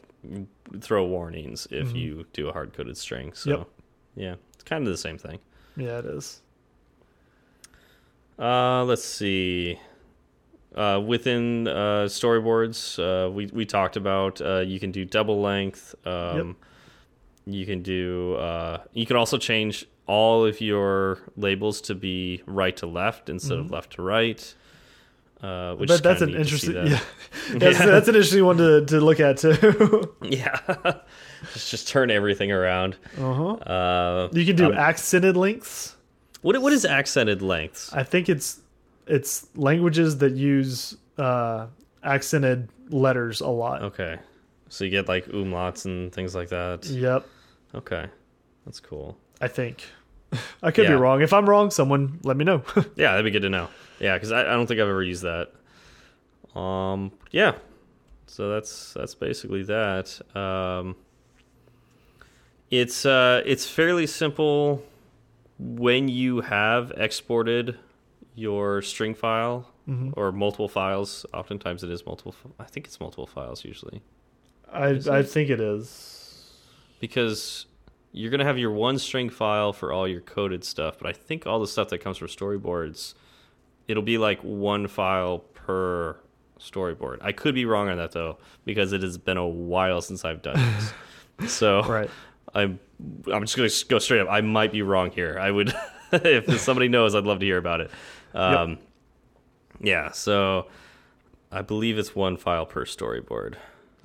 throw 0.82 1.06
warnings 1.06 1.68
if 1.70 1.90
Mhm. 1.90 1.96
you 1.96 2.26
do 2.34 2.50
a 2.50 2.52
hard 2.52 2.74
coded 2.74 2.98
string. 2.98 3.34
So, 3.34 3.50
Yep. 3.52 3.68
yeah, 4.16 4.36
it's 4.56 4.64
kind 4.64 4.84
of 4.88 4.92
the 4.92 4.98
same 4.98 5.20
thing. 5.20 5.38
Yeah, 5.78 6.00
it 6.00 6.06
is. 6.06 6.42
Uh, 8.40 8.84
let's 8.86 9.04
see. 9.06 9.80
Uh, 10.74 11.00
within 11.06 11.68
uh, 11.68 12.06
storyboards, 12.08 12.98
uh, 12.98 13.30
we 13.30 13.46
we 13.48 13.66
talked 13.66 13.96
about 13.96 14.42
uh, 14.42 14.60
you 14.62 14.80
can 14.80 14.92
do 14.92 15.06
double 15.06 15.40
length. 15.40 15.94
Um, 16.08 16.56
You 17.46 17.66
can 17.66 17.82
do. 17.82 18.36
Uh, 18.36 18.82
you 18.94 19.06
can 19.06 19.16
also 19.16 19.38
change 19.38 19.86
all 20.08 20.46
of 20.46 20.62
your 20.62 21.20
labels 21.38 21.82
to 21.82 21.96
be 21.96 22.42
right 22.46 22.76
to 22.78 22.86
left 22.88 23.30
instead 23.30 23.58
of 23.60 23.68
Mhm. 23.68 23.72
left 23.72 23.94
to 23.94 24.02
right. 24.02 24.56
Uh, 25.42 25.74
which 25.76 25.88
but 25.88 26.04
that's 26.04 26.22
an 26.22 26.32
neat 26.34 26.38
to 26.38 26.46
see 26.46 26.68
interesting. 26.68 26.74
that. 26.76 26.88
Yeah, 26.88 27.00
that's, 27.60 27.80
Yeah. 27.80 27.86
that's 27.88 28.08
an 28.08 28.16
interesting 28.16 28.46
one 28.46 28.58
to, 28.58 28.86
to 28.86 29.02
look 29.02 29.20
at 29.20 29.38
too. 29.38 30.16
Yeah, 30.22 30.56
just 31.54 31.72
just 31.72 31.88
turn 31.88 32.12
everything 32.12 32.52
around. 32.52 32.96
uh-huh. 33.18 33.54
Uh, 33.54 34.30
You 34.34 34.46
can 34.46 34.56
do 34.56 34.66
um, 34.68 34.74
accented 34.74 35.36
lengths. 35.36 35.96
what 36.44 36.62
what 36.62 36.74
is 36.74 36.86
accented 36.86 37.42
lengths? 37.42 37.92
I 37.92 38.04
think 38.04 38.30
it's 38.30 38.60
it's 39.08 39.48
languages 39.56 40.20
that 40.20 40.34
use 40.34 40.96
uh, 41.18 41.66
accented 42.04 42.70
letters 42.92 43.42
a 43.42 43.48
lot. 43.48 43.82
Okay, 43.82 44.20
so 44.72 44.84
you 44.86 44.90
get 44.90 45.08
like 45.08 45.26
umlauts 45.28 45.86
and 45.86 46.12
things 46.14 46.34
like 46.34 46.50
that. 46.50 46.86
Yep, 46.86 47.26
Okay, 47.76 48.06
that's 48.66 48.80
cool. 48.80 49.18
I 49.40 49.48
think. 49.48 49.84
I 50.64 50.72
could 50.72 50.86
Yeah. 50.86 50.92
be 50.92 50.96
wrong. 50.96 51.22
If 51.22 51.34
I'm 51.34 51.48
wrong, 51.50 51.72
someone 51.72 52.20
let 52.24 52.38
me 52.38 52.46
know. 52.46 52.64
Yeah, 52.96 53.12
that'd 53.12 53.26
be 53.26 53.32
good 53.32 53.42
to 53.44 53.50
know. 53.50 53.68
Yeah, 54.00 54.16
because 54.16 54.32
I, 54.32 54.42
I 54.42 54.54
don't 54.54 54.66
think 54.68 54.80
I've 54.80 54.88
ever 54.88 55.04
used 55.04 55.24
that. 55.24 55.52
Um, 56.60 57.12
yeah. 57.32 57.54
So 58.28 58.50
that's 58.50 58.94
that's 58.94 59.14
basically 59.16 59.64
that. 59.64 60.20
Um, 60.36 60.96
it's 62.70 63.06
uh, 63.06 63.42
it's 63.46 63.68
fairly 63.70 64.08
simple 64.08 64.84
when 65.60 66.08
you 66.08 66.42
have 66.42 66.92
exported 66.96 67.78
your 68.36 68.82
string 68.82 69.14
file 69.14 69.68
Mhm. 69.88 70.14
or 70.16 70.32
multiple 70.32 70.70
files. 70.70 71.26
Oftentimes, 71.34 71.84
it 71.84 71.90
is 71.90 72.06
multiple. 72.06 72.34
I 72.60 72.64
think 72.66 72.86
it's 72.88 73.00
multiple 73.00 73.28
files 73.28 73.66
usually 73.66 74.02
I 74.72 75.00
I 75.10 75.20
it? 75.20 75.24
think 75.24 75.50
it 75.50 75.60
is. 75.60 76.52
because 77.00 77.66
you're 78.12 78.32
gonna 78.32 78.46
have 78.46 78.58
your 78.58 78.72
one 78.72 78.98
string 79.00 79.30
file 79.30 79.74
for 79.74 79.92
all 79.92 80.08
your 80.08 80.22
coded 80.22 80.64
stuff, 80.64 80.98
but 80.98 81.08
I 81.08 81.14
think 81.14 81.46
all 81.48 81.60
the 81.60 81.68
stuff 81.68 81.90
that 81.90 82.00
comes 82.00 82.18
from 82.18 82.28
storyboards, 82.28 83.14
it'll 83.88 84.04
be 84.04 84.18
like 84.18 84.40
one 84.42 84.88
file 84.88 85.40
per 85.40 86.18
storyboard. 86.60 87.18
I 87.22 87.32
could 87.32 87.56
be 87.56 87.66
wrong 87.66 87.90
on 87.90 87.98
that 87.98 88.12
though, 88.12 88.38
because 88.66 88.94
it 88.94 89.02
has 89.02 89.18
been 89.18 89.38
a 89.38 89.48
while 89.48 90.02
since 90.02 90.26
I've 90.26 90.42
done 90.42 90.58
this. 91.40 91.54
so 91.54 91.84
Right. 91.84 92.10
I'm 92.54 92.80
I'm 93.32 93.42
just 93.44 93.56
gonna 93.56 93.70
go 93.90 93.98
straight 94.00 94.22
up. 94.22 94.28
I 94.30 94.42
might 94.42 94.72
be 94.72 94.82
wrong 94.82 95.12
here. 95.12 95.38
I 95.40 95.50
would 95.52 95.74
if 96.12 96.60
somebody 96.60 96.88
knows, 96.90 97.16
I'd 97.16 97.24
love 97.24 97.40
to 97.40 97.46
hear 97.46 97.58
about 97.58 97.82
it. 97.82 97.92
Um, 98.34 98.78
Yeah, 99.80 100.12
so 100.12 100.68
I 101.52 101.62
believe 101.62 101.98
it's 101.98 102.14
one 102.16 102.38
file 102.38 102.66
per 102.66 102.86
storyboard 102.86 103.56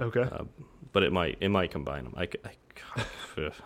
Okay. 0.01 0.23
uh, 0.23 0.45
but 0.93 1.03
it 1.03 1.13
might 1.13 1.39
it 1.41 1.49
might 1.49 1.71
combine 1.71 2.05
them. 2.05 2.15
I, 2.17 2.23
I 2.23 3.03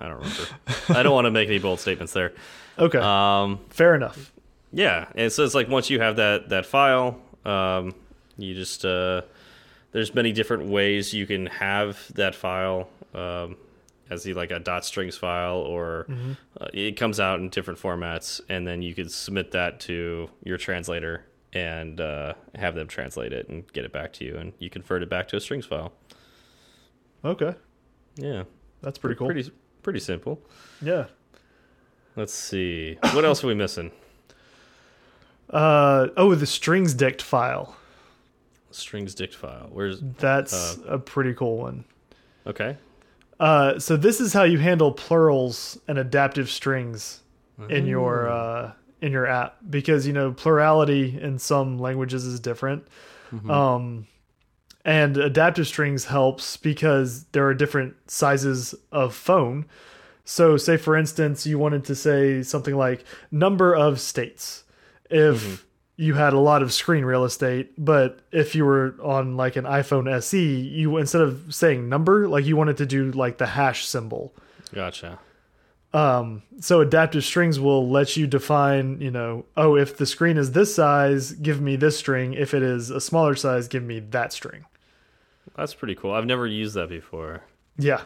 I 0.01 0.09
don't 0.09 0.19
remember. 0.19 0.43
I 0.89 1.03
don't 1.03 1.15
want 1.15 1.27
to 1.27 1.31
make 1.31 1.49
any 1.49 1.59
bold 1.59 1.81
statements 1.81 2.13
there. 2.13 2.33
okay. 2.79 2.99
Um, 2.99 3.61
Fair 3.71 3.95
enough. 3.95 4.33
yeah, 4.73 5.07
and 5.15 5.33
so 5.33 5.45
it's 5.45 5.55
like 5.55 5.69
once 5.69 5.91
you 5.91 6.01
have 6.01 6.17
that 6.17 6.49
that 6.49 6.67
file, 6.67 7.19
um, 7.45 7.95
you 8.37 8.55
just 8.55 8.85
uh, 8.85 9.23
there's 9.93 10.15
many 10.15 10.33
different 10.33 10.67
ways 10.69 11.13
you 11.15 11.27
can 11.27 11.47
have 11.47 11.99
that 12.15 12.35
file 12.35 12.89
um, 13.15 13.57
as 14.09 14.23
the, 14.25 14.35
like 14.35 14.51
a 14.51 14.59
dot 14.59 14.85
strings 14.85 15.17
file, 15.17 15.59
or 15.59 16.07
Mm-hmm. 16.09 16.33
uh, 16.61 16.67
it 16.73 16.97
comes 16.97 17.21
out 17.21 17.39
in 17.41 17.49
different 17.49 17.79
formats, 17.79 18.41
and 18.49 18.67
then 18.67 18.83
you 18.83 18.95
could 18.95 19.11
submit 19.13 19.53
that 19.53 19.79
to 19.81 20.29
your 20.45 20.59
translator 20.59 21.25
and 21.53 22.01
uh, 22.01 22.35
have 22.55 22.75
them 22.77 22.87
translate 22.89 23.33
it 23.33 23.49
and 23.49 23.71
get 23.73 23.85
it 23.85 23.93
back 23.93 24.13
to 24.15 24.25
you, 24.25 24.37
and 24.37 24.53
you 24.59 24.69
convert 24.71 25.03
it 25.03 25.09
back 25.11 25.29
to 25.29 25.37
a 25.37 25.41
strings 25.41 25.67
file. 25.67 25.93
Okay. 27.25 27.55
Yeah. 28.17 28.45
That's 28.83 28.99
pretty 28.99 29.17
cool. 29.17 29.27
Pretty 29.29 29.51
pretty 29.83 30.01
simple. 30.01 30.41
Yeah. 30.81 31.07
Let's 32.17 32.35
see. 32.35 32.99
What 33.13 33.25
else 33.25 33.45
are 33.45 33.47
we 33.47 33.55
missing? 33.55 33.91
Uh 35.49 36.09
oh, 36.17 36.35
the 36.35 36.47
strings 36.47 36.95
dict 36.95 37.23
file. 37.23 37.77
Strings 38.71 39.15
dict 39.15 39.35
file. 39.35 39.69
Where's 39.73 40.01
That's 40.19 40.79
a 40.87 40.99
pretty 40.99 41.35
cool 41.35 41.57
one. 41.59 41.85
okay? 42.47 42.77
Uh, 43.41 43.79
so 43.79 43.97
this 43.97 44.21
is 44.21 44.33
how 44.35 44.43
you 44.43 44.59
handle 44.59 44.93
plurals 44.93 45.79
and 45.89 45.99
adaptive 45.99 46.51
strings 46.51 47.23
in 47.69 47.87
your 47.87 48.29
uh, 48.29 48.73
in 49.01 49.13
your 49.13 49.27
app 49.27 49.57
because 49.69 50.07
you 50.07 50.13
know 50.13 50.31
plurality 50.33 51.19
in 51.21 51.39
some 51.39 51.79
languages 51.79 52.25
is 52.27 52.39
different, 52.39 52.87
um, 53.49 54.07
and 54.85 55.17
adaptive 55.17 55.67
strings 55.67 56.07
helps 56.07 56.57
because 56.57 57.25
there 57.33 57.47
are 57.47 57.55
different 57.55 57.95
sizes 58.11 58.75
of 58.91 59.15
phone. 59.15 59.67
So, 60.25 60.57
say 60.57 60.77
for 60.77 60.97
instance, 60.97 61.47
you 61.47 61.59
wanted 61.59 61.85
to 61.85 61.95
say 61.95 62.43
something 62.43 62.77
like 62.77 63.05
number 63.31 63.75
of 63.75 64.01
states. 64.01 64.65
If 65.11 65.67
you 65.97 66.15
had 66.15 66.33
a 66.33 66.39
lot 66.39 66.63
of 66.63 66.73
screen 66.73 67.05
real 67.05 67.25
estate, 67.25 67.73
but 67.77 68.21
if 68.33 68.55
you 68.55 68.65
were 68.65 68.95
on 69.03 69.37
like 69.37 69.57
an 69.57 69.65
iPhone 69.65 70.11
SE, 70.19 70.61
you 70.61 70.97
instead 70.97 71.21
of 71.21 71.55
saying 71.55 71.89
number, 71.89 72.27
like 72.27 72.47
you 72.47 72.57
wanted 72.57 72.79
to 72.79 72.87
do 72.87 73.11
like 73.13 73.39
the 73.39 73.47
hash 73.47 73.87
symbol. 73.87 74.33
Gotcha. 74.73 75.19
Um, 75.93 76.43
so 76.61 76.81
adaptive 76.81 77.25
strings 77.25 77.59
will 77.59 77.89
let 77.89 78.17
you 78.17 78.27
define, 78.27 79.01
you 79.01 79.11
know, 79.11 79.45
oh, 79.57 79.77
if 79.77 79.97
the 79.97 80.07
screen 80.07 80.39
is 80.39 80.53
this 80.53 80.75
size, 80.75 81.33
give 81.33 81.61
me 81.61 81.77
this 81.77 81.99
string. 81.99 82.33
If 82.33 82.55
it 82.55 82.63
is 82.63 82.91
a 82.91 83.01
smaller 83.01 83.35
size, 83.35 83.67
give 83.67 83.83
me 83.83 83.99
that 83.99 84.33
string. 84.33 84.65
That's 85.57 85.75
pretty 85.75 85.95
cool. 85.95 86.13
I've 86.13 86.27
never 86.27 86.47
used 86.47 86.75
that 86.75 86.89
before. 86.89 87.43
Yeah. 87.79 88.03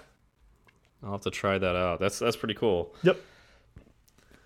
I'll 1.03 1.13
have 1.13 1.21
to 1.23 1.31
try 1.31 1.59
that 1.59 1.77
out. 1.77 2.01
That's 2.01 2.19
that's 2.19 2.37
pretty 2.37 2.55
cool. 2.55 2.95
Yep. 3.03 3.21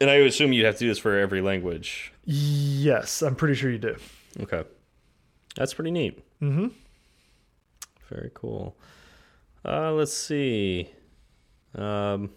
And 0.00 0.10
I 0.10 0.14
assume 0.16 0.52
you'd 0.52 0.64
have 0.64 0.74
to 0.74 0.80
do 0.80 0.88
this 0.88 0.98
for 0.98 1.18
every 1.18 1.40
language. 1.40 2.12
Yes, 2.24 3.22
I'm 3.22 3.34
pretty 3.34 3.54
sure 3.54 3.70
you 3.70 3.78
do. 3.78 3.96
Okay. 4.40 4.64
That's 5.56 5.74
pretty 5.74 5.90
neat. 5.90 6.22
Mm-hmm. 6.40 6.68
Very 8.08 8.30
cool. 8.34 8.76
Uh, 9.64 9.92
let's 9.92 10.12
see. 10.14 10.90
Um, 11.74 12.30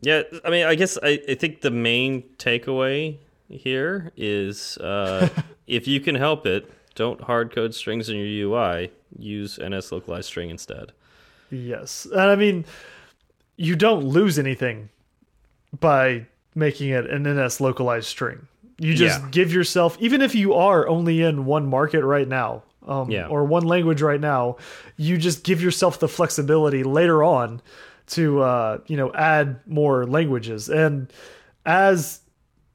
yeah, 0.00 0.22
I 0.44 0.50
mean, 0.50 0.66
I 0.66 0.74
guess 0.76 0.98
I, 1.02 1.20
I 1.28 1.34
think 1.34 1.60
the 1.60 1.70
main 1.70 2.22
takeaway 2.38 3.18
here 3.48 4.12
is 4.16 4.78
uh, 4.78 5.28
if 5.66 5.86
you 5.88 6.00
can 6.00 6.14
help 6.14 6.46
it, 6.46 6.70
don't 6.94 7.20
hard 7.20 7.52
code 7.54 7.74
strings 7.74 8.08
in 8.08 8.16
your 8.16 8.50
UI. 8.50 8.92
Use 9.18 9.58
NS 9.58 9.92
localized 9.92 10.26
string 10.26 10.50
instead. 10.50 10.92
Yes. 11.50 12.06
And 12.10 12.20
I 12.20 12.36
mean, 12.36 12.64
you 13.56 13.76
don't 13.76 14.04
lose 14.04 14.38
anything 14.38 14.88
by 15.78 16.26
making 16.54 16.90
it 16.90 17.06
an 17.08 17.22
NS 17.26 17.60
localized 17.60 18.06
string. 18.06 18.46
You 18.78 18.94
just 18.94 19.20
Yeah. 19.20 19.28
give 19.30 19.52
yourself, 19.52 19.96
even 20.00 20.22
if 20.22 20.34
you 20.34 20.54
are 20.54 20.88
only 20.88 21.22
in 21.22 21.44
one 21.44 21.66
market 21.66 22.02
right 22.04 22.26
now, 22.26 22.62
um, 22.86 23.10
Yeah. 23.10 23.26
or 23.26 23.44
one 23.44 23.64
language 23.64 24.00
right 24.02 24.20
now, 24.20 24.56
you 24.96 25.18
just 25.18 25.44
give 25.44 25.62
yourself 25.62 26.00
the 26.00 26.08
flexibility 26.08 26.82
later 26.82 27.22
on 27.22 27.60
to, 28.08 28.40
uh, 28.42 28.78
you 28.86 28.96
know, 28.96 29.12
add 29.14 29.60
more 29.66 30.06
languages. 30.06 30.68
And 30.68 31.12
as 31.66 32.20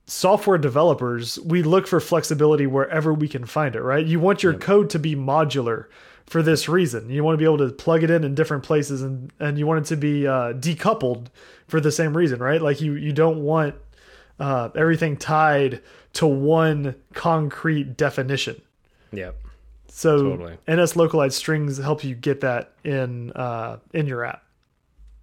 software 0.06 0.60
developers, 0.60 1.40
we 1.40 1.64
look 1.64 1.88
for 1.88 2.00
flexibility 2.00 2.68
wherever 2.68 3.14
we 3.14 3.28
can 3.28 3.46
find 3.46 3.76
it, 3.76 3.82
right? 3.82 4.06
You 4.06 4.20
want 4.20 4.44
your 4.44 4.54
code 4.54 4.90
to 4.92 5.00
be 5.00 5.16
modular 5.16 5.86
for 6.28 6.42
this 6.42 6.68
reason. 6.68 7.10
You 7.10 7.24
want 7.24 7.36
to 7.36 7.38
be 7.38 7.46
able 7.46 7.60
to 7.60 7.70
plug 7.70 8.04
it 8.04 8.10
in 8.10 8.24
in 8.24 8.36
different 8.36 8.64
places 8.64 9.02
and 9.02 9.32
and 9.40 9.58
you 9.58 9.68
want 9.68 9.86
it 9.86 9.90
to 9.90 9.98
be 9.98 10.28
uh, 10.28 10.54
decoupled 10.54 11.28
for 11.68 11.80
the 11.80 11.92
same 11.92 12.16
reason, 12.16 12.40
right? 12.40 12.62
Like 12.62 12.82
you 12.82 12.94
you 12.94 13.14
don't 13.14 13.42
want 13.42 13.76
uh, 14.40 14.70
everything 14.76 15.18
tied 15.18 15.82
to 16.14 16.28
one 16.28 16.96
concrete 17.14 17.98
definition. 17.98 18.62
Yeah. 19.12 19.32
So 19.88 20.36
Totally. 20.38 20.58
NS 20.70 20.96
localized 20.96 21.36
strings 21.36 21.78
help 21.78 22.04
you 22.04 22.16
get 22.16 22.42
that 22.42 22.74
in 22.84 23.32
uh, 23.32 23.78
in 23.94 24.08
your 24.08 24.26
app. 24.26 24.44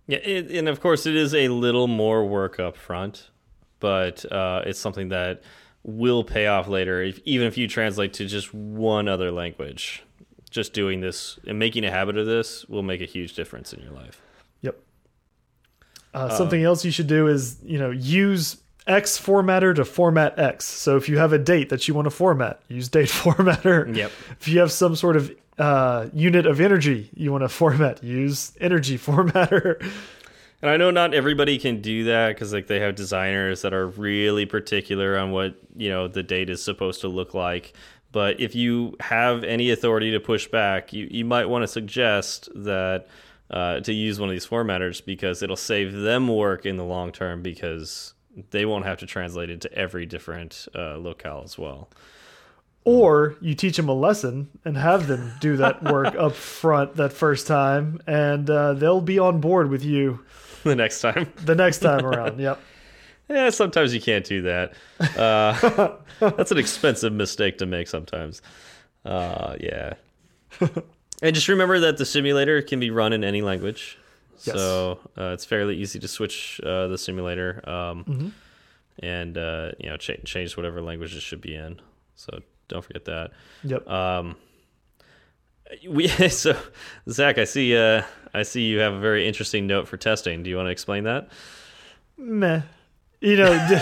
Yeah, 0.07 0.19
it, 0.19 0.51
and 0.51 0.69
of 0.69 0.81
course, 0.81 1.07
it 1.07 1.15
is 1.15 1.35
a 1.35 1.49
little 1.49 1.87
more 1.87 2.27
work 2.27 2.59
up 2.59 2.77
front, 2.77 3.31
but 3.81 4.31
uh, 4.33 4.63
it's 4.67 4.79
something 4.79 5.11
that 5.11 5.43
will 5.85 6.25
pay 6.25 6.47
off 6.47 6.69
later. 6.69 7.03
If, 7.03 7.21
even 7.25 7.47
if 7.47 7.57
you 7.57 7.69
translate 7.69 8.13
to 8.15 8.27
just 8.27 8.53
one 8.53 9.09
other 9.09 9.31
language, 9.31 10.05
just 10.53 10.73
doing 10.73 11.01
this 11.01 11.39
and 11.47 11.59
making 11.59 11.85
a 11.85 11.91
habit 11.91 12.17
of 12.17 12.27
this 12.27 12.65
will 12.67 12.83
make 12.83 13.01
a 13.01 13.07
huge 13.07 13.35
difference 13.35 13.73
in 13.73 13.81
your 13.81 13.93
life. 13.93 14.21
Yep. 14.61 14.79
Uh, 16.15 16.29
something 16.29 16.63
else 16.63 16.85
you 16.85 16.91
should 16.91 17.07
do 17.07 17.27
is 17.27 17.59
you 17.65 17.79
know 17.79 17.91
use 17.91 18.59
X 18.87 19.19
formatter 19.19 19.75
to 19.75 19.85
format 19.85 20.39
X. 20.39 20.65
So 20.65 20.97
if 20.97 21.09
you 21.09 21.19
have 21.19 21.33
a 21.33 21.39
date 21.39 21.69
that 21.71 21.89
you 21.89 21.95
want 21.95 22.07
to 22.07 22.11
format, 22.11 22.61
use 22.69 22.89
date 22.89 23.09
formatter. 23.09 23.95
Yep. 23.95 24.13
If 24.41 24.49
you 24.49 24.61
have 24.61 24.73
some 24.73 24.97
sort 24.97 25.17
of 25.17 25.35
uh, 25.59 26.09
unit 26.13 26.47
of 26.47 26.61
energy 26.61 27.11
you 27.15 27.31
want 27.31 27.43
to 27.43 27.49
format, 27.49 28.03
use 28.03 28.53
energy 28.61 28.99
formatter. 29.11 29.81
And 30.61 30.71
I 30.71 30.77
know 30.77 30.93
not 30.93 31.13
everybody 31.13 31.59
can 31.59 31.81
do 31.81 32.05
that 32.05 32.29
because 32.29 32.53
like 32.53 32.69
they 32.69 32.79
have 32.81 32.95
designers 32.95 33.63
that 33.63 33.75
are 33.75 33.89
really 33.89 34.47
particular 34.47 35.19
on 35.19 35.33
what 35.33 35.57
you 35.77 35.89
know 35.89 36.07
the 36.09 36.23
date 36.23 36.51
is 36.51 36.63
supposed 36.63 37.01
to 37.01 37.09
look 37.09 37.35
like. 37.35 37.75
But 38.13 38.41
if 38.41 38.55
you 38.55 38.95
have 39.01 39.43
any 39.43 39.71
authority 39.71 40.11
to 40.13 40.21
push 40.21 40.47
back, 40.47 40.93
you, 40.93 41.09
you 41.11 41.25
might 41.25 41.47
want 41.47 41.63
to 41.63 41.69
suggest 41.69 42.49
that 42.55 43.07
uh, 43.51 43.81
to 43.81 43.93
use 43.93 44.21
one 44.21 44.29
of 44.29 44.35
these 44.35 44.47
formatters 44.47 45.05
because 45.05 45.43
it'll 45.43 45.57
save 45.57 45.93
them 45.93 46.29
work 46.29 46.65
in 46.67 46.77
the 46.77 46.85
long 46.85 47.11
term 47.11 47.43
because 47.43 48.15
they 48.51 48.65
won't 48.65 48.85
have 48.85 48.99
to 48.99 49.07
translate 49.07 49.51
it 49.51 49.61
to 49.63 49.73
every 49.73 50.07
different 50.07 50.69
uh, 50.75 50.97
locale 50.97 51.43
as 51.45 51.59
well. 51.59 51.89
Or 52.85 53.37
you 53.41 53.55
teach 53.55 53.77
them 53.77 53.89
a 53.89 53.95
lesson 53.95 54.49
and 54.65 54.77
have 54.77 55.07
them 55.07 55.33
do 55.41 55.57
that 55.59 55.83
work 55.93 56.15
up 56.17 56.35
front 56.35 56.97
that 56.97 57.13
first 57.13 57.47
time, 57.47 58.01
and 58.07 58.49
uh, 58.51 58.75
they'll 58.75 59.01
be 59.01 59.19
on 59.19 59.41
board 59.41 59.71
with 59.71 59.85
you 59.85 60.25
the 60.65 60.75
next 60.75 61.01
time. 61.01 61.33
the 61.45 61.55
next 61.55 61.79
time 61.79 62.05
around. 62.05 62.41
Yep. 62.41 62.61
Yeah, 63.29 63.51
sometimes 63.51 63.95
you 63.95 64.01
can't 64.01 64.25
do 64.25 64.43
that. 64.43 64.75
Uh, 65.16 65.97
that's 66.20 66.51
an 66.51 66.59
expensive 66.59 67.12
mistake 67.12 67.59
to 67.59 67.66
make 67.66 67.89
sometimes. 67.89 68.43
Uh, 69.05 69.57
yeah. 69.61 69.95
and 71.23 71.35
just 71.35 71.49
remember 71.49 71.81
that 71.81 71.97
the 71.97 72.05
simulator 72.05 72.61
can 72.62 72.79
be 72.81 72.91
run 72.91 73.12
in 73.12 73.25
any 73.25 73.41
language. 73.43 73.99
Yes. 74.45 74.57
So 74.57 74.99
uh, 75.16 75.31
it's 75.33 75.45
fairly 75.45 75.77
easy 75.77 75.99
to 76.01 76.09
switch 76.09 76.61
uh, 76.64 76.89
the 76.89 76.99
simulator 76.99 77.62
um, 77.68 78.05
Mm-hmm. 78.05 78.29
and 78.99 79.39
uh, 79.39 79.70
you 79.79 79.89
know 79.89 79.97
ch 79.97 80.11
change 80.25 80.57
whatever 80.57 80.83
language 80.83 81.14
it 81.14 81.20
should 81.23 81.41
be 81.41 81.55
in. 81.55 81.81
So 82.16 82.41
don't 82.68 82.85
forget 82.85 83.05
that. 83.07 83.31
Yep. 83.64 83.89
Um, 83.89 84.37
we 85.89 86.09
so 86.29 86.57
Zach, 87.09 87.39
I 87.39 87.45
see. 87.45 87.77
Uh, 87.77 88.03
I 88.35 88.43
see 88.43 88.62
you 88.62 88.79
have 88.81 88.95
a 88.95 88.99
very 89.01 89.27
interesting 89.29 89.66
note 89.66 89.87
for 89.89 89.97
testing. 89.97 90.43
Do 90.43 90.51
you 90.51 90.57
want 90.57 90.66
to 90.66 90.70
explain 90.73 91.05
that? 91.05 91.29
Meh. 92.18 92.62
You 93.23 93.37
know, 93.37 93.81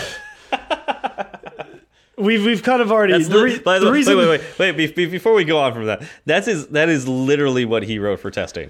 we've 2.17 2.45
we've 2.45 2.63
kind 2.63 2.81
of 2.81 2.91
already. 2.91 3.21
The, 3.23 3.41
re 3.43 3.59
by 3.59 3.79
the, 3.79 3.85
the 3.85 3.91
reason, 3.91 4.17
wait, 4.17 4.27
wait, 4.29 4.41
wait, 4.59 4.75
wait. 4.77 4.95
be- 4.95 5.05
Before 5.07 5.33
we 5.33 5.43
go 5.43 5.57
on 5.59 5.73
from 5.73 5.87
that, 5.87 6.03
that's 6.25 6.45
his, 6.45 6.67
that 6.67 6.89
is 6.89 7.07
literally 7.07 7.65
what 7.65 7.83
he 7.83 7.99
wrote 7.99 8.19
for 8.19 8.29
testing. 8.29 8.69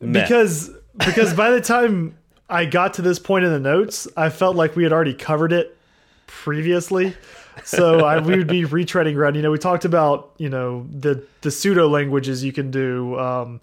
Meh. 0.00 0.22
because 0.22 0.70
because 0.98 1.34
by 1.34 1.50
the 1.50 1.60
time 1.60 2.16
I 2.48 2.64
got 2.64 2.94
to 2.94 3.02
this 3.02 3.18
point 3.18 3.44
in 3.44 3.50
the 3.50 3.58
notes, 3.60 4.06
I 4.16 4.30
felt 4.30 4.54
like 4.56 4.76
we 4.76 4.84
had 4.84 4.92
already 4.92 5.14
covered 5.14 5.52
it 5.52 5.76
previously. 6.26 7.14
So 7.64 8.04
I, 8.04 8.18
we 8.18 8.36
would 8.36 8.48
be 8.48 8.62
retreading 8.64 9.16
around. 9.16 9.36
You 9.36 9.42
know, 9.42 9.50
we 9.50 9.58
talked 9.58 9.84
about 9.84 10.32
you 10.38 10.48
know 10.48 10.86
the 10.90 11.24
the 11.40 11.50
pseudo 11.50 11.88
languages 11.88 12.44
you 12.44 12.52
can 12.52 12.70
do. 12.70 13.18
Um, 13.18 13.60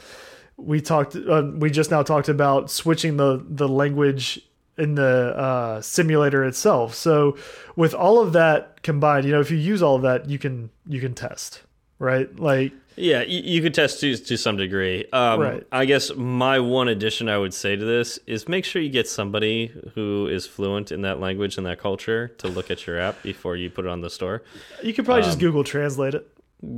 we 0.57 0.81
talked. 0.81 1.15
Uh, 1.15 1.51
we 1.55 1.69
just 1.69 1.91
now 1.91 2.03
talked 2.03 2.29
about 2.29 2.69
switching 2.71 3.17
the 3.17 3.43
the 3.47 3.67
language 3.67 4.41
in 4.77 4.95
the 4.95 5.35
uh, 5.37 5.81
simulator 5.81 6.43
itself. 6.45 6.95
So 6.95 7.37
with 7.75 7.93
all 7.93 8.19
of 8.19 8.33
that 8.33 8.81
combined, 8.83 9.25
you 9.25 9.31
know, 9.31 9.41
if 9.41 9.51
you 9.51 9.57
use 9.57 9.81
all 9.81 9.95
of 9.95 10.01
that, 10.03 10.29
you 10.29 10.39
can 10.39 10.69
you 10.87 10.99
can 10.99 11.13
test 11.13 11.63
right. 11.99 12.33
Like 12.39 12.73
yeah, 12.97 13.21
you, 13.21 13.41
you 13.43 13.61
could 13.61 13.73
test 13.73 13.99
to 14.01 14.15
to 14.17 14.37
some 14.37 14.57
degree. 14.57 15.05
Um, 15.13 15.39
Right. 15.39 15.63
I 15.71 15.85
guess 15.85 16.13
my 16.15 16.59
one 16.59 16.87
addition 16.89 17.29
I 17.29 17.37
would 17.37 17.53
say 17.53 17.75
to 17.75 17.85
this 17.85 18.19
is 18.27 18.47
make 18.47 18.65
sure 18.65 18.81
you 18.81 18.89
get 18.89 19.07
somebody 19.07 19.71
who 19.95 20.27
is 20.27 20.45
fluent 20.45 20.91
in 20.91 21.01
that 21.03 21.19
language 21.19 21.57
and 21.57 21.65
that 21.65 21.79
culture 21.79 22.27
to 22.39 22.47
look 22.47 22.69
at 22.69 22.85
your 22.85 22.99
app 22.99 23.23
before 23.23 23.55
you 23.55 23.69
put 23.69 23.85
it 23.85 23.89
on 23.91 24.01
the 24.01 24.09
store. 24.09 24.43
you 24.83 24.93
could 24.93 25.05
probably 25.05 25.23
just 25.23 25.35
Um, 25.35 25.39
Google 25.41 25.63
Translate 25.63 26.15
it. 26.15 26.27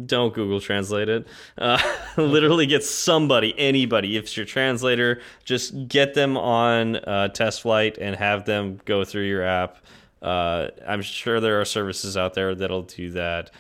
Don't 0.06 0.34
Google 0.34 0.62
Translate 0.62 1.10
it. 1.10 1.28
Uh, 1.58 1.78
literally 2.18 2.66
get 2.66 2.84
somebody, 2.84 3.54
anybody. 3.58 4.16
If 4.18 4.24
it's 4.24 4.38
your 4.38 4.46
translator, 4.46 5.22
just 5.44 5.88
get 5.90 6.14
them 6.14 6.38
on 6.38 6.96
uh, 6.98 7.30
TestFlight 7.34 7.98
and 8.00 8.16
have 8.16 8.46
them 8.46 8.80
go 8.86 9.04
through 9.04 9.24
your 9.28 9.44
app. 9.44 9.78
Uh, 10.22 10.70
I'm 10.88 11.02
sure 11.02 11.40
there 11.42 11.60
are 11.60 11.66
services 11.66 12.16
out 12.16 12.34
there 12.34 12.56
that'll 12.56 12.84
do 12.84 13.12
that. 13.12 13.52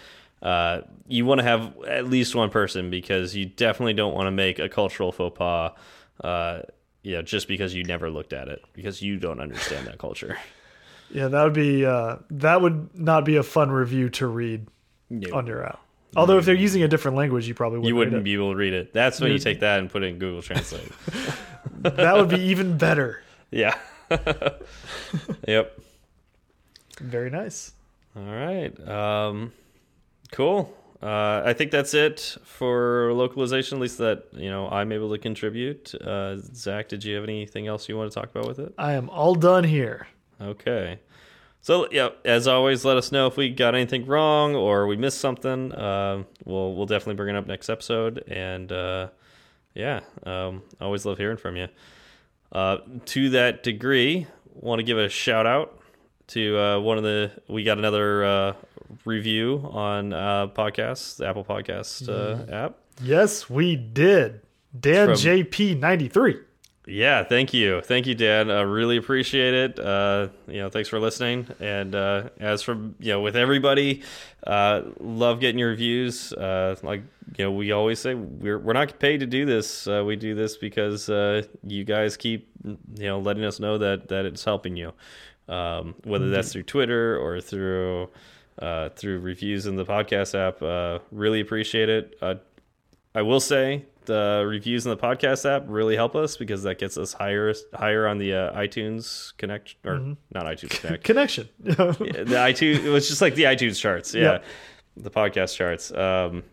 Uh, 0.41 0.81
you 1.07 1.25
want 1.25 1.39
to 1.39 1.43
have 1.43 1.73
at 1.87 2.07
least 2.07 2.35
one 2.35 2.49
person 2.49 2.89
because 2.89 3.35
you 3.35 3.45
definitely 3.45 3.93
don't 3.93 4.13
want 4.13 4.27
to 4.27 4.31
make 4.31 4.59
a 4.59 4.69
cultural 4.69 5.11
faux 5.11 5.37
pas. 5.37 5.71
Uh, 6.23 6.61
you 7.01 7.13
know, 7.15 7.21
just 7.21 7.49
because 7.49 7.73
you 7.73 7.83
never 7.83 8.09
looked 8.09 8.31
at 8.31 8.47
it 8.47 8.61
because 8.71 9.01
you 9.01 9.17
don't 9.17 9.41
understand 9.41 9.87
that 9.87 9.97
culture. 9.99 10.37
Yeah, 11.11 11.27
that 11.27 11.43
would 11.43 11.53
be 11.53 11.85
uh, 11.85 12.15
that 12.31 12.59
would 12.61 12.97
not 12.99 13.23
be 13.23 13.35
a 13.35 13.43
fun 13.43 13.69
review 13.69 14.09
to 14.11 14.25
read 14.25 14.65
No. 15.11 15.37
on 15.37 15.45
your 15.45 15.63
app. 15.63 15.79
Although 16.15 16.37
if 16.37 16.45
they're 16.45 16.53
using 16.55 16.83
a 16.83 16.87
different 16.87 17.17
language, 17.17 17.47
you 17.47 17.53
probably 17.53 17.79
wouldn't. 17.79 17.87
You 17.89 17.95
wouldn't 17.95 18.23
be 18.23 18.33
able 18.33 18.51
to 18.51 18.57
read 18.57 18.73
it. 18.73 18.93
That's 18.93 19.19
when 19.19 19.29
you 19.29 19.33
You'd- 19.33 19.43
take 19.43 19.59
that 19.61 19.79
and 19.79 19.89
put 19.89 20.03
it 20.03 20.07
in 20.07 20.19
Google 20.19 20.41
Translate. 20.41 20.91
That 21.81 22.15
would 22.15 22.29
be 22.29 22.39
even 22.39 22.77
better. 22.77 23.21
Yeah. 23.51 23.77
yep. 25.47 25.79
Very 26.99 27.29
nice. 27.29 27.73
All 28.15 28.23
right. 28.23 28.87
Um, 28.87 29.51
cool. 30.31 30.73
Uh, 31.01 31.41
I 31.45 31.51
think 31.53 31.71
that's 31.71 31.93
it 31.93 32.37
for 32.43 33.11
localization. 33.13 33.77
At 33.77 33.81
least 33.81 33.97
that 33.97 34.25
you 34.33 34.49
know 34.49 34.69
I'm 34.69 34.91
able 34.93 35.11
to 35.11 35.17
contribute. 35.17 35.93
Uh, 35.95 36.37
Zach, 36.37 36.87
did 36.87 37.03
you 37.03 37.15
have 37.15 37.23
anything 37.25 37.67
else 37.67 37.89
you 37.89 37.97
want 37.97 38.11
to 38.11 38.17
talk 38.19 38.29
about 38.29 38.47
with 38.47 38.59
it? 38.59 38.73
I 38.77 38.93
am 38.93 39.09
all 39.09 39.35
done 39.35 39.63
here. 39.65 40.07
Okay. 40.39 40.99
So 41.63 41.87
yeah, 41.91 42.09
as 42.25 42.45
always, 42.45 42.83
let 42.83 42.97
us 42.97 43.13
know 43.13 43.27
if 43.27 43.37
we 43.37 43.49
got 43.49 43.73
anything 43.73 44.05
wrong 44.05 44.53
or 44.53 44.85
we 44.85 44.97
missed 44.97 45.19
something. 45.19 45.71
Uh, 45.71 46.23
we'll 46.43 46.75
we'll 46.75 46.85
definitely 46.85 47.15
bring 47.15 47.33
it 47.33 47.37
up 47.37 47.47
next 47.47 47.69
episode. 47.69 48.21
And 48.27 48.69
uh, 48.69 49.07
yeah, 49.73 50.01
um, 50.25 50.63
always 50.81 51.05
love 51.05 51.17
hearing 51.17 51.37
from 51.37 51.55
you. 51.55 51.69
Uh, 52.51 52.79
to 53.05 53.29
that 53.29 53.63
degree, 53.63 54.27
want 54.53 54.79
to 54.79 54.83
give 54.83 54.97
a 54.97 55.07
shout 55.07 55.47
out 55.47 55.79
to 56.27 56.59
uh, 56.59 56.79
one 56.81 56.97
of 56.97 57.05
the. 57.05 57.31
We 57.47 57.63
got 57.63 57.77
another 57.77 58.25
uh, 58.25 58.53
review 59.05 59.65
on 59.71 60.11
uh, 60.11 60.47
podcasts, 60.47 61.15
the 61.15 61.27
Apple 61.27 61.45
Podcast 61.45 62.09
uh, 62.09 62.51
app. 62.51 62.75
Yes, 63.01 63.49
we 63.49 63.77
did. 63.77 64.41
Dan 64.77 65.11
JP 65.11 65.79
ninety 65.79 66.09
three. 66.09 66.39
Yeah, 66.85 67.23
thank 67.23 67.53
you, 67.53 67.79
thank 67.79 68.07
you, 68.07 68.15
Dan. 68.15 68.51
I 68.51 68.61
really 68.61 68.97
appreciate 68.97 69.53
it. 69.53 69.79
Uh, 69.79 70.27
you 70.47 70.59
know, 70.59 70.69
thanks 70.69 70.89
for 70.89 70.99
listening. 70.99 71.47
And 71.61 71.95
uh, 71.95 72.29
as 72.41 72.61
for 72.61 72.73
you 72.99 73.13
know, 73.13 73.21
with 73.21 73.37
everybody, 73.37 74.01
uh, 74.45 74.81
love 74.99 75.39
getting 75.39 75.59
your 75.59 75.69
reviews. 75.69 76.33
Uh, 76.33 76.75
like 76.83 77.03
you 77.37 77.45
know, 77.45 77.51
we 77.51 77.71
always 77.71 77.99
say 77.99 78.15
we're 78.15 78.59
we're 78.59 78.73
not 78.73 78.99
paid 78.99 79.21
to 79.21 79.25
do 79.25 79.45
this. 79.45 79.87
Uh, 79.87 80.03
we 80.05 80.17
do 80.17 80.35
this 80.35 80.57
because 80.57 81.09
uh, 81.09 81.43
you 81.65 81.85
guys 81.85 82.17
keep 82.17 82.49
you 82.65 82.77
know 82.97 83.17
letting 83.19 83.45
us 83.45 83.61
know 83.61 83.77
that 83.77 84.09
that 84.09 84.25
it's 84.25 84.43
helping 84.43 84.75
you. 84.75 84.91
Um, 85.47 85.95
whether 86.03 86.29
that's 86.29 86.51
through 86.51 86.63
Twitter 86.63 87.17
or 87.17 87.39
through 87.39 88.09
through 88.59 89.19
reviews 89.19 89.67
in 89.67 89.77
the 89.77 89.85
podcast 89.85 90.35
app, 90.35 91.01
really 91.11 91.39
appreciate 91.39 91.87
it. 91.87 92.21
I 93.15 93.21
will 93.21 93.39
say 93.39 93.85
the 94.05 94.43
reviews 94.47 94.85
in 94.85 94.89
the 94.91 94.97
podcast 94.97 95.49
app 95.49 95.65
really 95.67 95.95
help 95.95 96.15
us 96.15 96.37
because 96.37 96.63
that 96.63 96.79
gets 96.79 96.97
us 96.97 97.13
higher 97.13 97.53
higher 97.73 98.07
on 98.07 98.17
the 98.17 98.33
uh, 98.33 98.57
iTunes 98.59 99.35
Connect 99.37 99.75
or 99.85 100.15
not 100.33 100.45
iTunes 100.45 100.79
Connect. 100.81 101.03
Connection. 101.03 101.49
Yeah, 101.63 101.73
the 101.75 102.35
iTunes 102.35 102.83
it 102.83 102.89
was 102.89 103.07
just 103.07 103.21
like 103.21 103.35
the 103.35 103.43
iTunes 103.43 103.79
charts. 103.79 104.13
Yeah, 104.13 104.21
Yep. 104.33 104.45
the 104.97 105.11
podcast 105.11 105.55
charts. 105.55 105.91
Um, 105.91 106.43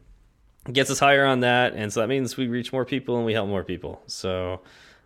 gets 0.73 0.91
us 0.91 0.99
higher 0.99 1.25
on 1.27 1.41
that, 1.41 1.75
and 1.75 1.93
so 1.93 2.01
that 2.01 2.09
means 2.09 2.37
we 2.37 2.47
reach 2.49 2.73
more 2.73 2.85
people 2.85 3.17
and 3.17 3.25
we 3.27 3.33
help 3.33 3.49
more 3.49 3.65
people. 3.65 4.03
So. 4.07 4.61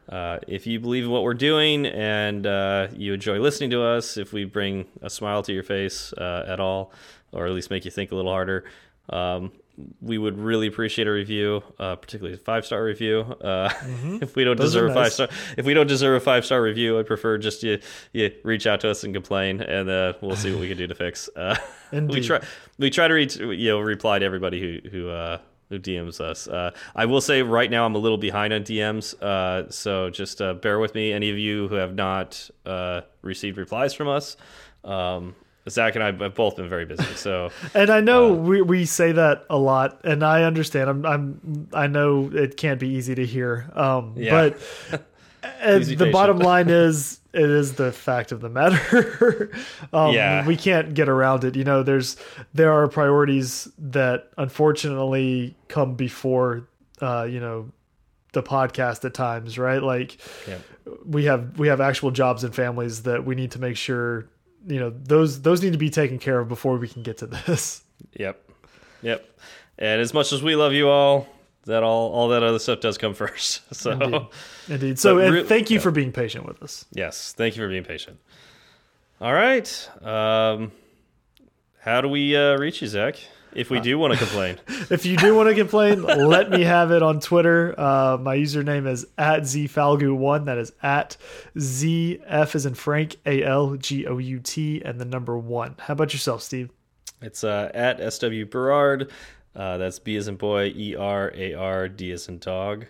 Uh, 0.07 0.39
if 0.47 0.67
you 0.67 0.79
believe 0.79 1.05
in 1.05 1.11
what 1.11 1.23
we're 1.23 1.33
doing 1.33 1.87
and 1.87 2.47
uh, 2.47 2.89
you 2.95 3.15
enjoy 3.15 3.39
listening 3.39 3.71
to 3.71 3.83
us, 3.83 4.19
if 4.19 4.35
we 4.35 4.45
bring 4.45 4.85
a 5.01 5.09
smile 5.09 5.43
to 5.43 5.51
your 5.51 5.63
face 5.63 6.13
uh, 6.19 6.45
at 6.47 6.61
all, 6.61 6.93
or 7.33 7.47
at 7.47 7.53
least 7.53 7.71
make 7.71 7.87
you 7.87 7.91
think 7.91 8.13
a 8.13 8.15
little 8.15 8.31
harder, 8.31 8.65
um, 9.09 9.51
we 10.01 10.19
would 10.19 10.39
really 10.39 10.67
appreciate 10.67 11.09
a 11.09 11.11
review, 11.11 11.63
uh, 11.79 11.97
particularly 11.97 12.35
a 12.35 12.39
five 12.39 12.65
star 12.65 12.83
review. 12.83 13.21
Uh, 13.21 13.71
if 14.23 14.37
we 14.37 14.45
don't. 14.45 14.57
Those 14.57 14.73
deserve 14.73 14.91
a 14.91 14.95
five 14.95 15.13
star, 15.13 15.29
if 15.57 15.67
we 15.67 15.75
don't 15.75 15.87
deserve 15.87 16.17
a 16.17 16.25
five 16.25 16.45
star 16.45 16.63
review, 16.63 16.99
I'd 16.99 17.07
prefer 17.07 17.39
just 17.39 17.63
you 17.63 17.79
you 18.13 18.31
reach 18.45 18.67
out 18.67 18.81
to 18.81 18.91
us 18.91 19.05
and 19.05 19.13
complain, 19.15 19.61
and 19.61 19.89
uh, 19.89 20.15
we'll 20.21 20.37
see 20.37 20.53
what 20.53 20.61
we 20.61 20.69
can 20.69 20.79
do 20.79 20.87
to 20.87 20.95
fix. 20.95 21.29
Uh, 21.45 21.57
we 21.93 22.21
try 22.21 22.41
we 22.79 22.91
try 22.91 23.07
to 23.07 23.15
reach 23.15 23.37
you 23.37 23.69
know 23.69 23.79
reply 23.79 24.19
to 24.19 24.25
everybody 24.25 24.61
who 24.61 24.89
who. 24.89 25.09
Uh, 25.11 25.39
who 25.69 25.79
DMs 25.79 26.21
us? 26.21 26.47
Uh, 26.47 26.73
I 26.95 27.07
will 27.07 27.21
say 27.21 27.43
right 27.43 27.71
now 27.71 27.87
I'm 27.87 27.95
a 27.95 27.99
little 27.99 28.19
behind 28.19 28.53
on 28.53 28.63
DMs, 28.63 29.15
uh, 29.23 29.71
so 29.71 30.11
just 30.11 30.41
uh, 30.43 30.55
bear 30.55 30.79
with 30.79 30.95
me. 30.95 31.13
Any 31.13 31.31
of 31.31 31.39
you 31.39 31.69
who 31.69 31.77
have 31.77 31.95
not 31.95 32.51
uh, 32.67 33.03
received 33.23 33.57
replies 33.57 33.95
from 33.95 34.09
us, 34.09 34.37
um, 34.85 35.35
Zach 35.69 35.95
and 35.95 36.05
I 36.05 36.13
have 36.13 36.35
both 36.35 36.57
been 36.57 36.69
very 36.69 36.85
busy. 36.85 37.03
So 37.15 37.51
And 37.75 37.91
I 37.91 38.01
know 38.01 38.33
Uh, 38.33 38.37
we 38.37 38.63
we 38.63 38.85
say 38.85 39.13
that 39.13 39.45
a 39.49 39.57
lot, 39.59 40.01
and 40.05 40.23
I 40.23 40.43
understand. 40.45 40.91
I'm 40.91 41.07
I'm 41.07 41.69
I 41.73 41.87
know 41.87 42.31
it 42.33 42.57
can't 42.57 42.79
be 42.81 42.89
easy 42.89 43.15
to 43.15 43.25
hear. 43.27 43.71
Um, 43.75 44.15
Yeah. 44.17 44.31
but 44.91 45.03
the 45.43 46.11
bottom 46.13 46.39
line 46.39 46.69
is 46.87 47.21
it 47.33 47.51
is 47.51 47.75
the 47.75 47.91
fact 47.93 48.31
of 48.33 48.41
the 48.41 48.49
matter. 48.49 49.51
um, 49.93 50.13
Yeah. 50.15 50.47
we 50.47 50.57
can't 50.57 50.95
get 50.95 51.09
around 51.09 51.45
it. 51.45 51.57
You 51.57 51.65
know, 51.65 51.83
there's 51.83 52.17
there 52.53 52.73
are 52.73 52.87
priorities 52.89 53.69
that 53.79 54.31
unfortunately 54.39 55.57
come 55.69 55.95
before 55.95 56.69
uh, 57.01 57.25
you 57.29 57.41
know 57.41 57.71
the 58.33 58.43
podcast 58.43 59.05
at 59.05 59.15
times, 59.15 59.59
right? 59.59 59.83
Like 59.83 60.19
Yeah. 60.49 60.59
we 61.07 61.25
have 61.25 61.59
we 61.59 61.69
have 61.69 61.81
actual 61.81 62.11
jobs 62.11 62.45
and 62.45 62.55
families 62.55 63.03
that 63.05 63.25
we 63.25 63.35
need 63.35 63.51
to 63.53 63.59
make 63.61 63.77
sure 63.77 64.27
you 64.67 64.81
know 64.81 64.91
those 64.91 65.43
those 65.43 65.63
need 65.63 65.73
to 65.73 65.79
be 65.79 65.91
taken 65.91 66.19
care 66.19 66.41
of 66.41 66.49
before 66.49 66.77
we 66.77 66.89
can 66.89 67.03
get 67.03 67.19
to 67.19 67.27
this. 67.47 67.83
Yep. 68.15 68.51
Yep. 69.03 69.39
And 69.79 70.01
as 70.01 70.15
much 70.15 70.33
as 70.33 70.43
we 70.43 70.57
love 70.57 70.73
you 70.73 70.89
all, 70.89 71.27
that 71.67 71.83
all 71.83 72.13
all 72.13 72.29
that 72.29 72.43
other 72.43 72.59
stuff 72.59 72.81
does 72.81 72.99
come 72.99 73.15
first. 73.25 73.63
So 73.75 73.93
Indeed. 73.93 74.23
Indeed. 74.69 74.99
So 74.99 75.19
and 75.19 75.47
thank 75.49 75.71
you 75.71 75.77
yeah. 75.77 75.83
for 75.83 75.91
being 75.91 76.13
patient 76.13 76.47
with 76.47 76.63
us. 76.63 76.85
yes, 76.93 77.33
thank 77.33 77.57
you 77.57 77.63
for 77.63 77.69
being 77.69 77.85
patient. 77.85 78.19
All 79.21 79.33
right. 79.33 79.91
Um, 80.03 80.73
how 81.81 82.01
do 82.01 82.09
we 82.09 82.37
uh, 82.37 82.57
reach 82.59 82.83
you, 82.83 82.89
Zach? 82.89 83.17
If 83.55 83.71
we 83.71 83.81
do 83.81 83.99
want 83.99 84.13
to 84.13 84.19
complain, 84.19 84.59
If 84.91 85.07
you 85.07 85.17
do 85.17 85.35
want 85.35 85.49
to 85.49 85.55
complain, 85.55 86.03
let 86.03 86.51
me 86.51 86.63
have 86.63 86.91
it 86.91 87.03
on 87.03 87.21
Twitter. 87.21 87.75
Uh, 87.79 88.19
my 88.21 88.37
username 88.37 88.87
is 88.89 89.07
at 89.17 89.43
zfalgout1. 89.43 90.45
That 90.47 90.59
is 90.59 90.73
at 90.83 91.17
zf 91.57 92.55
is 92.55 92.67
in 92.67 92.75
Frank 92.75 93.17
a 93.25 93.43
l 93.43 93.77
g 93.77 94.07
o 94.07 94.19
u 94.19 94.41
t 94.41 94.83
and 94.85 95.01
the 95.01 95.05
number 95.05 95.39
one. 95.39 95.77
How 95.79 95.93
about 95.93 96.13
yourself, 96.13 96.43
Steve? 96.43 96.71
it's 97.23 97.43
uh, 97.45 97.71
at 97.75 98.13
SW 98.13 98.45
Berard. 98.51 99.11
Uh, 99.57 99.79
that's 99.79 99.99
B 99.99 100.17
as 100.17 100.29
in 100.29 100.37
boy, 100.37 100.73
E 100.75 100.95
R 100.97 101.33
A 101.35 101.55
R 101.55 101.89
D 101.89 102.11
as 102.13 102.29
in 102.29 102.39
dog. 102.39 102.87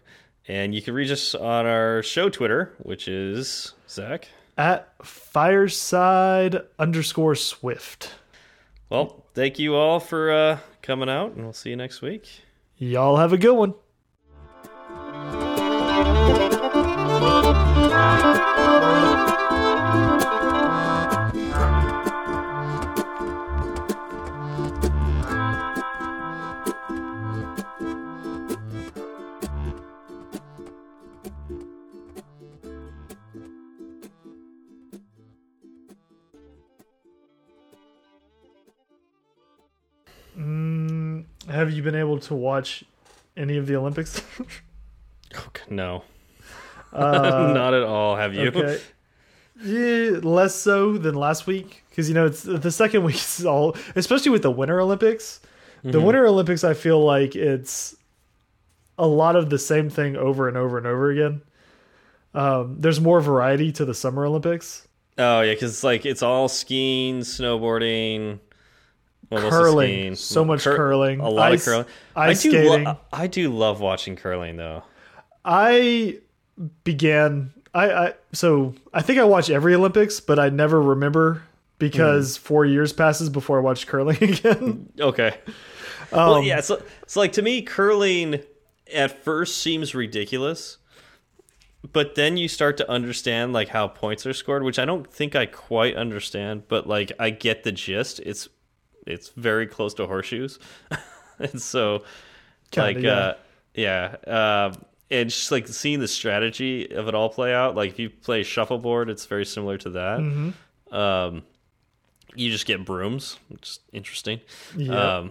And 0.49 0.75
you 0.75 0.83
can 0.83 0.95
reach 0.95 1.11
us 1.11 1.35
on 1.35 1.67
our 1.67 2.03
show 2.03 2.29
Twitter, 2.29 2.75
which 2.79 3.09
is 3.09 3.73
Zach. 3.89 4.29
At 4.59 4.93
fireside 5.03 6.63
underscore 6.79 7.35
swift. 7.35 8.15
Well, 8.95 9.25
thank 9.35 9.59
you 9.59 9.75
all 9.75 9.99
for 9.99 10.31
uh, 10.31 10.59
coming 10.81 11.09
out, 11.09 11.33
and 11.33 11.43
we'll 11.43 11.53
see 11.53 11.71
you 11.71 11.75
next 11.75 12.01
week. 12.01 12.29
Y'all 12.79 13.17
have 13.17 13.33
a 13.33 13.37
good 13.37 13.57
one. 13.57 13.75
Been 41.85 41.95
able 41.95 42.19
to 42.21 42.35
watch 42.35 42.85
any 43.37 43.57
of 43.57 43.67
the 43.67 43.77
Olympics? 43.77 44.21
Oh, 45.37 45.51
no, 45.69 46.05
Uh, 46.93 47.53
not 47.55 47.75
at 47.75 47.83
all. 47.83 48.15
Have 48.15 48.35
you? 48.35 48.49
Okay. 48.49 48.81
Yeah, 49.65 50.19
less 50.23 50.55
so 50.55 50.97
than 50.97 51.17
last 51.17 51.47
week 51.49 51.83
because 51.91 52.09
you 52.09 52.15
know 52.15 52.27
it's 52.27 52.43
the 52.45 52.71
second 52.71 53.03
week 53.03 53.17
is 53.17 53.45
all, 53.45 53.77
especially 53.97 54.31
with 54.31 54.43
the 54.43 54.51
Winter 54.53 54.81
Olympics. 54.81 55.41
The 55.83 56.01
Winter 56.01 56.25
Olympics, 56.27 56.63
I 56.65 56.73
feel 56.75 57.05
like 57.05 57.35
it's 57.37 57.95
a 58.97 59.07
lot 59.09 59.35
of 59.37 59.51
the 59.51 59.59
same 59.59 59.91
thing 59.91 60.17
over 60.17 60.47
and 60.49 60.57
over 60.57 60.79
and 60.79 60.87
over 60.87 61.11
again. 61.11 61.43
Um, 62.33 62.77
there's 62.81 63.01
more 63.01 63.21
variety 63.21 63.71
to 63.73 63.85
the 63.85 63.93
Summer 63.95 64.25
Olympics. 64.25 64.87
Oh 65.19 65.41
yeah, 65.41 65.53
because 65.53 65.73
it's 65.73 65.85
like 65.85 66.07
it's 66.07 66.23
all 66.23 66.49
skiing, 66.49 67.21
snowboarding, 67.21 68.39
curling, 69.31 70.15
so 70.15 70.45
much 70.45 70.65
Cur- 70.65 70.77
curling, 70.77 71.21
a 71.21 71.29
lot 71.29 71.53
ice, 71.53 71.67
of 71.67 71.73
curling. 71.73 71.87
ice 72.17 72.41
I 72.47 72.51
do, 72.51 72.51
skating. 72.51 72.97
I 73.13 73.27
do 73.27 73.51
love 73.51 73.81
watching 73.81 74.17
curling 74.17 74.57
though. 74.57 74.83
I 75.45 76.19
began 76.85 77.53
I, 77.75 77.93
I 77.93 78.13
so 78.33 78.75
I 78.93 79.03
think 79.03 79.19
I 79.19 79.25
watch 79.25 79.51
every 79.51 79.75
Olympics, 79.75 80.21
but 80.21 80.39
I 80.39 80.49
never 80.49 80.81
remember 80.81 81.43
because 81.79 82.37
four 82.37 82.65
years 82.65 82.93
passes 82.93 83.29
before 83.29 83.59
I 83.59 83.63
watch 83.63 83.87
curling 83.87 84.17
again. 84.23 84.89
Okay. 84.99 85.37
Um, 86.13 86.31
well, 86.31 86.43
yeah. 86.43 86.61
So, 86.61 86.81
so 87.07 87.21
like 87.21 87.33
to 87.33 87.43
me, 87.43 87.63
curling 87.63 88.41
at 88.93 89.25
first 89.25 89.59
seems 89.59 89.95
ridiculous, 89.95 90.79
but 91.93 92.15
then 92.15 92.37
you 92.37 92.47
start 92.47 92.77
to 92.77 92.89
understand 92.89 93.53
like 93.53 93.69
how 93.69 93.89
points 93.89 94.25
are 94.25 94.33
scored, 94.33 94.63
which 94.63 94.79
I 94.79 94.85
don't 94.85 95.11
think 95.11 95.35
I 95.35 95.47
quite 95.47 95.97
understand, 95.97 96.69
but 96.69 96.87
like 96.87 97.11
I 97.19 97.31
get 97.31 97.65
the 97.65 97.73
gist. 97.73 98.21
It's 98.21 98.49
it's 99.07 99.31
very 99.31 99.67
close 99.67 99.95
to 99.95 100.07
horseshoes, 100.07 100.59
and 101.39 101.61
so 101.61 102.05
Kinda, 102.71 102.87
like 102.87 103.03
yeah. 103.05 103.13
uh 103.13 103.35
yeah. 103.75 104.17
Um, 104.27 104.85
and 105.11 105.29
just 105.31 105.51
like 105.53 105.69
seeing 105.69 106.01
the 106.01 106.09
strategy 106.09 106.91
of 106.91 107.09
it 107.09 107.15
all 107.15 107.29
play 107.29 107.53
out. 107.55 107.75
Like 107.75 107.91
if 107.91 107.99
you 107.99 108.11
play 108.11 108.43
shuffleboard, 108.43 109.11
it's 109.11 109.27
very 109.27 109.45
similar 109.45 109.77
to 109.79 109.91
that. 109.91 110.21
Mm-hmm. 110.21 110.95
Um, 110.95 111.43
you 112.35 112.51
just 112.51 112.67
get 112.67 112.85
brooms, 112.85 113.39
which 113.49 113.69
is 113.69 113.81
interesting. 113.93 114.41
Yeah. 114.77 115.29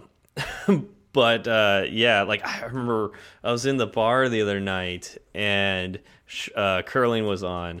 Um, 0.68 0.88
but 1.12 1.46
uh, 1.48 1.84
yeah, 1.90 2.22
like 2.22 2.46
I 2.46 2.64
remember 2.66 3.12
I 3.42 3.52
was 3.52 3.66
in 3.66 3.76
the 3.76 3.86
bar 3.86 4.28
the 4.28 4.42
other 4.42 4.60
night 4.60 5.16
and 5.34 5.98
sh- 6.26 6.50
uh, 6.54 6.82
curling 6.82 7.26
was 7.26 7.42
on, 7.42 7.80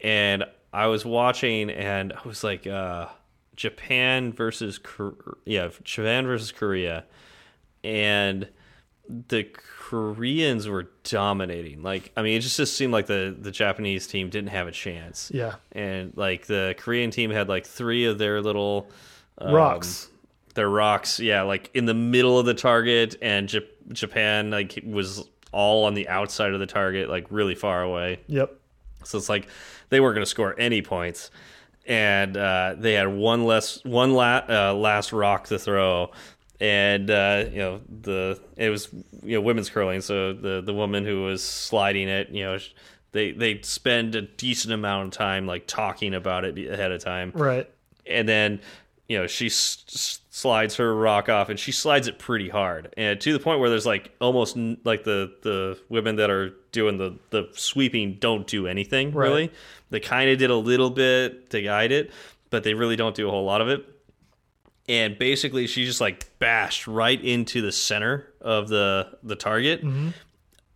and 0.00 0.44
I 0.72 0.86
was 0.86 1.04
watching, 1.04 1.70
and 1.70 2.12
I 2.12 2.26
was 2.26 2.42
like, 2.42 2.66
uh, 2.66 3.06
Japan 3.56 4.32
versus 4.32 4.78
Kor- 4.78 5.38
yeah, 5.44 5.68
Japan 5.82 6.26
versus 6.26 6.52
Korea, 6.52 7.04
and 7.82 8.48
the 9.08 9.44
Koreans 9.44 10.66
were 10.66 10.88
dominating. 11.04 11.82
Like, 11.82 12.10
I 12.16 12.22
mean, 12.22 12.38
it 12.38 12.40
just, 12.40 12.56
just 12.56 12.74
seemed 12.76 12.92
like 12.92 13.06
the 13.06 13.36
the 13.38 13.50
Japanese 13.50 14.06
team 14.06 14.30
didn't 14.30 14.50
have 14.50 14.66
a 14.66 14.72
chance. 14.72 15.30
yeah. 15.34 15.56
And 15.72 16.16
like 16.16 16.46
the 16.46 16.74
Korean 16.78 17.10
team 17.10 17.30
had 17.30 17.48
like 17.48 17.66
three 17.66 18.06
of 18.06 18.18
their 18.18 18.40
little 18.40 18.90
um, 19.38 19.54
Rocks. 19.54 20.08
their 20.54 20.68
rocks, 20.70 21.20
yeah, 21.20 21.42
like 21.42 21.70
in 21.74 21.84
the 21.86 21.94
middle 21.94 22.38
of 22.38 22.46
the 22.46 22.54
target, 22.54 23.16
and 23.20 23.48
Jap 23.48 23.66
Japan 23.92 24.50
like 24.50 24.80
was 24.84 25.28
all 25.52 25.84
on 25.84 25.94
the 25.94 26.08
outside 26.08 26.52
of 26.52 26.60
the 26.60 26.66
target, 26.66 27.08
like 27.10 27.26
really 27.30 27.54
far 27.54 27.82
away. 27.82 28.20
Yep. 28.26 28.58
So 29.04 29.18
it's 29.18 29.28
like 29.28 29.48
they 29.90 30.00
weren't 30.00 30.14
going 30.14 30.24
to 30.24 30.30
score 30.30 30.54
any 30.58 30.80
points, 30.80 31.30
and 31.86 32.36
uh, 32.36 32.74
they 32.78 32.94
had 32.94 33.08
one 33.08 33.44
less 33.44 33.82
one 33.84 34.12
la 34.14 34.42
uh, 34.48 34.74
last 34.74 35.12
rock 35.12 35.46
to 35.48 35.58
throw, 35.58 36.10
and 36.60 37.10
uh, 37.10 37.44
you 37.50 37.58
know 37.58 37.80
the 38.02 38.40
it 38.56 38.70
was 38.70 38.88
you 39.22 39.36
know 39.36 39.40
women's 39.40 39.70
curling, 39.70 40.00
so 40.00 40.32
the 40.32 40.62
the 40.64 40.74
woman 40.74 41.04
who 41.04 41.22
was 41.24 41.42
sliding 41.42 42.08
it, 42.08 42.30
you 42.30 42.44
know. 42.44 42.58
They, 43.12 43.30
they 43.30 43.60
spend 43.62 44.16
a 44.16 44.22
decent 44.22 44.74
amount 44.74 45.06
of 45.06 45.12
time 45.16 45.46
like 45.46 45.68
talking 45.68 46.14
about 46.14 46.44
it 46.44 46.58
ahead 46.58 46.90
of 46.90 47.00
time 47.00 47.30
Right. 47.32 47.70
and 48.04 48.28
then 48.28 48.60
you 49.08 49.18
know 49.18 49.26
she 49.26 49.48
slides 49.50 50.76
her 50.76 50.94
rock 50.94 51.28
off 51.28 51.48
and 51.48 51.58
she 51.60 51.72
slides 51.72 52.08
it 52.08 52.18
pretty 52.18 52.48
hard 52.48 52.92
and 52.96 53.20
to 53.20 53.32
the 53.32 53.38
point 53.38 53.60
where 53.60 53.68
there's 53.70 53.86
like 53.86 54.10
almost 54.20 54.56
n- 54.56 54.78
like 54.84 55.04
the 55.04 55.32
the 55.42 55.78
women 55.88 56.16
that 56.16 56.30
are 56.30 56.50
doing 56.72 56.96
the 56.98 57.16
the 57.30 57.48
sweeping 57.52 58.14
don't 58.18 58.46
do 58.46 58.66
anything 58.66 59.12
Right. 59.12 59.28
really. 59.28 59.52
They 59.90 60.00
kind 60.00 60.28
of 60.30 60.38
did 60.38 60.50
a 60.50 60.56
little 60.56 60.90
bit 60.90 61.50
to 61.50 61.60
guide 61.62 61.92
it 61.92 62.10
but 62.50 62.62
they 62.64 62.74
really 62.74 62.96
don't 62.96 63.14
do 63.16 63.26
a 63.26 63.30
whole 63.30 63.44
lot 63.44 63.60
of 63.60 63.68
it. 63.68 63.84
And 64.88 65.18
basically 65.18 65.66
she 65.66 65.84
just 65.84 66.00
like 66.00 66.38
bashed 66.38 66.86
right 66.86 67.22
into 67.22 67.60
the 67.62 67.72
center 67.72 68.32
of 68.40 68.68
the 68.68 69.16
the 69.22 69.36
target 69.36 69.82
mm-hmm. 69.84 70.10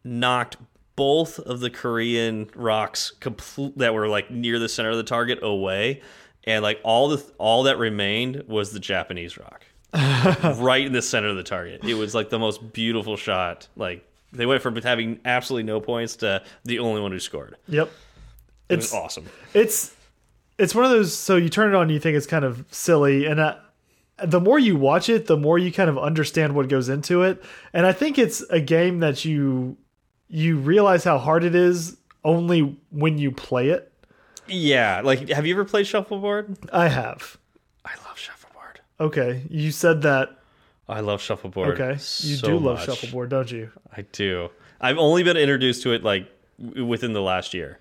knocked 0.04 0.56
both 0.96 1.38
of 1.38 1.60
the 1.60 1.70
Korean 1.70 2.50
rocks 2.56 3.12
complete 3.20 3.78
that 3.78 3.94
were 3.94 4.08
like 4.08 4.30
near 4.30 4.58
the 4.58 4.68
center 4.68 4.90
of 4.90 4.96
the 4.96 5.04
target 5.04 5.38
away, 5.42 6.02
and 6.48 6.62
like 6.62 6.80
all 6.82 7.08
the 7.08 7.24
all 7.38 7.62
that 7.64 7.78
remained 7.78 8.44
was 8.48 8.72
the 8.72 8.80
Japanese 8.80 9.38
rock, 9.38 9.64
right 10.58 10.84
in 10.84 10.92
the 10.92 11.02
center 11.02 11.28
of 11.28 11.36
the 11.36 11.42
target. 11.42 11.84
It 11.84 11.94
was 11.94 12.14
like 12.14 12.30
the 12.30 12.38
most 12.38 12.72
beautiful 12.72 13.16
shot. 13.16 13.68
Like 13.76 14.04
they 14.32 14.46
went 14.46 14.62
from 14.62 14.74
having 14.76 15.20
absolutely 15.24 15.64
no 15.64 15.80
points 15.80 16.16
to 16.16 16.42
the 16.64 16.78
only 16.80 17.00
one 17.00 17.12
who 17.12 17.18
scored. 17.20 17.56
Yep. 17.68 17.90
It 18.68 18.74
It's 18.74 18.92
was 18.92 18.94
awesome. 19.00 19.26
it's 19.54 19.94
it's 20.58 20.74
one 20.74 20.84
of 20.84 20.90
those 20.90 21.16
so 21.16 21.36
you 21.36 21.48
turn 21.48 21.72
it 21.72 21.76
on 21.76 21.88
you 21.88 21.98
think 22.00 22.16
it's 22.16 22.26
kind 22.26 22.44
of 22.44 22.64
silly 22.70 23.24
and 23.26 23.38
uh, 23.40 23.56
the 24.24 24.40
more 24.40 24.58
you 24.58 24.76
watch 24.76 25.08
it 25.08 25.26
the 25.26 25.36
more 25.36 25.56
you 25.58 25.70
kind 25.72 25.88
of 25.88 25.96
understand 25.96 26.54
what 26.54 26.68
goes 26.68 26.88
into 26.88 27.22
it 27.22 27.42
and 27.72 27.86
i 27.86 27.92
think 27.92 28.18
it's 28.18 28.40
a 28.50 28.60
game 28.60 28.98
that 28.98 29.24
you 29.24 29.76
you 30.28 30.58
realize 30.58 31.04
how 31.04 31.16
hard 31.16 31.44
it 31.44 31.54
is 31.54 31.96
only 32.24 32.76
when 32.90 33.16
you 33.16 33.30
play 33.30 33.68
it 33.70 33.87
Yeah, 34.48 35.00
like 35.04 35.28
have 35.30 35.46
you 35.46 35.54
ever 35.54 35.64
played 35.64 35.86
shuffleboard? 35.86 36.56
i 36.72 36.88
have 36.88 37.36
I 37.84 37.92
love 38.06 38.18
shuffleboard. 38.18 38.80
okay 39.00 39.42
you 39.48 39.70
said 39.70 40.02
that 40.02 40.30
I 40.88 41.00
love 41.00 41.20
shuffleboard. 41.20 41.80
okay 41.80 41.92
you 41.92 42.36
so 42.36 42.46
do 42.48 42.58
love 42.58 42.76
much. 42.78 42.86
shuffleboard 42.86 43.30
don't 43.30 43.50
you 43.50 43.70
I 43.96 44.02
do. 44.12 44.50
I've 44.80 44.98
only 44.98 45.22
been 45.22 45.36
introduced 45.36 45.82
to 45.82 45.92
it 45.92 46.02
like 46.04 46.28
within 46.58 47.12
the 47.12 47.20
last 47.22 47.52
year. 47.54 47.78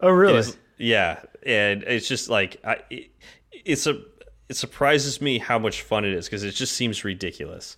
Oh, 0.00 0.10
really? 0.10 0.38
Is- 0.38 0.56
yeah, 0.78 1.20
and 1.46 1.82
it's 1.84 2.06
just 2.06 2.28
like 2.28 2.58
I, 2.64 2.78
it, 2.90 3.10
it's 3.64 3.86
a 3.86 4.00
it 4.48 4.56
surprises 4.56 5.20
me 5.22 5.38
how 5.38 5.58
much 5.58 5.80
fun 5.82 6.04
it 6.04 6.12
is 6.12 6.26
because 6.26 6.44
it 6.44 6.50
just 6.52 6.74
seems 6.74 7.04
ridiculous. 7.04 7.76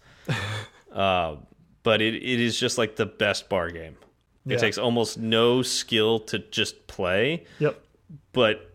uh, 0.92 1.36
but 1.84 2.02
it, 2.02 2.14
it 2.16 2.40
is 2.40 2.58
just 2.58 2.76
like 2.78 2.96
the 2.96 3.06
best 3.06 3.48
bar 3.48 3.70
game. 3.70 3.96
It 4.46 4.52
Yeah. 4.52 4.56
takes 4.58 4.76
almost 4.78 5.18
no 5.18 5.62
skill 5.62 6.18
to 6.20 6.38
just 6.40 6.86
play, 6.88 7.44
Yep. 7.60 7.80
But 8.32 8.70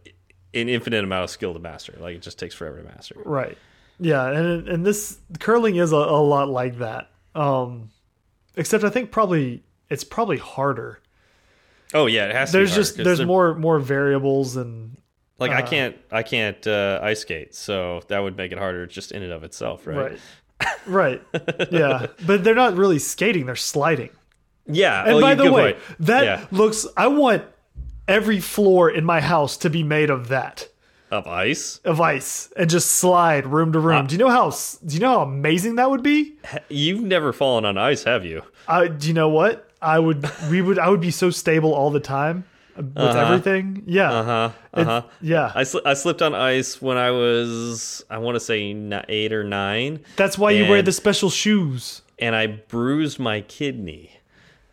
an 0.54 0.70
infinite 0.70 1.04
amount 1.04 1.24
of 1.26 1.30
skill 1.30 1.54
to 1.54 1.60
master. 1.60 1.98
Like 2.00 2.16
it 2.16 2.22
just 2.22 2.38
takes 2.40 2.54
forever 2.56 2.78
to 2.80 2.84
master. 2.84 3.16
Right. 3.24 3.58
Yeah, 4.00 4.28
and 4.28 4.68
and 4.68 4.86
this 4.86 5.20
curling 5.40 5.76
is 5.76 5.92
a, 5.92 5.96
a 5.98 6.22
lot 6.22 6.50
like 6.50 6.80
that. 6.80 7.10
Um, 7.36 7.90
except 8.56 8.84
I 8.84 8.90
think 8.90 9.12
probably 9.12 9.64
it's 9.90 10.04
probably 10.04 10.38
harder. 10.38 11.00
Oh 11.94 12.08
yeah, 12.08 12.26
it 12.26 12.36
has 12.36 12.52
to. 12.52 12.58
There's 12.58 12.76
just 12.76 12.98
there's 12.98 13.24
more 13.24 13.54
more 13.54 13.80
variables 13.80 14.56
and 14.58 14.98
Like 15.40 15.52
I 15.52 15.62
can't 15.62 15.96
I 16.12 16.24
can't 16.24 16.66
uh, 16.66 17.00
ice 17.04 17.22
skate, 17.22 17.54
so 17.56 18.02
that 18.08 18.20
would 18.20 18.36
make 18.36 18.52
it 18.52 18.58
harder 18.58 18.88
just 18.88 19.12
in 19.12 19.22
and 19.24 19.32
of 19.32 19.44
itself, 19.44 19.86
right? 19.86 20.20
right. 20.88 21.22
right. 21.34 21.68
Yeah, 21.72 22.08
but 22.26 22.44
they're 22.44 22.56
not 22.56 22.76
really 22.76 23.00
skating; 23.00 23.46
they're 23.46 23.56
sliding. 23.56 24.10
Yeah. 24.66 25.04
And 25.04 25.16
oh, 25.16 25.22
by 25.22 25.36
the 25.36 25.52
way, 25.52 25.74
point. 25.74 25.84
that 26.00 26.24
Yeah. 26.24 26.46
looks. 26.52 26.88
I 26.98 27.08
want 27.08 27.44
every 28.08 28.40
floor 28.40 28.90
in 28.90 29.06
my 29.06 29.22
house 29.22 29.58
to 29.58 29.70
be 29.70 29.84
made 29.84 30.10
of 30.10 30.28
that 30.30 30.68
of 31.12 31.28
ice, 31.28 31.80
of 31.86 32.02
ice 32.02 32.52
and 32.58 32.70
just 32.70 32.92
slide 32.94 33.46
room 33.46 33.72
to 33.72 33.80
Uh, 33.80 33.82
room. 33.84 34.08
do 34.08 34.16
you 34.16 34.20
know 34.20 34.30
how 34.30 34.50
do 34.50 34.94
you 34.96 35.00
know 35.00 35.20
how 35.20 35.22
amazing 35.22 35.76
that 35.76 35.90
would 35.92 36.02
be? 36.04 36.34
you've 36.70 37.02
never 37.04 37.32
fallen 37.32 37.66
on 37.66 37.78
ice, 37.78 38.04
have 38.04 38.26
you? 38.26 38.42
Uh, 38.68 38.86
do 38.88 39.08
you 39.08 39.14
know 39.14 39.30
what 39.30 39.70
I 39.82 40.00
would? 40.00 40.26
We 40.50 40.62
would. 40.62 40.80
I 40.80 40.90
would 40.90 41.02
be 41.02 41.12
so 41.12 41.30
stable 41.30 41.74
all 41.74 41.92
the 41.92 42.00
time 42.00 42.46
with 42.78 42.98
everything. 42.98 43.84
Yeah. 43.86 44.12
Uh 44.12 44.24
huh. 44.24 44.50
Uh 44.74 44.84
huh. 44.86 45.02
Yeah. 45.22 45.52
I 45.54 45.64
sli 45.64 45.82
I 45.86 45.94
slipped 45.94 46.22
on 46.24 46.34
ice 46.34 46.82
when 46.82 46.98
I 46.98 47.12
was 47.12 48.04
I 48.10 48.18
want 48.18 48.36
to 48.36 48.40
say 48.40 48.60
eight 49.10 49.34
or 49.34 49.44
nine, 49.44 50.00
That's 50.16 50.38
why 50.38 50.52
you 50.52 50.68
wear 50.70 50.82
the 50.82 50.92
special 50.94 51.30
shoes. 51.30 52.02
and 52.18 52.36
I 52.36 52.48
bruised 52.48 53.20
my 53.20 53.42
kidney, 53.42 54.12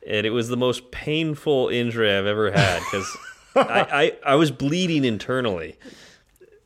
and 0.07 0.27
it 0.27 0.31
was 0.31 0.49
the 0.49 0.57
most 0.57 0.91
painful 0.91 1.69
injury 1.69 2.15
I've 2.15 2.27
ever 2.27 2.51
had 2.51 2.81
because 2.81 3.17
I, 3.55 3.63
I 4.25 4.33
I 4.33 4.35
was 4.37 4.51
bleeding 4.51 5.05
internally. 5.05 5.77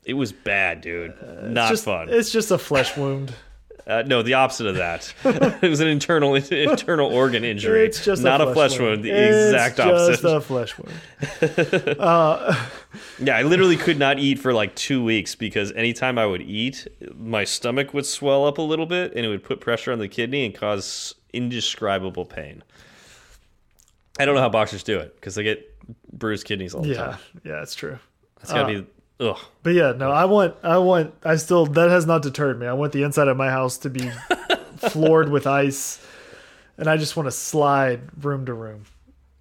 It 0.04 0.14
was 0.14 0.32
bad, 0.32 0.82
dude. 0.82 1.14
Not 1.44 1.70
Just, 1.70 1.84
fun. 1.84 2.08
It's 2.10 2.30
just 2.30 2.50
a 2.50 2.58
flesh 2.58 2.96
wound. 2.96 3.34
Uh, 3.86 4.02
no, 4.06 4.22
the 4.22 4.32
opposite 4.32 4.66
of 4.66 4.76
that. 4.76 5.12
it 5.62 5.68
was 5.68 5.80
an 5.80 5.88
internal 5.88 6.34
internal 6.34 7.12
organ 7.12 7.44
injury. 7.44 7.84
It's 7.84 8.02
just 8.02 8.22
not 8.22 8.40
a 8.40 8.50
flesh, 8.54 8.78
wound. 8.78 9.04
The 9.04 9.10
It's 9.10 9.52
exact 9.52 9.78
opposite. 9.78 10.22
Just 10.22 10.24
a 10.24 10.40
flesh 10.40 10.74
wound. 10.78 11.96
Yeah, 13.22 13.36
I 13.36 13.42
literally 13.42 13.76
could 13.76 13.98
not 13.98 14.18
eat 14.18 14.38
for 14.38 14.54
like 14.54 14.74
two 14.74 15.04
weeks 15.04 15.34
because 15.34 15.70
anytime 15.72 16.18
I 16.18 16.26
would 16.26 16.40
eat, 16.40 16.88
my 17.14 17.44
stomach 17.44 17.92
would 17.92 18.06
swell 18.06 18.46
up 18.46 18.56
a 18.56 18.62
little 18.62 18.86
bit 18.86 19.12
and 19.14 19.24
it 19.24 19.28
would 19.28 19.44
put 19.44 19.60
pressure 19.60 19.92
on 19.92 19.98
the 19.98 20.08
kidney 20.08 20.46
and 20.46 20.54
cause 20.54 21.14
indescribable 21.32 22.24
pain. 22.24 22.62
I 24.18 24.24
don't 24.24 24.34
know 24.34 24.40
how 24.40 24.48
boxers 24.48 24.82
do 24.82 24.98
it 25.00 25.14
because 25.16 25.34
they 25.34 25.42
get 25.42 25.70
bruised 26.12 26.46
kidneys 26.46 26.74
all 26.74 26.82
the 26.82 26.88
Yeah. 26.90 26.96
time. 26.96 27.18
Yeah, 27.44 27.62
it's 27.62 27.74
true. 27.74 27.98
It's 28.42 28.52
gotta 28.52 28.66
be 28.82 28.86
uh, 29.20 29.30
ugh. 29.30 29.38
But 29.62 29.74
yeah, 29.74 29.92
no, 29.92 30.10
I 30.10 30.24
want, 30.26 30.54
I 30.62 30.78
want, 30.78 31.14
I 31.24 31.36
still, 31.36 31.66
that 31.66 31.90
has 31.90 32.06
not 32.06 32.22
deterred 32.22 32.58
me. 32.60 32.66
I 32.66 32.72
want 32.74 32.92
the 32.92 33.02
inside 33.02 33.28
of 33.28 33.36
my 33.36 33.50
house 33.50 33.78
to 33.78 33.90
be 33.90 34.10
floored 34.78 35.28
with 35.30 35.46
ice, 35.46 36.04
and 36.78 36.88
I 36.88 36.96
just 36.96 37.16
want 37.16 37.26
to 37.26 37.30
slide 37.32 38.00
room 38.24 38.46
to 38.46 38.54
room. 38.54 38.84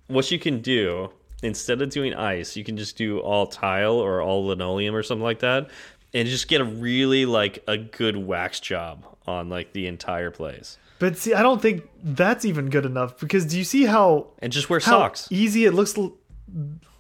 What 0.08 0.30
you 0.32 0.40
can 0.40 0.62
do 0.62 1.12
instead 1.44 1.82
of 1.82 1.90
doing 1.90 2.14
ice, 2.14 2.56
you 2.56 2.64
can 2.64 2.78
just 2.78 2.98
do 2.98 3.20
all 3.20 3.46
tile 3.48 3.96
or 3.96 4.22
all 4.22 4.46
linoleum 4.48 4.96
or 4.96 5.04
something 5.04 5.24
like 5.24 5.40
that, 5.40 5.70
and 6.14 6.28
just 6.28 6.48
get 6.48 6.62
a 6.62 6.66
really 6.66 7.26
like 7.26 7.64
a 7.68 7.78
good 7.78 8.16
wax 8.18 8.60
job 8.60 9.06
on 9.28 9.50
like 9.50 9.74
the 9.74 9.88
entire 9.88 10.32
place, 10.32 10.78
But 11.04 11.18
see, 11.18 11.34
I 11.34 11.44
don't 11.44 11.62
think 11.62 11.84
that's 12.02 12.46
even 12.46 12.70
good 12.70 12.86
enough 12.86 13.20
because 13.20 13.46
do 13.46 13.58
you 13.58 13.66
see 13.66 13.84
how 13.86 14.28
and 14.40 14.54
just 14.54 14.70
wear 14.70 14.80
how 14.80 14.92
socks. 15.00 15.28
easy 15.30 15.66
it 15.66 15.74
looks? 15.74 15.98
l- 15.98 16.14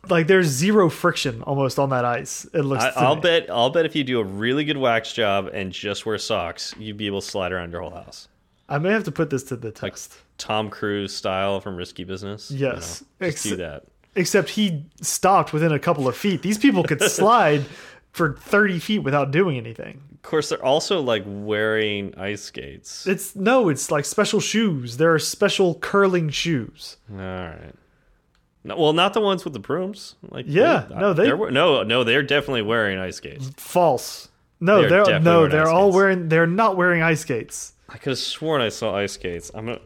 Like 0.10 0.28
there's 0.28 0.47
zero 0.47 0.89
friction 0.89 1.41
almost 1.43 1.80
on 1.80 1.89
that 1.91 2.04
ice. 2.04 2.45
It 2.54 2.64
looks. 2.64 2.84
I, 2.84 2.89
I'll 2.97 3.16
bet. 3.16 3.49
I'll 3.49 3.70
bet 3.70 3.86
if 3.86 3.95
you 3.95 4.04
do 4.04 4.20
a 4.20 4.24
really 4.26 4.66
good 4.66 4.76
wax 4.78 5.14
job 5.14 5.49
and 5.54 5.72
just 5.72 6.06
wear 6.06 6.18
socks, 6.18 6.76
you'd 6.78 6.97
be 6.97 7.08
able 7.08 7.22
to 7.22 7.28
slide 7.28 7.54
around 7.54 7.72
your 7.72 7.80
whole 7.82 7.91
house, 7.91 8.28
I 8.68 8.78
may 8.78 8.91
have 8.91 9.06
to 9.06 9.12
put 9.12 9.30
this 9.30 9.43
to 9.45 9.56
the 9.56 9.72
test. 9.72 10.14
Tom 10.38 10.70
Cruise 10.70 11.16
style 11.16 11.62
from 11.62 11.78
Risky 11.78 12.04
Business. 12.04 12.51
you 12.51 12.60
Yes. 12.68 13.04
know, 13.22 13.30
just 13.30 13.43
do 13.45 13.56
that. 13.56 13.86
Except 14.16 14.49
he 14.49 14.86
stopped 15.01 15.54
within 15.54 15.72
a 15.72 15.80
couple 15.80 16.08
of 16.10 16.18
feet. 16.18 16.41
These 16.41 16.58
people 16.58 16.84
could 16.84 17.01
slide 17.20 17.64
for 18.12 18.34
30 18.34 18.80
feet 18.80 18.99
without 18.99 19.32
doing 19.32 19.56
anything. 19.58 20.01
Of 20.24 20.30
course, 20.30 20.50
they're 20.50 20.64
also 20.64 21.02
like 21.02 21.24
wearing 21.26 22.16
ice 22.18 22.44
skates. 22.44 23.06
It's 23.06 23.36
no, 23.36 23.68
it's 23.68 23.92
like 23.92 24.06
special 24.06 24.40
shoes. 24.40 24.96
There 24.98 25.14
are 25.14 25.20
special 25.20 25.76
curling 25.76 26.30
shoes. 26.30 26.96
All 27.12 27.18
right. 27.18 27.74
No, 28.64 28.78
well, 28.78 28.94
not 28.94 29.14
the 29.14 29.20
ones 29.20 29.44
with 29.44 29.52
the 29.52 29.60
brooms. 29.60 30.16
Like, 30.30 30.46
Yeah, 30.48 30.86
no, 30.90 31.12
they- 31.14 31.26
they're, 31.26 31.52
no, 31.52 31.84
no, 31.84 32.06
they're 32.06 32.24
definitely 32.24 32.62
wearing 32.62 32.98
ice 33.00 33.18
skates. 33.18 33.52
False. 33.58 34.30
No, 34.62 34.88
They're 34.88 35.04
they're, 35.04 35.20
no, 35.20 35.48
they're 35.50 35.68
all 35.68 35.88
skates. 35.90 35.96
wearing. 35.96 36.30
They're 36.30 36.48
not 36.48 36.78
wearing 36.78 37.02
ice 37.02 37.20
skates. 37.20 37.74
I 37.90 37.98
could 37.98 38.12
have 38.12 38.18
sworn 38.20 38.62
I 38.62 38.70
saw 38.70 38.96
ice 38.96 39.12
skates. 39.12 39.52
I'm 39.54 39.68
a 39.68 39.80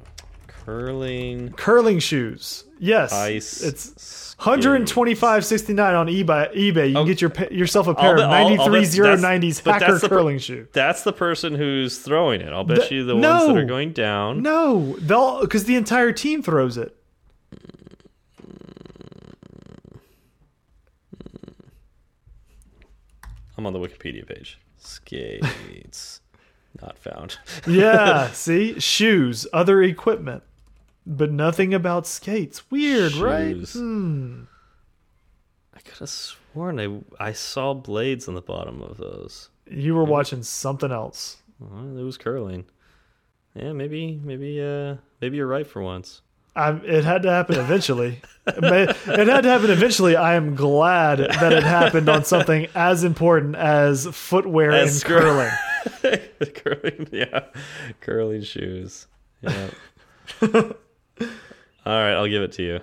curling 0.45 1.51
Curling 1.53 1.97
shoes. 1.99 2.65
Yes, 2.79 3.11
ice. 3.13 3.61
It's 3.61 4.35
125.69 4.39 5.99
on 5.99 6.07
eBay. 6.07 6.53
eBay. 6.55 6.89
You 6.89 6.93
can 6.95 7.05
get 7.07 7.21
your 7.21 7.31
yourself 7.51 7.87
a 7.87 7.95
pair 7.95 8.15
bet- 8.15 8.25
of 8.25 8.31
I'll- 8.31 8.47
I'll 8.61 8.69
bet 8.71 8.83
93090s 8.83 9.59
hacker 9.63 9.97
the 9.97 10.07
curling 10.09 10.37
shoe. 10.39 10.67
That's 10.73 11.03
the 11.03 11.13
person 11.13 11.55
who's 11.55 11.97
throwing 11.97 12.41
it. 12.41 12.49
I'll 12.53 12.63
bet 12.63 12.87
The- 12.89 12.95
you 12.95 13.03
the 13.05 13.15
ones 13.15 13.47
that 13.47 13.57
are 13.57 13.65
going 13.65 13.93
down. 13.93 14.41
No, 14.43 14.95
they'll 14.99 15.41
because 15.41 15.63
the 15.65 15.75
entire 15.75 16.11
team 16.11 16.41
throws 16.43 16.77
it. 16.77 16.95
I'm 23.57 23.65
on 23.65 23.73
the 23.73 23.79
Wikipedia 23.79 24.25
page. 24.27 24.59
Skates. 24.77 26.21
Not 26.81 26.97
found. 26.97 27.37
Yeah, 27.67 28.27
see, 28.33 28.79
shoes, 28.79 29.47
other 29.51 29.81
equipment, 29.81 30.43
but 31.07 31.31
nothing 31.31 31.73
about 31.73 32.05
skates. 32.05 32.69
Weird, 32.69 33.13
right? 33.13 33.55
Hmm. 33.55 34.43
I 35.73 35.79
could 35.79 35.97
have 35.99 36.09
sworn 36.09 36.79
I 36.79 37.29
I 37.29 37.31
saw 37.31 37.73
blades 37.73 38.27
on 38.27 38.35
the 38.35 38.41
bottom 38.41 38.81
of 38.81 38.97
those. 38.97 39.49
You 39.69 39.95
were 39.95 40.03
watching 40.03 40.43
something 40.43 40.91
else. 40.91 41.37
Well, 41.59 41.97
it 41.97 42.03
was 42.03 42.17
curling. 42.17 42.65
Yeah, 43.55 43.73
maybe 43.73 44.19
maybe 44.23 44.61
uh 44.61 44.95
maybe 45.21 45.37
you're 45.37 45.47
right 45.47 45.65
for 45.65 45.81
once. 45.81 46.21
I, 46.55 46.71
it 46.71 47.03
had 47.05 47.21
to 47.21 47.29
happen 47.29 47.59
eventually. 47.59 48.19
it 48.47 48.97
it 49.07 49.27
had 49.27 49.41
to 49.41 49.49
happen 49.49 49.69
eventually. 49.69 50.15
I 50.15 50.33
am 50.33 50.55
glad 50.55 51.19
that 51.19 51.53
it 51.53 51.63
happened 51.63 52.09
on 52.09 52.25
something 52.25 52.67
as 52.73 53.03
important 53.03 53.55
as 53.55 54.07
footwear 54.07 54.71
As 54.71 55.03
and 55.03 55.05
curling. 55.05 55.51
curling, 56.55 57.07
yeah, 57.11 57.45
curling 58.01 58.41
shoes. 58.41 59.05
Yeah. 59.41 59.69
All 61.87 61.93
right, 61.93 62.13
I'll 62.13 62.27
give 62.27 62.41
it 62.43 62.51
to 62.53 62.63
you. 62.63 62.79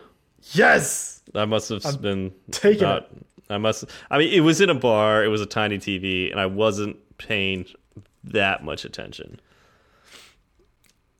Yes. 0.52 1.20
I 1.34 1.44
must 1.44 1.68
have 1.68 2.00
been 2.00 2.32
taken. 2.50 2.82
not- 2.88 3.10
I 3.50 3.58
must. 3.58 3.84
I 4.10 4.16
mean, 4.16 4.32
it 4.32 4.40
was 4.40 4.62
in 4.62 4.70
a 4.70 4.74
bar. 4.74 5.22
It 5.22 5.28
was 5.28 5.42
a 5.42 5.46
tiny 5.46 5.76
TV, 5.76 6.30
and 6.30 6.40
I 6.40 6.46
wasn't 6.46 6.96
paying 7.18 7.66
that 8.24 8.64
much 8.64 8.86
attention. 8.86 9.38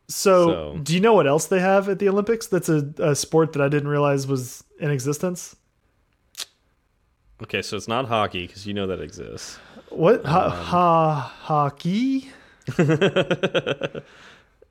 So, 0.08 0.46
So- 0.46 0.78
do 0.82 0.94
you 0.94 1.00
know 1.00 1.12
what 1.12 1.26
else 1.26 1.46
they 1.46 1.60
have 1.60 1.90
at 1.90 1.98
the 1.98 2.08
Olympics? 2.08 2.46
That's 2.46 2.70
a, 2.70 2.88
a 2.98 3.14
sport 3.14 3.52
that 3.52 3.60
I 3.60 3.68
didn't 3.68 3.88
realize 3.88 4.26
was 4.26 4.64
in 4.80 4.90
existence. 4.90 5.54
Okay, 7.42 7.60
so 7.60 7.76
it's 7.76 7.88
not 7.88 8.06
hockey 8.08 8.46
because 8.46 8.66
you 8.66 8.72
know 8.72 8.86
that 8.86 9.00
exists. 9.02 9.58
What 9.90 10.24
ha, 10.24 10.44
Um, 10.46 10.50
ha 10.52 11.20
hockey? 11.42 12.30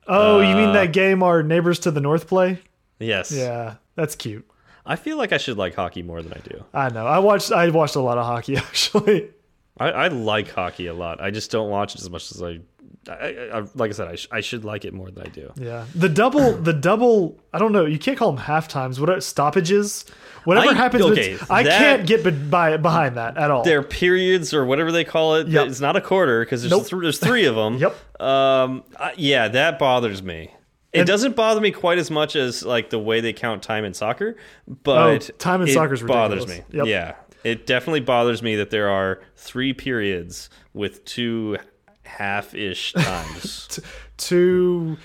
oh, 0.08 0.40
you 0.40 0.54
mean 0.56 0.70
Uh, 0.70 0.72
that 0.72 0.92
game 0.92 1.22
our 1.22 1.42
neighbors 1.44 1.78
to 1.80 1.90
the 1.92 2.00
north 2.00 2.26
play? 2.26 2.60
Yes. 2.98 3.32
Yeah, 3.32 3.74
that's 3.96 4.14
cute. 4.16 4.48
I 4.86 4.96
feel 4.96 5.16
like 5.16 5.32
I 5.32 5.38
should 5.38 5.56
like 5.56 5.74
hockey 5.74 6.02
more 6.02 6.22
than 6.22 6.32
I 6.32 6.38
do. 6.40 6.64
I 6.74 6.88
know. 6.90 7.06
I 7.06 7.18
watched. 7.18 7.52
I 7.52 7.70
watched 7.70 7.96
a 7.96 8.00
lot 8.00 8.18
of 8.18 8.26
hockey 8.26 8.56
actually. 8.58 9.30
I, 9.78 9.90
I 9.90 10.08
like 10.08 10.50
hockey 10.50 10.86
a 10.86 10.94
lot. 10.94 11.20
I 11.20 11.30
just 11.30 11.50
don't 11.50 11.70
watch 11.70 11.94
it 11.94 12.00
as 12.00 12.10
much 12.10 12.30
as 12.30 12.42
I. 12.42 12.60
I, 13.06 13.12
I, 13.12 13.58
I 13.58 13.64
like 13.74 13.90
I 13.90 13.92
said, 13.92 14.08
I, 14.08 14.14
sh 14.14 14.28
I 14.30 14.40
should 14.40 14.64
like 14.64 14.84
it 14.86 14.94
more 14.94 15.10
than 15.10 15.24
I 15.26 15.28
do. 15.28 15.52
Yeah, 15.56 15.84
the 15.94 16.08
double, 16.08 16.52
the 16.54 16.72
double. 16.72 17.38
I 17.52 17.58
don't 17.58 17.72
know. 17.72 17.84
You 17.84 17.98
can't 17.98 18.16
call 18.16 18.30
them 18.30 18.40
half 18.40 18.68
times. 18.68 18.98
What 19.00 19.10
are, 19.10 19.20
stoppages? 19.20 20.04
Whatever 20.44 20.68
I- 20.70 20.74
happens. 20.74 21.02
okay, 21.04 21.32
with, 21.32 21.50
I 21.50 21.62
that- 21.64 21.78
can't 21.78 22.06
get 22.06 22.22
be, 22.24 22.30
by, 22.30 22.76
behind 22.78 23.16
that 23.16 23.36
at 23.36 23.50
all. 23.50 23.62
Their 23.64 23.82
periods 23.82 24.54
or 24.54 24.64
whatever 24.64 24.90
they 24.92 25.04
call 25.04 25.36
it, 25.36 25.48
Yep. 25.48 25.66
it's 25.68 25.80
not 25.80 25.96
a 25.96 26.00
quarter 26.00 26.44
because 26.44 26.62
there's, 26.62 26.70
Nope. 26.70 26.86
th 26.88 27.02
there's 27.02 27.18
three 27.18 27.44
of 27.46 27.54
them. 27.56 27.76
Yep. 27.78 28.20
Um. 28.22 28.84
I- 28.98 29.14
yeah, 29.16 29.48
that 29.48 29.78
bothers 29.78 30.22
me. 30.22 30.50
It 30.94 31.04
doesn't 31.06 31.36
bother 31.36 31.60
me 31.60 31.70
quite 31.70 31.98
as 31.98 32.10
much 32.10 32.36
as 32.36 32.62
like 32.62 32.90
the 32.90 32.98
way 32.98 33.20
they 33.20 33.32
count 33.32 33.62
time 33.62 33.84
in 33.84 33.94
soccer, 33.94 34.36
but 34.82 34.98
Oh, 34.98 35.18
time 35.38 35.62
in 35.62 35.68
soccer 35.68 35.96
bothers 36.06 36.46
me. 36.46 36.62
Yep. 36.70 36.86
Yeah, 36.86 37.14
it 37.42 37.66
definitely 37.66 38.00
bothers 38.00 38.42
me 38.42 38.56
that 38.56 38.70
there 38.70 38.88
are 38.88 39.20
three 39.36 39.72
periods 39.72 40.50
with 40.72 41.04
two 41.04 41.58
half-ish 42.04 42.92
times. 42.98 43.80
to 44.18 44.96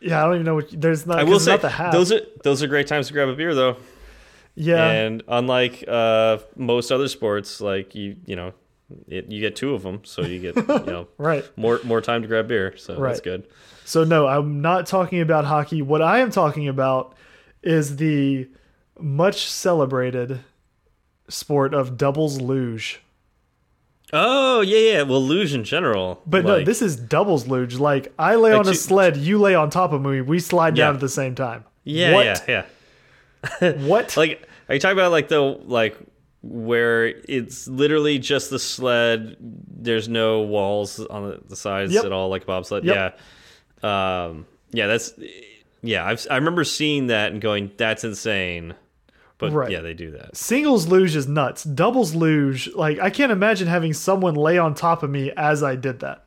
yeah, 0.00 0.22
I 0.22 0.26
don't 0.26 0.34
even 0.36 0.46
know 0.46 0.54
what 0.54 0.68
there's 0.80 1.06
not. 1.06 1.18
I 1.18 1.24
will 1.24 1.40
say 1.40 1.52
not 1.52 1.60
the 1.62 1.68
half. 1.68 1.92
those 1.92 2.12
are 2.12 2.20
those 2.44 2.62
are 2.62 2.66
great 2.68 2.86
times 2.86 3.08
to 3.08 3.12
grab 3.12 3.28
a 3.28 3.34
beer 3.34 3.54
though. 3.54 3.76
yeah, 4.54 4.88
And 4.90 5.22
unlike 5.28 5.84
uh, 5.88 6.38
most 6.56 6.90
other 6.92 7.08
sports, 7.08 7.60
like 7.60 7.94
you 7.94 8.16
you 8.24 8.36
know, 8.36 8.52
it, 9.06 9.30
you 9.30 9.40
get 9.40 9.56
two 9.56 9.74
of 9.74 9.82
them, 9.82 10.00
so 10.04 10.22
you 10.22 10.40
get 10.40 10.56
you 10.68 10.92
know 10.92 11.08
right. 11.18 11.44
more 11.56 11.80
more 11.84 12.00
time 12.00 12.22
to 12.22 12.28
grab 12.28 12.48
beer. 12.48 12.76
So 12.76 13.00
that's 13.00 13.20
good. 13.20 13.46
So 13.84 14.04
no, 14.04 14.26
I'm 14.26 14.60
not 14.60 14.86
talking 14.86 15.20
about 15.20 15.44
hockey. 15.44 15.82
What 15.82 16.02
I 16.02 16.20
am 16.20 16.30
talking 16.30 16.68
about 16.68 17.14
is 17.62 17.96
the 17.96 18.48
much 18.98 19.48
celebrated 19.48 20.40
sport 21.28 21.74
of 21.74 21.96
doubles 21.96 22.40
luge. 22.40 23.02
Oh 24.12 24.62
yeah, 24.62 24.78
yeah. 24.78 25.02
Well, 25.02 25.22
luge 25.22 25.52
in 25.52 25.64
general, 25.64 26.22
But 26.26 26.44
no, 26.44 26.64
this 26.64 26.80
is 26.80 26.96
doubles 26.96 27.46
luge. 27.46 27.78
Like 27.78 28.12
I 28.18 28.36
lay 28.36 28.52
on 28.52 28.66
a 28.66 28.74
sled, 28.74 29.16
you 29.18 29.38
lay 29.38 29.54
on 29.54 29.68
top 29.68 29.92
of 29.92 30.00
me, 30.00 30.22
we 30.22 30.40
slide 30.40 30.74
down 30.74 30.94
at 30.94 31.00
the 31.00 31.08
same 31.08 31.34
time. 31.34 31.64
yeah, 31.84 32.14
what? 32.14 32.24
yeah, 32.24 32.64
yeah. 33.60 33.72
What? 33.86 34.16
Like, 34.16 34.48
are 34.68 34.74
you 34.74 34.80
talking 34.80 34.98
about 34.98 35.12
like 35.12 35.28
the 35.28 35.40
like 35.40 35.96
where 36.42 37.06
it's 37.06 37.66
literally 37.68 38.18
just 38.18 38.50
the 38.50 38.58
sled? 38.58 39.36
There's 39.40 40.08
no 40.08 40.42
walls 40.42 40.98
on 41.00 41.40
the, 41.48 41.56
sides 41.56 41.92
Yep. 41.92 42.04
at 42.04 42.12
all, 42.12 42.28
like 42.28 42.42
a 42.42 42.46
bobsled. 42.46 42.84
Yep. 42.84 43.18
Yeah, 43.82 44.24
um, 44.26 44.46
yeah. 44.72 44.86
That's 44.86 45.14
yeah. 45.82 46.04
I've 46.06 46.26
I 46.30 46.36
remember 46.36 46.64
seeing 46.64 47.08
that 47.08 47.32
and 47.32 47.40
going, 47.40 47.70
"That's 47.76 48.04
insane." 48.04 48.74
But 49.38 49.52
Right. 49.52 49.70
yeah, 49.70 49.80
they 49.82 49.94
do 49.94 50.10
that. 50.12 50.36
Singles 50.36 50.88
luge 50.88 51.14
is 51.14 51.28
nuts. 51.28 51.62
Doubles 51.62 52.12
luge, 52.14 52.68
like 52.74 52.98
I 52.98 53.08
can't 53.10 53.30
imagine 53.30 53.68
having 53.68 53.92
someone 53.92 54.34
lay 54.34 54.58
on 54.58 54.74
top 54.74 55.02
of 55.04 55.10
me 55.10 55.30
as 55.36 55.62
I 55.62 55.76
did 55.76 56.00
that. 56.00 56.24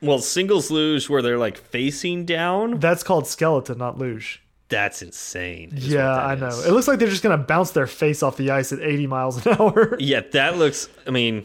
Well, 0.00 0.18
singles 0.18 0.70
luge 0.70 1.08
where 1.10 1.20
they're 1.22 1.38
like 1.38 1.56
facing 1.58 2.24
down. 2.24 2.78
That's 2.80 3.02
called 3.02 3.26
skeleton, 3.26 3.78
not 3.78 3.98
luge. 3.98 4.42
That's 4.74 5.02
insane. 5.02 5.70
Yeah, 5.74 6.02
that 6.02 6.20
I 6.24 6.34
know. 6.34 6.48
is. 6.48 6.66
It 6.66 6.72
looks 6.72 6.88
like 6.88 6.98
they're 6.98 7.08
just 7.08 7.22
gonna 7.22 7.38
bounce 7.38 7.70
their 7.70 7.86
face 7.86 8.22
off 8.22 8.36
the 8.36 8.50
ice 8.50 8.72
at 8.72 8.80
80 8.80 9.06
miles 9.06 9.46
an 9.46 9.54
hour. 9.60 9.96
Yeah, 10.00 10.20
that 10.32 10.58
looks. 10.58 10.88
I 11.06 11.10
mean, 11.10 11.44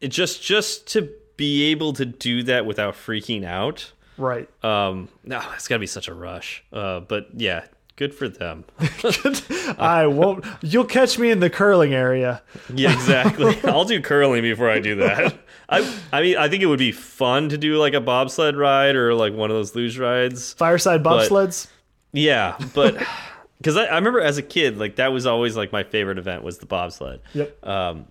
it 0.00 0.08
just 0.08 0.42
just 0.42 0.86
to 0.88 1.08
be 1.36 1.70
able 1.70 1.92
to 1.94 2.04
do 2.04 2.42
that 2.44 2.66
without 2.66 2.94
freaking 2.94 3.44
out. 3.44 3.92
right. 4.18 4.48
Um, 4.64 5.08
no, 5.24 5.40
it's 5.54 5.68
got 5.68 5.76
to 5.76 5.80
be 5.80 5.86
such 5.86 6.08
a 6.08 6.14
rush. 6.14 6.64
Uh, 6.72 7.00
but 7.00 7.28
yeah, 7.36 7.64
good 7.96 8.12
for 8.14 8.28
them. 8.28 8.64
I 9.78 10.06
won't. 10.06 10.44
You'll 10.62 10.84
catch 10.84 11.18
me 11.18 11.30
in 11.30 11.40
the 11.40 11.48
curling 11.50 11.94
area. 11.94 12.42
yeah, 12.74 12.92
exactly. 12.92 13.56
I'll 13.64 13.84
do 13.84 14.00
curling 14.02 14.42
before 14.42 14.68
I 14.68 14.80
do 14.80 14.96
that. 14.96 15.38
I, 15.68 15.98
I 16.12 16.20
mean, 16.22 16.36
I 16.36 16.48
think 16.48 16.62
it 16.62 16.66
would 16.66 16.78
be 16.80 16.92
fun 16.92 17.48
to 17.50 17.56
do 17.58 17.76
like 17.76 17.94
a 17.94 18.00
bobsled 18.00 18.56
ride 18.56 18.96
or 18.96 19.14
like 19.14 19.32
one 19.32 19.50
of 19.50 19.56
those 19.56 19.74
luge 19.76 19.98
rides. 19.98 20.52
Fireside 20.54 21.02
bobsleds. 21.04 21.68
Yeah, 22.12 22.56
but 22.74 22.96
because 23.58 23.76
I, 23.76 23.84
I 23.84 23.96
remember 23.96 24.20
as 24.20 24.38
a 24.38 24.42
kid, 24.42 24.78
like 24.78 24.96
that 24.96 25.12
was 25.12 25.26
always 25.26 25.56
like 25.56 25.72
my 25.72 25.82
favorite 25.82 26.18
event 26.18 26.42
was 26.42 26.58
the 26.58 26.66
bobsled. 26.66 27.20
Yep. 27.34 27.66
Um, 27.66 28.06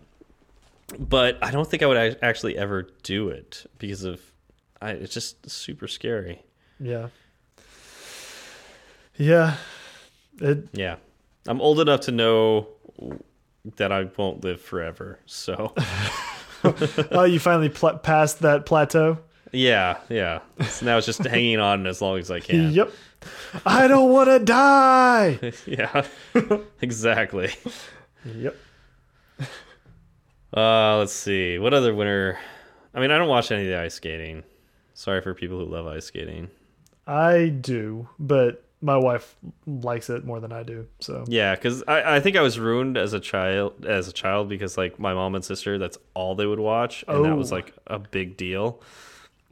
but 0.98 1.38
I 1.44 1.52
don't 1.52 1.70
think 1.70 1.84
I 1.84 1.86
would 1.86 2.18
actually 2.22 2.58
ever 2.58 2.88
do 3.04 3.30
it 3.30 3.66
because 3.78 4.04
of 4.04 4.22
I, 4.82 4.92
it's 4.92 5.14
just 5.14 5.50
super 5.50 5.88
scary. 5.88 6.42
Yeah. 6.80 7.10
Yeah. 9.18 9.58
It, 10.42 10.70
Yeah, 10.72 10.96
I'm 11.48 11.62
old 11.62 11.80
enough 11.80 12.02
to 12.02 12.12
know 12.12 12.70
that 13.76 13.92
I 13.92 14.08
won't 14.18 14.44
live 14.44 14.62
forever. 14.62 15.20
So 15.26 15.74
oh, 17.12 17.26
you 17.26 17.40
finally 17.40 17.70
pl 17.70 17.98
passed 17.98 18.40
that 18.40 18.66
plateau. 18.66 19.20
yeah, 19.52 19.98
yeah. 20.10 20.40
So 20.68 20.86
now 20.86 20.98
it's 20.98 21.06
just 21.06 21.24
hanging 21.26 21.60
on 21.60 21.86
as 21.88 22.02
long 22.02 22.18
as 22.20 22.32
I 22.32 22.40
can. 22.40 22.72
Yep. 22.72 22.92
I 23.66 23.88
don't 23.88 24.12
want 24.12 24.30
to 24.30 24.40
die. 24.40 25.40
Yeah, 25.66 26.06
exactly. 26.82 27.52
Yep. 28.26 28.56
Uh, 30.56 30.98
let's 30.98 31.14
see. 31.14 31.60
What 31.60 31.74
other 31.74 31.94
winter? 31.94 32.40
I 32.94 33.00
mean, 33.00 33.12
I 33.12 33.18
don't 33.18 33.30
watch 33.30 33.52
any 33.52 33.64
of 33.64 33.68
the 33.70 33.80
ice 33.80 33.96
skating. 33.96 34.44
Sorry 34.94 35.22
for 35.22 35.34
people 35.34 35.60
who 35.60 35.66
love 35.66 35.86
ice 35.88 36.06
skating. 36.06 36.50
I 37.06 37.48
do, 37.50 38.08
but 38.20 38.66
my 38.82 38.98
wife 38.98 39.36
likes 39.68 40.10
it 40.10 40.26
more 40.26 40.40
than 40.40 40.52
I 40.52 40.64
do. 40.64 40.88
So 41.00 41.26
Yeah, 41.28 41.56
because 41.56 41.84
I, 41.88 42.16
I 42.16 42.20
think 42.20 42.36
I 42.36 42.42
was 42.42 42.58
ruined 42.60 42.98
as 42.98 43.14
a 43.14 43.20
child 43.20 43.86
as 43.86 44.08
a 44.08 44.14
child 44.14 44.50
because 44.50 44.78
like 44.78 45.00
my 45.00 45.14
mom 45.14 45.36
and 45.36 45.44
sister, 45.44 45.78
that's 45.78 45.98
all 46.14 46.36
they 46.36 46.46
would 46.46 46.60
watch, 46.60 47.04
and 47.08 47.26
that 47.26 47.36
was 47.36 47.52
Oh. 47.52 47.56
like 47.56 47.74
a 47.88 48.00
big 48.00 48.38
deal. 48.38 48.82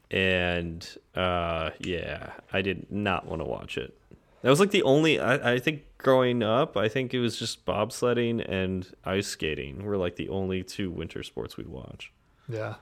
And 0.10 0.88
uh, 1.16 1.72
yeah, 1.80 2.32
I 2.54 2.62
did 2.62 2.92
not 2.92 3.26
want 3.26 3.42
to 3.42 3.46
watch 3.46 3.78
it. 3.78 3.98
That 4.42 4.50
was 4.50 4.60
like 4.60 4.72
the 4.72 4.84
only. 4.84 5.20
I, 5.20 5.54
I 5.54 5.60
think 5.60 5.84
growing 5.98 6.44
up, 6.44 6.78
I 6.78 6.88
think 6.88 7.14
it 7.14 7.20
was 7.20 7.38
just 7.38 7.66
bobsledding 7.66 8.46
and 8.48 8.88
ice 9.04 9.28
skating 9.28 9.84
were 9.84 9.98
like 9.98 10.16
the 10.16 10.30
only 10.30 10.64
two 10.64 10.90
winter 10.92 11.24
sports 11.24 11.58
we'd 11.58 11.68
watch. 11.68 12.12
yeah. 12.48 12.76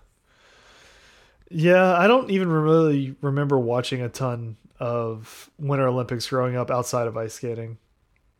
Yeah, 1.52 1.96
I 1.96 2.08
don't 2.08 2.32
even 2.32 2.48
really 2.50 3.16
remember 3.22 3.60
watching 3.60 4.02
a 4.02 4.10
ton 4.10 4.58
of 4.80 5.50
Winter 5.60 5.88
Olympics 5.88 6.28
growing 6.28 6.56
up 6.58 6.72
outside 6.72 7.06
of 7.08 7.16
ice 7.18 7.36
skating. 7.36 7.78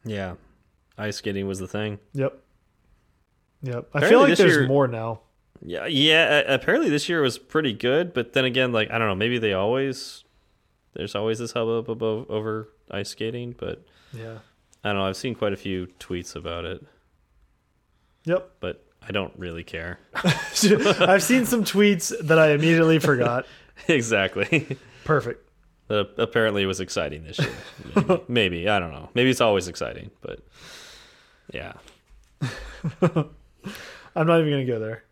Yeah, 0.04 0.34
ice 0.98 1.18
skating 1.18 1.48
was 1.48 1.60
the 1.60 1.68
thing. 1.68 2.00
Yep. 2.14 2.36
Yep. 3.62 3.90
I 3.94 4.10
feel 4.10 4.20
like 4.22 4.36
there's 4.36 4.56
year- 4.56 4.68
more 4.68 4.88
now. 4.88 5.22
Yeah, 5.62 5.86
yeah. 5.86 6.40
Apparently 6.48 6.90
this 6.90 7.08
year 7.10 7.22
was 7.22 7.38
pretty 7.38 7.74
good, 7.74 8.14
but 8.14 8.34
then 8.34 8.46
again, 8.46 8.72
like 8.72 8.92
I 8.92 8.98
don't 8.98 9.08
know, 9.08 9.16
maybe 9.16 9.38
they 9.38 9.54
always 9.54 10.24
there's 10.94 11.16
always 11.16 11.40
this 11.40 11.52
hubbub 11.54 11.90
above 11.90 12.30
over 12.30 12.70
ice 12.92 13.10
skating, 13.10 13.56
but 13.58 13.84
Yeah. 14.14 14.40
I 14.84 14.90
don't 14.90 14.98
know. 15.00 15.06
I've 15.06 15.18
seen 15.18 15.34
quite 15.36 15.54
a 15.54 15.58
few 15.58 15.88
tweets 16.00 16.36
about 16.36 16.64
it, 16.66 16.86
Yep. 18.26 18.52
but 18.60 18.86
I 19.02 19.12
don't 19.12 19.34
really 19.38 19.64
care. 19.64 20.00
I've 20.16 21.24
seen 21.24 21.46
some 21.46 21.64
tweets 21.64 22.14
that 22.28 22.38
I 22.38 22.52
immediately 22.52 23.00
forgot. 23.00 23.46
exactly. 23.88 24.78
Perfect. 25.04 25.42
Uh, 25.90 26.04
apparently 26.18 26.64
it 26.64 26.68
was 26.68 26.80
exciting 26.80 27.24
this 27.24 27.40
year. 27.40 27.50
Maybe. 27.96 28.22
maybe 28.28 28.70
I 28.70 28.80
don't 28.80 28.92
know. 28.92 29.10
Maybe 29.16 29.30
it's 29.32 29.42
always 29.42 29.68
exciting, 29.68 30.12
but 30.22 30.40
yeah. 31.54 31.74
I'm 33.02 34.28
not 34.28 34.40
even 34.40 34.52
going 34.52 34.66
to 34.66 34.72
go 34.72 34.80
there. 34.80 35.04